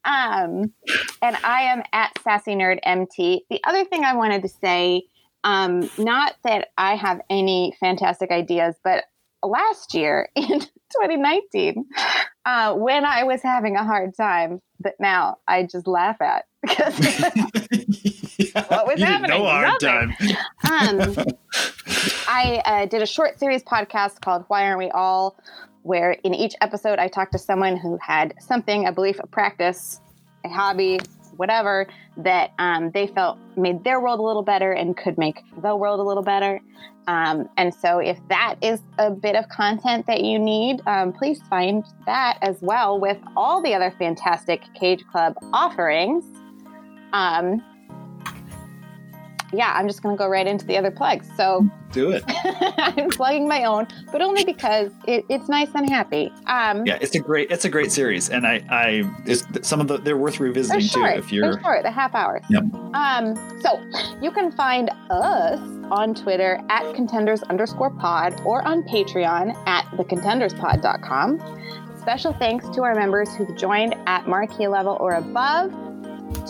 Um, 0.05 0.73
and 1.23 1.37
I 1.45 1.63
am 1.63 1.83
at 1.93 2.13
Sassy 2.23 2.55
Nerd 2.55 2.79
MT. 2.83 3.45
The 3.51 3.61
other 3.65 3.85
thing 3.85 4.05
I 4.05 4.15
wanted 4.15 4.43
to 4.43 4.49
say, 4.49 5.03
um, 5.45 5.91
not 5.99 6.37
that 6.45 6.69
I 6.79 6.97
have 6.97 7.21
any 7.31 7.75
fantastic 7.81 8.31
ideas, 8.31 8.77
but 8.85 9.05
last 9.43 9.95
year 9.95 10.29
in 10.35 10.63
2019 10.93 11.87
uh, 12.45 12.75
when 12.75 13.05
I 13.05 13.25
was 13.25 13.43
having 13.43 13.77
a 13.77 13.85
hard 13.85 14.17
time 14.17 14.61
that 14.81 14.95
now 14.99 15.39
I 15.47 15.65
just 15.65 15.87
laugh 15.87 16.21
at 16.21 16.45
because 16.63 16.99
what 18.69 18.87
was 18.87 19.01
happening? 19.01 19.31
Didn't 19.31 19.47
hard 19.47 19.81
time. 19.81 20.15
um, 20.71 21.17
I 22.29 22.63
uh, 22.65 22.87
did 22.87 23.03
a 23.03 23.07
short 23.07 23.39
series 23.39 23.63
podcast 23.63 24.21
called 24.21 24.45
Why 24.49 24.65
Aren't 24.65 24.79
We 24.79 24.91
All, 24.91 25.37
where 25.83 26.13
in 26.13 26.35
each 26.35 26.55
episode 26.61 26.99
I 26.99 27.09
talked 27.09 27.33
to 27.33 27.39
someone 27.39 27.77
who 27.77 27.99
had 28.01 28.35
something, 28.41 28.87
a 28.87 28.93
belief, 28.93 29.19
a 29.21 29.27
practice, 29.27 30.01
a 30.45 30.49
hobby, 30.49 31.01
whatever, 31.41 31.87
that 32.19 32.53
um, 32.59 32.91
they 32.93 33.07
felt 33.09 33.39
made 33.57 33.83
their 33.83 33.99
world 34.01 34.21
a 34.21 34.23
little 34.23 34.43
better 34.43 34.73
and 34.73 34.97
could 34.97 35.17
make 35.19 35.43
the 35.63 35.75
world 35.75 35.99
a 35.99 36.03
little 36.03 36.23
better. 36.23 36.61
Um, 37.09 37.49
and 37.57 37.75
so, 37.75 37.99
if 37.99 38.19
that 38.29 38.57
is 38.61 38.81
a 38.99 39.11
bit 39.11 39.35
of 39.35 39.49
content 39.49 40.07
that 40.07 40.23
you 40.23 40.39
need, 40.39 40.81
um, 40.87 41.13
please 41.13 41.41
find 41.49 41.83
that 42.07 42.39
as 42.43 42.61
well 42.61 43.01
with 43.01 43.19
all 43.37 43.63
the 43.63 43.75
other 43.75 43.91
fantastic 43.99 44.63
Cage 44.75 45.03
Club 45.11 45.35
offerings. 45.53 46.25
Um, 47.13 47.65
yeah, 49.53 49.73
I'm 49.77 49.87
just 49.89 50.03
going 50.03 50.15
to 50.17 50.19
go 50.19 50.29
right 50.29 50.47
into 50.47 50.65
the 50.65 50.77
other 50.77 50.91
plugs. 50.91 51.29
So 51.37 51.69
Do 51.93 52.11
it. 52.11 52.23
I'm 52.79 53.11
plugging 53.11 53.49
my 53.49 53.65
own, 53.65 53.89
but 54.13 54.23
only 54.23 54.45
because 54.45 54.93
it, 55.07 55.25
it's 55.29 55.49
nice 55.49 55.69
and 55.75 55.89
happy. 55.91 56.33
Um, 56.47 56.87
Yeah, 56.87 56.99
it's 57.01 57.15
a 57.15 57.21
great 57.21 57.51
it's 57.51 57.65
a 57.65 57.69
great 57.69 57.91
series, 57.93 58.29
and 58.31 58.47
I 58.47 58.63
I 58.71 59.11
some 59.63 59.81
of 59.81 59.89
the 59.89 59.99
they're 59.99 60.17
worth 60.17 60.39
They're 60.39 60.49
revisiting 60.49 60.81
short. 60.83 61.15
too 61.15 61.19
if 61.19 61.33
you're. 61.33 61.53
They're 61.53 61.63
short. 61.63 61.83
The 61.83 61.91
half 61.91 62.15
hour. 62.15 62.41
Yep. 62.49 62.63
Um. 62.95 63.35
So 63.61 63.81
you 64.23 64.31
can 64.31 64.53
find 64.53 64.91
us 65.11 65.61
on 65.91 66.15
Twitter 66.15 66.61
at 66.71 66.95
contenders 66.95 67.43
underscore 67.45 67.91
pod 67.91 68.41
or 68.45 68.67
on 68.67 68.83
Patreon 68.85 69.57
at 69.67 69.85
thecontenderspod.com. 69.97 71.41
Special 72.01 72.33
thanks 72.35 72.69
to 72.71 72.83
our 72.83 72.95
members 72.95 73.35
who've 73.35 73.55
joined 73.57 73.95
at 74.07 74.27
marquee 74.27 74.69
level 74.69 74.97
or 75.01 75.15
above. 75.15 75.73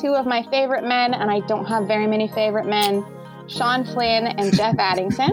Two 0.01 0.15
of 0.15 0.27
my 0.27 0.43
favorite 0.51 0.85
men, 0.85 1.15
and 1.15 1.31
I 1.31 1.41
don't 1.41 1.67
have 1.67 1.87
very 1.87 2.07
many 2.07 2.29
favorite 2.29 2.67
men, 2.67 3.05
Sean 3.49 3.85
Flynn 3.85 4.27
and 4.27 4.55
Jeff 4.57 4.79
Addington. 4.79 5.33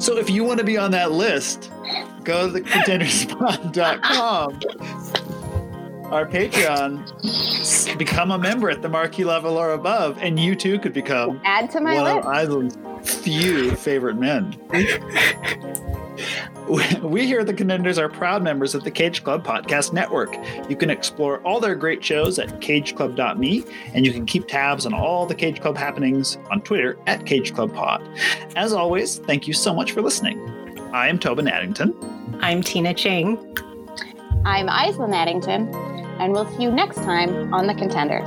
So 0.00 0.16
if 0.18 0.30
you 0.30 0.44
want 0.44 0.58
to 0.58 0.64
be 0.64 0.78
on 0.78 0.90
that 0.92 1.12
list, 1.12 1.70
go 2.24 2.50
to 2.52 2.60
thecontenderspod.com. 2.60 4.60
Our 6.12 6.26
Patreon, 6.26 7.98
become 7.98 8.32
a 8.32 8.38
member 8.38 8.68
at 8.68 8.82
the 8.82 8.88
marquee 8.90 9.24
level 9.24 9.56
or 9.56 9.72
above, 9.72 10.18
and 10.18 10.38
you 10.38 10.54
too 10.54 10.78
could 10.78 10.92
become 10.92 11.40
Add 11.42 11.70
to 11.70 11.80
my 11.80 11.94
one 11.94 12.04
list. 12.04 12.28
of 12.28 12.32
Aislinn's 12.34 13.10
few 13.24 13.74
favorite 13.76 14.16
men. 14.16 14.54
We 17.02 17.26
here 17.26 17.40
at 17.40 17.46
the 17.46 17.54
Contenders 17.54 17.98
are 17.98 18.08
proud 18.08 18.42
members 18.42 18.74
of 18.74 18.84
the 18.84 18.90
Cage 18.90 19.24
Club 19.24 19.44
Podcast 19.44 19.92
Network. 19.92 20.36
You 20.68 20.76
can 20.76 20.90
explore 20.90 21.40
all 21.40 21.60
their 21.60 21.74
great 21.74 22.04
shows 22.04 22.38
at 22.38 22.60
cageclub.me, 22.60 23.64
and 23.94 24.06
you 24.06 24.12
can 24.12 24.26
keep 24.26 24.46
tabs 24.46 24.86
on 24.86 24.94
all 24.94 25.26
the 25.26 25.34
Cage 25.34 25.60
Club 25.60 25.76
happenings 25.76 26.36
on 26.50 26.60
Twitter 26.60 26.98
at 27.06 27.26
Cage 27.26 27.54
Club 27.54 27.74
Pod. 27.74 28.06
As 28.54 28.72
always, 28.72 29.18
thank 29.18 29.48
you 29.48 29.54
so 29.54 29.74
much 29.74 29.92
for 29.92 30.02
listening. 30.02 30.38
I 30.92 31.08
am 31.08 31.18
Tobin 31.18 31.48
Addington. 31.48 31.94
I'm 32.40 32.62
Tina 32.62 32.92
Ching. 32.94 33.38
I'm 34.44 34.66
Aislinn 34.66 35.14
Addington, 35.14 35.72
and 36.18 36.32
we'll 36.32 36.50
see 36.56 36.64
you 36.64 36.72
next 36.72 36.96
time 36.96 37.54
on 37.54 37.68
The 37.68 37.74
Contenders. 37.74 38.26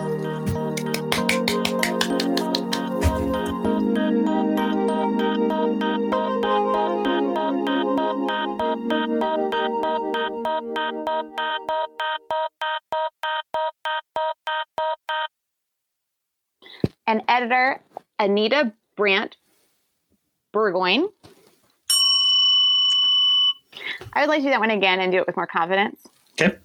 And 17.05 17.23
editor 17.27 17.81
Anita 18.17 18.73
Brandt 18.95 19.35
Burgoyne. 20.53 21.09
I 24.13 24.21
would 24.21 24.29
like 24.29 24.39
to 24.39 24.43
do 24.45 24.49
that 24.49 24.59
one 24.59 24.71
again 24.71 24.99
and 24.99 25.11
do 25.11 25.17
it 25.19 25.27
with 25.27 25.35
more 25.35 25.47
confidence. 25.47 26.01
Okay. 26.39 26.57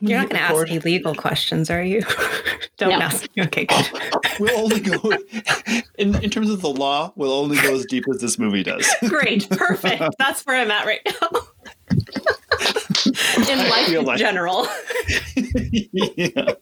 You're 0.00 0.18
not 0.18 0.28
going 0.28 0.36
to 0.38 0.42
ask 0.42 0.52
Record. 0.52 0.68
any 0.70 0.78
legal 0.80 1.14
questions, 1.14 1.70
are 1.70 1.82
you? 1.82 2.02
Don't 2.76 2.90
No. 2.90 2.96
ask. 3.00 3.26
Okay, 3.38 3.64
good. 3.64 3.86
We'll 4.38 4.58
only 4.58 4.80
go 4.80 4.98
in, 5.98 6.14
in 6.22 6.28
terms 6.28 6.50
of 6.50 6.60
the 6.60 6.68
law. 6.68 7.12
We'll 7.16 7.32
only 7.32 7.56
go 7.62 7.74
as 7.74 7.86
deep 7.86 8.04
as 8.12 8.20
this 8.20 8.38
movie 8.38 8.62
does. 8.62 8.86
Great. 9.08 9.48
Perfect. 9.48 10.02
That's 10.18 10.44
where 10.44 10.60
I'm 10.60 10.70
at 10.70 10.84
right 10.84 11.00
now. 11.06 11.28
In 13.48 13.58
life 13.70 13.88
in 13.88 14.04
like- 14.04 14.18
general. 14.18 14.66
yeah. 15.92 16.52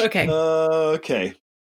Okay. 0.00 0.30
Okay. 0.30 1.34